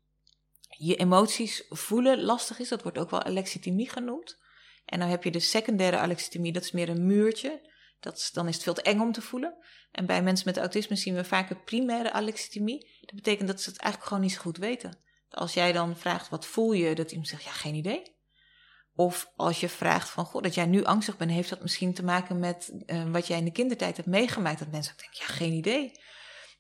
je 0.68 0.96
emoties 0.96 1.64
voelen 1.68 2.22
lastig 2.22 2.58
is. 2.58 2.68
Dat 2.68 2.82
wordt 2.82 2.98
ook 2.98 3.11
wel 3.11 3.22
alexithymie 3.22 3.90
genoemd. 3.90 4.41
En 4.84 4.98
dan 4.98 5.08
heb 5.08 5.24
je 5.24 5.30
de 5.30 5.40
secundaire 5.40 5.96
alexithymie, 5.96 6.52
dat 6.52 6.62
is 6.62 6.72
meer 6.72 6.88
een 6.88 7.06
muurtje. 7.06 7.70
Dat 8.00 8.30
dan 8.32 8.48
is 8.48 8.54
het 8.54 8.62
veel 8.62 8.74
te 8.74 8.82
eng 8.82 9.00
om 9.00 9.12
te 9.12 9.22
voelen. 9.22 9.56
En 9.90 10.06
bij 10.06 10.22
mensen 10.22 10.46
met 10.46 10.56
autisme 10.56 10.96
zien 10.96 11.14
we 11.14 11.24
vaker 11.24 11.62
primaire 11.62 12.12
alexithymie. 12.12 12.98
Dat 13.00 13.14
betekent 13.14 13.48
dat 13.48 13.60
ze 13.60 13.70
het 13.70 13.78
eigenlijk 13.78 14.08
gewoon 14.08 14.26
niet 14.26 14.36
zo 14.36 14.40
goed 14.40 14.56
weten. 14.56 14.98
Als 15.28 15.54
jij 15.54 15.72
dan 15.72 15.96
vraagt, 15.96 16.28
wat 16.28 16.46
voel 16.46 16.72
je? 16.72 16.94
Dat 16.94 17.10
iemand 17.10 17.28
zegt, 17.28 17.42
ja, 17.42 17.50
geen 17.50 17.74
idee. 17.74 18.20
Of 18.94 19.32
als 19.36 19.60
je 19.60 19.68
vraagt 19.68 20.10
van, 20.10 20.24
goh, 20.24 20.42
dat 20.42 20.54
jij 20.54 20.66
nu 20.66 20.84
angstig 20.84 21.16
bent, 21.16 21.30
heeft 21.30 21.48
dat 21.48 21.62
misschien 21.62 21.94
te 21.94 22.04
maken 22.04 22.38
met 22.38 22.82
uh, 22.86 23.10
wat 23.10 23.26
jij 23.26 23.38
in 23.38 23.44
de 23.44 23.52
kindertijd 23.52 23.96
hebt 23.96 24.08
meegemaakt? 24.08 24.58
Dat 24.58 24.70
mensen 24.70 24.94
denken, 24.96 25.18
ja, 25.18 25.34
geen 25.34 25.52
idee. 25.52 25.92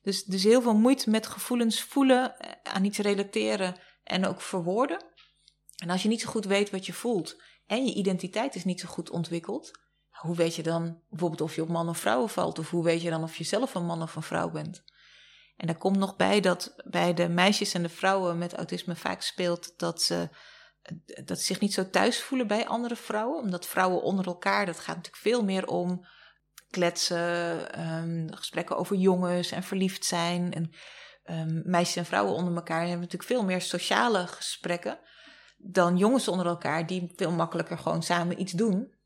Dus, 0.02 0.24
dus 0.24 0.42
heel 0.42 0.62
veel 0.62 0.76
moeite 0.76 1.10
met 1.10 1.26
gevoelens 1.26 1.82
voelen, 1.82 2.38
eh, 2.38 2.50
aan 2.62 2.84
iets 2.84 2.98
relateren 2.98 3.76
en 4.04 4.26
ook 4.26 4.40
verwoorden. 4.40 5.04
En 5.76 5.90
als 5.90 6.02
je 6.02 6.08
niet 6.08 6.20
zo 6.20 6.28
goed 6.28 6.44
weet 6.44 6.70
wat 6.70 6.86
je 6.86 6.92
voelt 6.92 7.42
en 7.66 7.86
je 7.86 7.94
identiteit 7.94 8.54
is 8.54 8.64
niet 8.64 8.80
zo 8.80 8.88
goed 8.88 9.10
ontwikkeld, 9.10 9.70
hoe 10.12 10.36
weet 10.36 10.54
je 10.54 10.62
dan 10.62 11.02
bijvoorbeeld 11.08 11.40
of 11.40 11.54
je 11.54 11.62
op 11.62 11.68
man 11.68 11.88
of 11.88 11.98
vrouwen 11.98 12.28
valt? 12.28 12.58
Of 12.58 12.70
hoe 12.70 12.84
weet 12.84 13.02
je 13.02 13.10
dan 13.10 13.22
of 13.22 13.36
je 13.36 13.44
zelf 13.44 13.74
een 13.74 13.84
man 13.84 14.02
of 14.02 14.16
een 14.16 14.22
vrouw 14.22 14.50
bent? 14.50 14.84
En 15.56 15.66
daar 15.66 15.78
komt 15.78 15.96
nog 15.96 16.16
bij 16.16 16.40
dat 16.40 16.74
bij 16.84 17.14
de 17.14 17.28
meisjes 17.28 17.74
en 17.74 17.82
de 17.82 17.88
vrouwen 17.88 18.38
met 18.38 18.54
autisme 18.54 18.96
vaak 18.96 19.22
speelt 19.22 19.78
dat 19.78 20.02
ze, 20.02 20.28
dat 21.24 21.38
ze 21.38 21.44
zich 21.44 21.60
niet 21.60 21.72
zo 21.72 21.90
thuis 21.90 22.22
voelen 22.22 22.46
bij 22.46 22.66
andere 22.66 22.96
vrouwen. 22.96 23.42
Omdat 23.42 23.66
vrouwen 23.66 24.02
onder 24.02 24.26
elkaar, 24.26 24.66
dat 24.66 24.78
gaat 24.78 24.96
natuurlijk 24.96 25.22
veel 25.22 25.44
meer 25.44 25.66
om 25.66 26.06
kletsen, 26.70 27.80
um, 27.80 28.34
gesprekken 28.34 28.76
over 28.76 28.96
jongens 28.96 29.50
en 29.50 29.62
verliefd 29.62 30.04
zijn. 30.04 30.52
En 30.52 30.72
um, 31.24 31.62
meisjes 31.64 31.96
en 31.96 32.06
vrouwen 32.06 32.34
onder 32.34 32.54
elkaar 32.54 32.80
hebben 32.80 33.00
natuurlijk 33.00 33.30
veel 33.30 33.44
meer 33.44 33.60
sociale 33.60 34.26
gesprekken 34.26 34.98
dan 35.62 35.96
jongens 35.96 36.28
onder 36.28 36.46
elkaar 36.46 36.86
die 36.86 37.12
veel 37.16 37.30
makkelijker 37.30 37.78
gewoon 37.78 38.02
samen 38.02 38.40
iets 38.40 38.52
doen. 38.52 39.00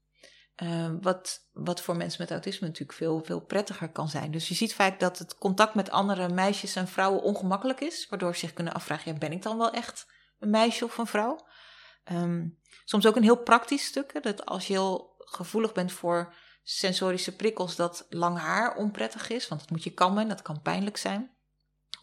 Uh, 0.62 0.90
wat, 1.01 1.49
wat 1.53 1.81
voor 1.81 1.97
mensen 1.97 2.21
met 2.21 2.31
autisme 2.31 2.66
natuurlijk 2.66 2.99
veel, 2.99 3.23
veel 3.25 3.40
prettiger 3.40 3.88
kan 3.88 4.09
zijn. 4.09 4.31
Dus 4.31 4.49
je 4.49 4.55
ziet 4.55 4.75
vaak 4.75 5.01
dat 5.01 5.19
het 5.19 5.38
contact 5.38 5.75
met 5.75 5.90
andere 5.90 6.29
meisjes 6.29 6.77
en 6.77 6.88
vrouwen 6.88 7.23
ongemakkelijk 7.23 7.81
is, 7.81 8.07
waardoor 8.09 8.35
ze 8.35 8.38
zich 8.38 8.53
kunnen 8.53 8.73
afvragen: 8.73 9.12
ja, 9.12 9.19
ben 9.19 9.33
ik 9.33 9.42
dan 9.42 9.59
wel 9.59 9.71
echt 9.71 10.07
een 10.38 10.51
meisje 10.51 10.85
of 10.85 10.99
een 10.99 11.07
vrouw? 11.07 11.47
Um, 12.12 12.59
soms 12.85 13.07
ook 13.07 13.16
een 13.16 13.23
heel 13.23 13.42
praktisch 13.42 13.85
stuk, 13.85 14.23
dat 14.23 14.47
als 14.47 14.66
je 14.66 14.73
heel 14.73 15.14
gevoelig 15.19 15.73
bent 15.73 15.92
voor 15.92 16.35
sensorische 16.62 17.37
prikkels, 17.37 17.77
dat 17.77 18.07
lang 18.09 18.38
haar 18.38 18.77
onprettig 18.77 19.29
is, 19.29 19.49
want 19.49 19.61
dat 19.61 19.71
moet 19.71 19.85
je 19.85 19.95
kammen, 19.95 20.29
dat 20.29 20.42
kan 20.42 20.62
pijnlijk 20.62 20.97
zijn. 20.97 21.36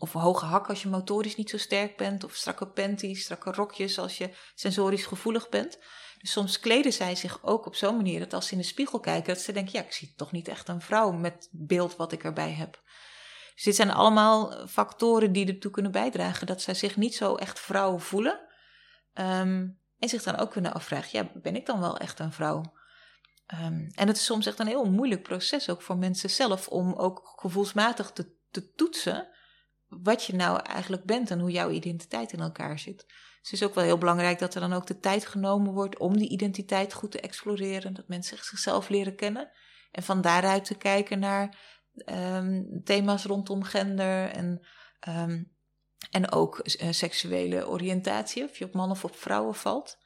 Of 0.03 0.13
hoge 0.13 0.45
hak 0.45 0.69
als 0.69 0.81
je 0.81 0.89
motorisch 0.89 1.35
niet 1.35 1.49
zo 1.49 1.57
sterk 1.57 1.97
bent. 1.97 2.23
Of 2.23 2.35
strakke 2.35 2.67
panties, 2.67 3.23
strakke 3.23 3.51
rokjes 3.51 3.99
als 3.99 4.17
je 4.17 4.29
sensorisch 4.55 5.05
gevoelig 5.05 5.49
bent. 5.49 5.79
Dus 6.17 6.31
soms 6.31 6.59
kleden 6.59 6.93
zij 6.93 7.15
zich 7.15 7.43
ook 7.43 7.65
op 7.65 7.75
zo'n 7.75 7.95
manier 7.95 8.19
dat 8.19 8.33
als 8.33 8.47
ze 8.47 8.51
in 8.51 8.57
de 8.57 8.63
spiegel 8.63 8.99
kijken, 8.99 9.33
dat 9.33 9.43
ze 9.43 9.51
denken, 9.51 9.73
ja, 9.73 9.85
ik 9.85 9.91
zie 9.91 10.13
toch 10.15 10.31
niet 10.31 10.47
echt 10.47 10.67
een 10.67 10.81
vrouw 10.81 11.11
met 11.11 11.49
beeld 11.51 11.95
wat 11.95 12.11
ik 12.11 12.23
erbij 12.23 12.51
heb. 12.51 12.81
Dus 13.53 13.63
dit 13.63 13.75
zijn 13.75 13.91
allemaal 13.91 14.67
factoren 14.67 15.31
die 15.31 15.47
ertoe 15.47 15.71
kunnen 15.71 15.91
bijdragen 15.91 16.47
dat 16.47 16.61
zij 16.61 16.73
zich 16.73 16.97
niet 16.97 17.15
zo 17.15 17.35
echt 17.35 17.59
vrouw 17.59 17.97
voelen. 17.99 18.39
Um, 19.13 19.79
en 19.99 20.09
zich 20.09 20.23
dan 20.23 20.37
ook 20.37 20.51
kunnen 20.51 20.73
afvragen, 20.73 21.09
ja, 21.11 21.39
ben 21.41 21.55
ik 21.55 21.65
dan 21.65 21.79
wel 21.79 21.97
echt 21.97 22.19
een 22.19 22.31
vrouw? 22.33 22.73
Um, 23.53 23.91
en 23.95 24.07
het 24.07 24.17
is 24.17 24.25
soms 24.25 24.45
echt 24.45 24.59
een 24.59 24.67
heel 24.67 24.91
moeilijk 24.91 25.23
proces 25.23 25.69
ook 25.69 25.81
voor 25.81 25.97
mensen 25.97 26.29
zelf 26.29 26.67
om 26.67 26.93
ook 26.93 27.33
gevoelsmatig 27.35 28.11
te, 28.11 28.35
te 28.51 28.71
toetsen 28.71 29.31
wat 30.03 30.23
je 30.23 30.35
nou 30.35 30.59
eigenlijk 30.63 31.03
bent 31.03 31.31
en 31.31 31.39
hoe 31.39 31.51
jouw 31.51 31.69
identiteit 31.69 32.31
in 32.33 32.39
elkaar 32.39 32.79
zit. 32.79 33.05
Dus 33.07 33.51
het 33.51 33.61
is 33.61 33.63
ook 33.63 33.75
wel 33.75 33.83
heel 33.83 33.97
belangrijk 33.97 34.39
dat 34.39 34.55
er 34.55 34.61
dan 34.61 34.73
ook 34.73 34.87
de 34.87 34.99
tijd 34.99 35.25
genomen 35.25 35.73
wordt 35.73 35.97
om 35.97 36.17
die 36.17 36.29
identiteit 36.29 36.93
goed 36.93 37.11
te 37.11 37.19
exploreren. 37.19 37.93
Dat 37.93 38.07
mensen 38.07 38.37
zichzelf 38.41 38.89
leren 38.89 39.15
kennen. 39.15 39.51
En 39.91 40.03
van 40.03 40.21
daaruit 40.21 40.65
te 40.65 40.75
kijken 40.75 41.19
naar 41.19 41.57
um, 42.05 42.81
thema's 42.83 43.23
rondom 43.23 43.63
gender 43.63 44.29
en, 44.29 44.67
um, 45.09 45.51
en 46.11 46.31
ook 46.31 46.61
uh, 46.63 46.91
seksuele 46.91 47.67
oriëntatie, 47.67 48.43
of 48.43 48.57
je 48.57 48.65
op 48.65 48.73
mannen 48.73 48.95
of 48.95 49.03
op 49.03 49.15
vrouwen 49.15 49.55
valt. 49.55 49.97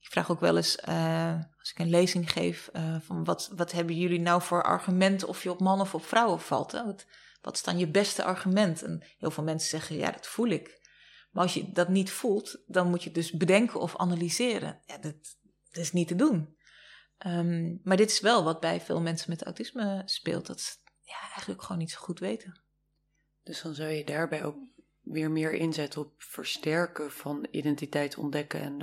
Ik 0.00 0.10
vraag 0.10 0.30
ook 0.30 0.40
wel 0.40 0.56
eens, 0.56 0.78
uh, 0.88 1.34
als 1.58 1.70
ik 1.70 1.78
een 1.78 1.90
lezing 1.90 2.32
geef, 2.32 2.70
uh, 2.72 2.96
van 3.00 3.24
wat, 3.24 3.50
wat 3.56 3.72
hebben 3.72 3.96
jullie 3.96 4.20
nou 4.20 4.42
voor 4.42 4.62
argumenten 4.62 5.28
of 5.28 5.42
je 5.42 5.50
op 5.50 5.60
mannen 5.60 5.86
of 5.86 5.94
op 5.94 6.04
vrouwen 6.04 6.40
valt? 6.40 6.72
Wat 7.42 7.54
is 7.54 7.62
dan 7.62 7.78
je 7.78 7.88
beste 7.88 8.24
argument? 8.24 8.82
En 8.82 9.02
heel 9.18 9.30
veel 9.30 9.44
mensen 9.44 9.68
zeggen, 9.68 9.96
ja, 9.96 10.10
dat 10.10 10.26
voel 10.26 10.48
ik. 10.48 10.80
Maar 11.30 11.42
als 11.42 11.54
je 11.54 11.72
dat 11.72 11.88
niet 11.88 12.10
voelt, 12.10 12.62
dan 12.66 12.88
moet 12.88 13.02
je 13.02 13.10
dus 13.10 13.32
bedenken 13.32 13.80
of 13.80 13.96
analyseren. 13.96 14.82
Ja, 14.86 14.98
dat, 14.98 15.14
dat 15.70 15.82
is 15.82 15.92
niet 15.92 16.08
te 16.08 16.16
doen. 16.16 16.56
Um, 17.26 17.80
maar 17.84 17.96
dit 17.96 18.10
is 18.10 18.20
wel 18.20 18.44
wat 18.44 18.60
bij 18.60 18.80
veel 18.80 19.00
mensen 19.00 19.30
met 19.30 19.42
autisme 19.42 20.02
speelt. 20.04 20.46
Dat 20.46 20.60
ze 20.60 20.76
ja, 21.00 21.20
eigenlijk 21.20 21.62
gewoon 21.62 21.78
niet 21.78 21.90
zo 21.90 21.98
goed 21.98 22.18
weten. 22.18 22.60
Dus 23.42 23.62
dan 23.62 23.74
zou 23.74 23.90
je 23.90 24.04
daarbij 24.04 24.44
ook 24.44 24.56
weer 25.00 25.30
meer 25.30 25.52
inzetten 25.52 26.00
op 26.00 26.12
versterken 26.16 27.12
van 27.12 27.46
identiteit 27.50 28.16
ontdekken 28.16 28.60
en 28.60 28.82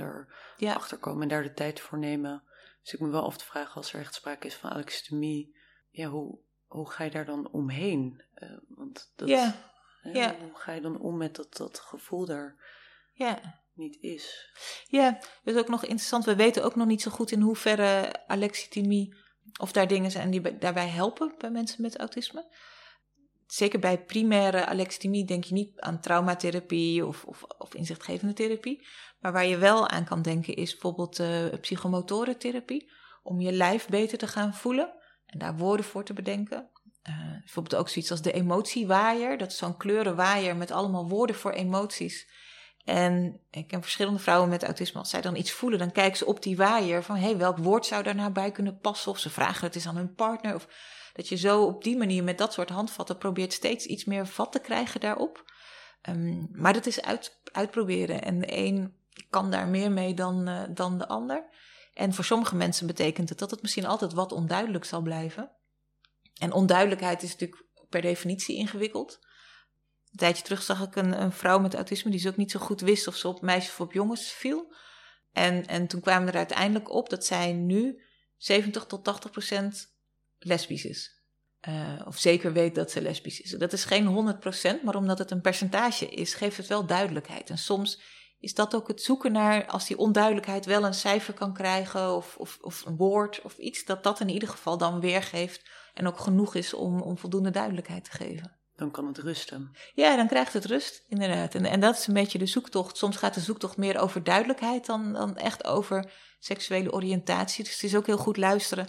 erachter 0.56 0.96
ja. 0.96 1.02
komen 1.02 1.22
en 1.22 1.28
daar 1.28 1.42
de 1.42 1.52
tijd 1.52 1.80
voor 1.80 1.98
nemen. 1.98 2.42
Dus 2.82 2.94
ik 2.94 3.00
me 3.00 3.08
wel 3.08 3.24
af 3.24 3.36
te 3.36 3.44
vragen 3.44 3.74
als 3.74 3.92
er 3.92 4.00
echt 4.00 4.14
sprake 4.14 4.46
is 4.46 4.54
van 4.54 4.70
alexithymie, 4.70 5.56
ja, 5.90 6.08
hoe, 6.08 6.38
hoe 6.70 6.90
ga 6.90 7.04
je 7.04 7.10
daar 7.10 7.24
dan 7.24 7.48
omheen? 7.50 8.22
Uh, 8.34 8.50
want 8.68 9.12
dat, 9.16 9.28
ja. 9.28 9.54
ja. 10.02 10.36
Hoe 10.40 10.58
ga 10.58 10.72
je 10.72 10.80
dan 10.80 11.00
om 11.00 11.16
met 11.16 11.36
dat, 11.36 11.56
dat 11.56 11.78
gevoel 11.78 12.26
daar 12.26 12.56
ja. 13.12 13.62
niet 13.74 13.96
is? 14.00 14.52
Ja, 14.88 15.10
dat 15.10 15.54
is 15.54 15.60
ook 15.60 15.68
nog 15.68 15.82
interessant. 15.82 16.24
We 16.24 16.36
weten 16.36 16.64
ook 16.64 16.76
nog 16.76 16.86
niet 16.86 17.02
zo 17.02 17.10
goed 17.10 17.30
in 17.30 17.40
hoeverre 17.40 18.12
alexithymie 18.26 19.14
of 19.60 19.72
daar 19.72 19.88
dingen 19.88 20.10
zijn 20.10 20.30
die 20.30 20.58
daarbij 20.58 20.88
helpen 20.88 21.34
bij 21.38 21.50
mensen 21.50 21.82
met 21.82 21.98
autisme. 21.98 22.54
Zeker 23.46 23.78
bij 23.78 24.04
primaire 24.04 24.66
alexithymie 24.66 25.24
denk 25.24 25.44
je 25.44 25.54
niet 25.54 25.80
aan 25.80 26.00
traumatherapie 26.00 27.06
of, 27.06 27.24
of, 27.24 27.42
of 27.42 27.74
inzichtgevende 27.74 28.34
therapie. 28.34 28.86
Maar 29.20 29.32
waar 29.32 29.46
je 29.46 29.58
wel 29.58 29.88
aan 29.88 30.04
kan 30.04 30.22
denken 30.22 30.54
is 30.54 30.70
bijvoorbeeld 30.70 31.18
uh, 31.18 31.46
psychomotorentherapie. 31.60 32.90
Om 33.22 33.40
je 33.40 33.52
lijf 33.52 33.88
beter 33.88 34.18
te 34.18 34.26
gaan 34.26 34.54
voelen 34.54 34.98
en 35.30 35.38
daar 35.38 35.56
woorden 35.56 35.86
voor 35.86 36.04
te 36.04 36.12
bedenken. 36.12 36.68
Uh, 37.08 37.38
bijvoorbeeld 37.38 37.80
ook 37.80 37.88
zoiets 37.88 38.10
als 38.10 38.22
de 38.22 38.32
emotiewaaier. 38.32 39.38
Dat 39.38 39.50
is 39.50 39.56
zo'n 39.56 39.76
kleurenwaaier 39.76 40.56
met 40.56 40.70
allemaal 40.70 41.08
woorden 41.08 41.36
voor 41.36 41.52
emoties. 41.52 42.28
En 42.84 43.40
ik 43.50 43.66
ken 43.66 43.82
verschillende 43.82 44.18
vrouwen 44.18 44.48
met 44.48 44.64
autisme. 44.64 44.98
Als 44.98 45.10
zij 45.10 45.20
dan 45.20 45.36
iets 45.36 45.52
voelen, 45.52 45.78
dan 45.78 45.92
kijken 45.92 46.16
ze 46.16 46.26
op 46.26 46.42
die 46.42 46.56
waaier 46.56 47.02
van... 47.02 47.16
hey, 47.16 47.36
welk 47.36 47.58
woord 47.58 47.86
zou 47.86 48.02
daar 48.02 48.14
nou 48.14 48.32
bij 48.32 48.50
kunnen 48.50 48.78
passen? 48.78 49.10
Of 49.10 49.18
ze 49.18 49.30
vragen 49.30 49.66
het 49.66 49.74
eens 49.74 49.86
aan 49.86 49.96
hun 49.96 50.14
partner. 50.14 50.54
Of 50.54 50.68
dat 51.12 51.28
je 51.28 51.36
zo 51.36 51.64
op 51.64 51.84
die 51.84 51.96
manier 51.96 52.24
met 52.24 52.38
dat 52.38 52.52
soort 52.52 52.68
handvatten 52.68 53.18
probeert 53.18 53.52
steeds 53.52 53.86
iets 53.86 54.04
meer 54.04 54.26
vat 54.26 54.52
te 54.52 54.60
krijgen 54.60 55.00
daarop. 55.00 55.44
Um, 56.08 56.48
maar 56.52 56.72
dat 56.72 56.86
is 56.86 57.02
uit, 57.02 57.40
uitproberen. 57.52 58.22
En 58.22 58.40
de 58.40 58.56
een 58.56 58.94
kan 59.30 59.50
daar 59.50 59.68
meer 59.68 59.92
mee 59.92 60.14
dan, 60.14 60.48
uh, 60.48 60.62
dan 60.70 60.98
de 60.98 61.08
ander. 61.08 61.48
En 62.00 62.14
voor 62.14 62.24
sommige 62.24 62.56
mensen 62.56 62.86
betekent 62.86 63.28
het 63.28 63.38
dat 63.38 63.50
het 63.50 63.62
misschien 63.62 63.86
altijd 63.86 64.12
wat 64.12 64.32
onduidelijk 64.32 64.84
zal 64.84 65.00
blijven. 65.00 65.50
En 66.38 66.52
onduidelijkheid 66.52 67.22
is 67.22 67.30
natuurlijk 67.30 67.64
per 67.88 68.00
definitie 68.00 68.56
ingewikkeld. 68.56 69.18
Een 70.10 70.18
tijdje 70.18 70.42
terug 70.42 70.62
zag 70.62 70.82
ik 70.82 70.96
een, 70.96 71.22
een 71.22 71.32
vrouw 71.32 71.58
met 71.58 71.74
autisme 71.74 72.10
die 72.10 72.20
ze 72.20 72.28
ook 72.28 72.36
niet 72.36 72.50
zo 72.50 72.60
goed 72.60 72.80
wist 72.80 73.06
of 73.06 73.16
ze 73.16 73.28
op 73.28 73.42
meisjes 73.42 73.72
of 73.72 73.80
op 73.80 73.92
jongens 73.92 74.32
viel. 74.32 74.74
En, 75.32 75.66
en 75.66 75.86
toen 75.86 76.00
kwamen 76.00 76.28
er 76.28 76.34
uiteindelijk 76.34 76.90
op 76.90 77.08
dat 77.08 77.24
zij 77.26 77.52
nu 77.52 78.02
70 78.36 78.84
tot 78.84 79.04
80 79.04 79.30
procent 79.30 79.94
lesbisch 80.38 80.84
is. 80.84 81.22
Uh, 81.68 82.02
of 82.06 82.18
zeker 82.18 82.52
weet 82.52 82.74
dat 82.74 82.90
ze 82.90 83.02
lesbisch 83.02 83.40
is. 83.40 83.50
Dat 83.50 83.72
is 83.72 83.84
geen 83.84 84.06
100 84.06 84.40
procent, 84.40 84.82
maar 84.82 84.96
omdat 84.96 85.18
het 85.18 85.30
een 85.30 85.40
percentage 85.40 86.08
is, 86.08 86.34
geeft 86.34 86.56
het 86.56 86.66
wel 86.66 86.86
duidelijkheid. 86.86 87.50
En 87.50 87.58
soms 87.58 88.00
is 88.40 88.54
dat 88.54 88.74
ook 88.74 88.88
het 88.88 89.02
zoeken 89.02 89.32
naar, 89.32 89.66
als 89.66 89.86
die 89.86 89.98
onduidelijkheid 89.98 90.66
wel 90.66 90.84
een 90.84 90.94
cijfer 90.94 91.34
kan 91.34 91.54
krijgen 91.54 92.16
of, 92.16 92.36
of, 92.36 92.58
of 92.60 92.84
een 92.86 92.96
woord 92.96 93.42
of 93.42 93.58
iets, 93.58 93.84
dat 93.84 94.02
dat 94.02 94.20
in 94.20 94.28
ieder 94.28 94.48
geval 94.48 94.78
dan 94.78 95.00
weergeeft 95.00 95.70
en 95.94 96.06
ook 96.06 96.18
genoeg 96.18 96.54
is 96.54 96.74
om, 96.74 97.00
om 97.00 97.18
voldoende 97.18 97.50
duidelijkheid 97.50 98.04
te 98.04 98.10
geven. 98.10 98.58
Dan 98.76 98.90
kan 98.90 99.06
het 99.06 99.18
rusten. 99.18 99.76
Ja, 99.94 100.16
dan 100.16 100.26
krijgt 100.26 100.52
het 100.52 100.64
rust, 100.64 101.04
inderdaad. 101.08 101.54
En, 101.54 101.64
en 101.64 101.80
dat 101.80 101.98
is 101.98 102.06
een 102.06 102.14
beetje 102.14 102.38
de 102.38 102.46
zoektocht. 102.46 102.96
Soms 102.96 103.16
gaat 103.16 103.34
de 103.34 103.40
zoektocht 103.40 103.76
meer 103.76 103.98
over 103.98 104.24
duidelijkheid 104.24 104.86
dan, 104.86 105.12
dan 105.12 105.36
echt 105.36 105.64
over 105.64 106.12
seksuele 106.38 106.92
oriëntatie. 106.92 107.64
Dus 107.64 107.72
het 107.72 107.82
is 107.82 107.96
ook 107.96 108.06
heel 108.06 108.18
goed 108.18 108.36
luisteren. 108.36 108.88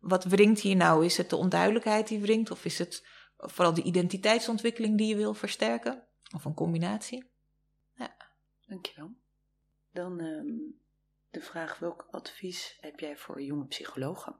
Wat 0.00 0.24
wringt 0.24 0.60
hier 0.60 0.76
nou? 0.76 1.04
Is 1.04 1.16
het 1.16 1.30
de 1.30 1.36
onduidelijkheid 1.36 2.08
die 2.08 2.20
wringt? 2.20 2.50
Of 2.50 2.64
is 2.64 2.78
het 2.78 3.06
vooral 3.36 3.74
de 3.74 3.82
identiteitsontwikkeling 3.82 4.98
die 4.98 5.06
je 5.06 5.16
wil 5.16 5.34
versterken? 5.34 6.06
Of 6.34 6.44
een 6.44 6.54
combinatie? 6.54 7.29
Dankjewel. 8.70 9.10
Dan 9.92 10.20
ehm, 10.20 10.46
de 11.30 11.40
vraag, 11.40 11.78
welk 11.78 12.08
advies 12.10 12.78
heb 12.80 13.00
jij 13.00 13.16
voor 13.16 13.42
jonge 13.42 13.66
psychologen? 13.66 14.36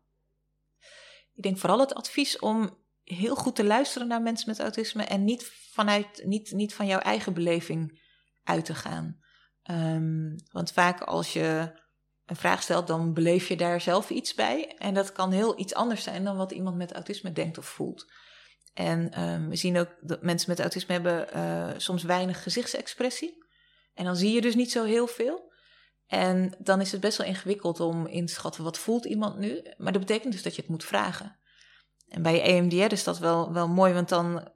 Ik 1.35 1.43
denk 1.43 1.59
vooral 1.59 1.81
het 1.81 1.95
advies 1.95 2.39
om 2.39 2.78
heel 3.05 3.37
goed 3.37 3.57
te 3.57 3.64
luisteren 3.64 4.09
naar 4.09 4.22
mensen 4.22 4.49
met 4.49 4.61
autisme 4.61 5.05
en 5.05 5.24
niet, 5.24 5.45
vanuit, 5.72 6.24
niet, 6.24 6.53
niet 6.53 6.74
van 6.74 6.87
jouw 6.87 6.99
eigen 6.99 7.35
beleving 7.35 8.01
uit 8.45 8.64
te 8.64 8.74
gaan. 8.74 9.20
Ehm, 9.62 10.37
want 10.53 10.72
vaak 10.72 11.01
als 11.01 11.33
je 11.33 11.72
een 12.26 12.37
vraag 12.37 12.62
stelt, 12.62 12.87
dan 12.87 13.14
beleef 13.14 13.49
je 13.49 13.57
daar 13.57 13.81
zelf 13.81 14.11
iets 14.11 14.35
bij. 14.35 14.76
En 14.78 14.95
dat 14.95 15.12
kan 15.12 15.33
heel 15.33 15.59
iets 15.59 15.74
anders 15.74 16.03
zijn 16.03 16.24
dan 16.24 16.37
wat 16.37 16.53
iemand 16.53 16.76
met 16.76 16.93
autisme 16.93 17.33
denkt 17.33 17.59
of 17.59 17.66
voelt. 17.66 18.12
En 18.74 19.11
ehm, 19.12 19.49
we 19.49 19.57
zien 19.57 19.78
ook 19.78 19.97
dat 20.01 20.22
mensen 20.22 20.51
met 20.51 20.61
autisme 20.61 20.93
hebben 20.93 21.37
uh, 21.37 21.70
soms 21.76 22.03
weinig 22.03 22.43
gezichtsexpressie. 22.43 23.49
En 24.01 24.07
dan 24.07 24.16
zie 24.16 24.32
je 24.32 24.40
dus 24.40 24.55
niet 24.55 24.70
zo 24.70 24.84
heel 24.84 25.07
veel. 25.07 25.53
En 26.07 26.55
dan 26.59 26.80
is 26.80 26.92
het 26.92 27.01
best 27.01 27.18
wel 27.18 27.26
ingewikkeld 27.26 27.80
om 27.80 28.07
in 28.07 28.26
te 28.26 28.32
schatten 28.32 28.64
wat 28.64 28.78
voelt 28.78 29.05
iemand 29.05 29.38
nu. 29.38 29.62
Maar 29.76 29.92
dat 29.92 30.01
betekent 30.01 30.32
dus 30.32 30.42
dat 30.42 30.55
je 30.55 30.61
het 30.61 30.70
moet 30.70 30.84
vragen. 30.84 31.38
En 32.09 32.22
bij 32.22 32.42
EMDR 32.42 32.92
is 32.92 33.05
dat 33.05 33.18
wel, 33.18 33.53
wel 33.53 33.68
mooi, 33.68 33.92
want 33.92 34.09
dan, 34.09 34.48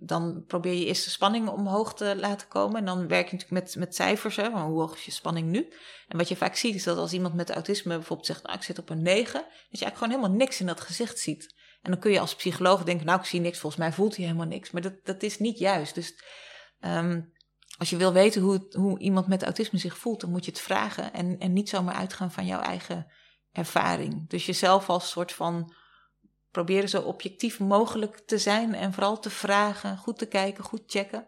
dan 0.00 0.44
probeer 0.46 0.72
je 0.72 0.84
eerst 0.84 1.04
de 1.04 1.10
spanning 1.10 1.48
omhoog 1.48 1.94
te 1.94 2.16
laten 2.16 2.48
komen. 2.48 2.76
En 2.76 2.84
dan 2.84 3.08
werk 3.08 3.28
je 3.28 3.36
natuurlijk 3.36 3.64
met, 3.64 3.76
met 3.76 3.94
cijfers, 3.94 4.36
hè, 4.36 4.50
hoe 4.50 4.80
hoog 4.80 4.96
is 4.96 5.04
je 5.04 5.10
spanning 5.10 5.48
nu? 5.48 5.72
En 6.08 6.18
wat 6.18 6.28
je 6.28 6.36
vaak 6.36 6.56
ziet 6.56 6.74
is 6.74 6.84
dat 6.84 6.98
als 6.98 7.12
iemand 7.12 7.34
met 7.34 7.50
autisme 7.50 7.94
bijvoorbeeld 7.94 8.26
zegt, 8.26 8.42
nou 8.42 8.56
ik 8.56 8.62
zit 8.62 8.78
op 8.78 8.90
een 8.90 9.02
9, 9.02 9.32
dat 9.32 9.42
je 9.42 9.50
eigenlijk 9.84 9.96
gewoon 9.96 10.12
helemaal 10.12 10.38
niks 10.38 10.60
in 10.60 10.66
dat 10.66 10.80
gezicht 10.80 11.18
ziet. 11.18 11.54
En 11.82 11.90
dan 11.90 12.00
kun 12.00 12.12
je 12.12 12.20
als 12.20 12.34
psycholoog 12.34 12.84
denken, 12.84 13.06
nou 13.06 13.20
ik 13.20 13.26
zie 13.26 13.40
niks, 13.40 13.58
volgens 13.58 13.82
mij 13.82 13.92
voelt 13.92 14.16
hij 14.16 14.24
helemaal 14.24 14.46
niks. 14.46 14.70
Maar 14.70 14.82
dat, 14.82 14.94
dat 15.04 15.22
is 15.22 15.38
niet 15.38 15.58
juist. 15.58 15.94
Dus 15.94 16.22
um, 16.80 17.34
als 17.78 17.90
je 17.90 17.96
wil 17.96 18.12
weten 18.12 18.42
hoe, 18.42 18.66
hoe 18.70 18.98
iemand 18.98 19.26
met 19.26 19.42
autisme 19.42 19.78
zich 19.78 19.98
voelt, 19.98 20.20
dan 20.20 20.30
moet 20.30 20.44
je 20.44 20.50
het 20.50 20.60
vragen 20.60 21.12
en, 21.12 21.38
en 21.38 21.52
niet 21.52 21.68
zomaar 21.68 21.94
uitgaan 21.94 22.32
van 22.32 22.46
jouw 22.46 22.60
eigen 22.60 23.06
ervaring. 23.52 24.28
Dus 24.28 24.46
jezelf 24.46 24.88
als 24.88 25.10
soort 25.10 25.32
van 25.32 25.74
proberen 26.50 26.88
zo 26.88 27.02
objectief 27.02 27.60
mogelijk 27.60 28.18
te 28.26 28.38
zijn 28.38 28.74
en 28.74 28.92
vooral 28.92 29.18
te 29.18 29.30
vragen, 29.30 29.98
goed 29.98 30.18
te 30.18 30.26
kijken, 30.26 30.64
goed 30.64 30.82
checken 30.86 31.26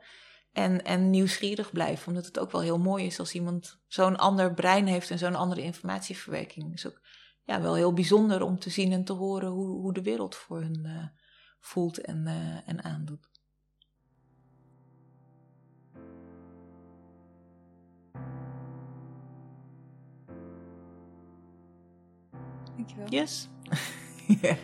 en, 0.53 0.85
en 0.85 1.11
nieuwsgierig 1.11 1.73
blijven. 1.73 2.09
Omdat 2.09 2.27
het 2.27 2.39
ook 2.39 2.53
wel 2.53 2.61
heel 2.61 2.79
mooi 2.79 3.05
is 3.05 3.19
als 3.19 3.35
iemand 3.35 3.81
zo'n 3.87 4.17
ander 4.17 4.55
brein 4.55 4.87
heeft 4.87 5.11
en 5.11 5.19
zo'n 5.19 5.35
andere 5.35 5.63
informatieverwerking. 5.63 6.75
is 6.75 6.87
ook 6.87 7.01
ja, 7.45 7.61
wel 7.61 7.75
heel 7.75 7.93
bijzonder 7.93 8.43
om 8.43 8.59
te 8.59 8.71
zien 8.71 8.93
en 8.93 9.05
te 9.05 9.13
horen 9.13 9.49
hoe, 9.49 9.69
hoe 9.69 9.93
de 9.93 10.03
wereld 10.03 10.35
voor 10.35 10.61
hun 10.61 10.83
uh, 10.87 11.05
voelt 11.61 11.99
en, 11.99 12.25
uh, 12.27 12.69
en 12.69 12.85
aandoet. 12.85 13.28
Dankjewel. 22.79 23.09
Yes. 23.09 23.49
yeah. 24.43 24.57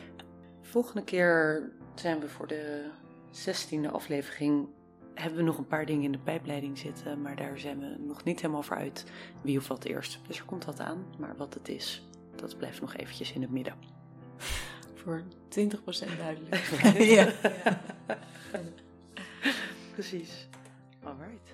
Volgende 0.61 1.05
keer 1.05 1.71
zijn 1.95 2.21
we 2.21 2.29
voor 2.29 2.47
de 2.47 2.91
zestiende 3.31 3.91
aflevering. 3.91 4.69
Hebben 5.15 5.39
we 5.39 5.45
nog 5.45 5.59
een 5.59 5.67
paar 5.67 5.87
dingen 5.87 6.03
in 6.03 6.13
de 6.13 6.19
pijpleiding 6.19 6.79
zitten, 6.79 7.23
maar 7.23 7.37
daar 7.37 7.59
zijn 7.59 7.79
we 7.79 7.97
nog 7.99 8.25
niet 8.25 8.41
helemaal 8.41 8.63
voor 8.63 8.77
uit 8.77 9.05
wie 9.43 9.59
of 9.59 9.69
wat 9.69 9.85
eerst. 9.85 10.19
Dus 10.27 10.39
er 10.39 10.45
komt 10.45 10.65
wat 10.65 10.81
aan, 10.81 11.05
maar 11.19 11.37
wat 11.37 11.55
het 11.55 11.69
is, 11.69 12.09
dat 12.35 12.59
blijft 12.59 12.81
nog 12.81 12.95
eventjes 12.97 13.33
in 13.33 13.43
het 13.43 13.51
midden. 13.51 13.75
Voor 15.01 15.23
20% 15.49 16.17
duidelijk. 16.19 16.55
ja. 16.99 17.33
ja. 17.43 17.81
Precies. 19.93 20.49
Alright. 21.03 21.54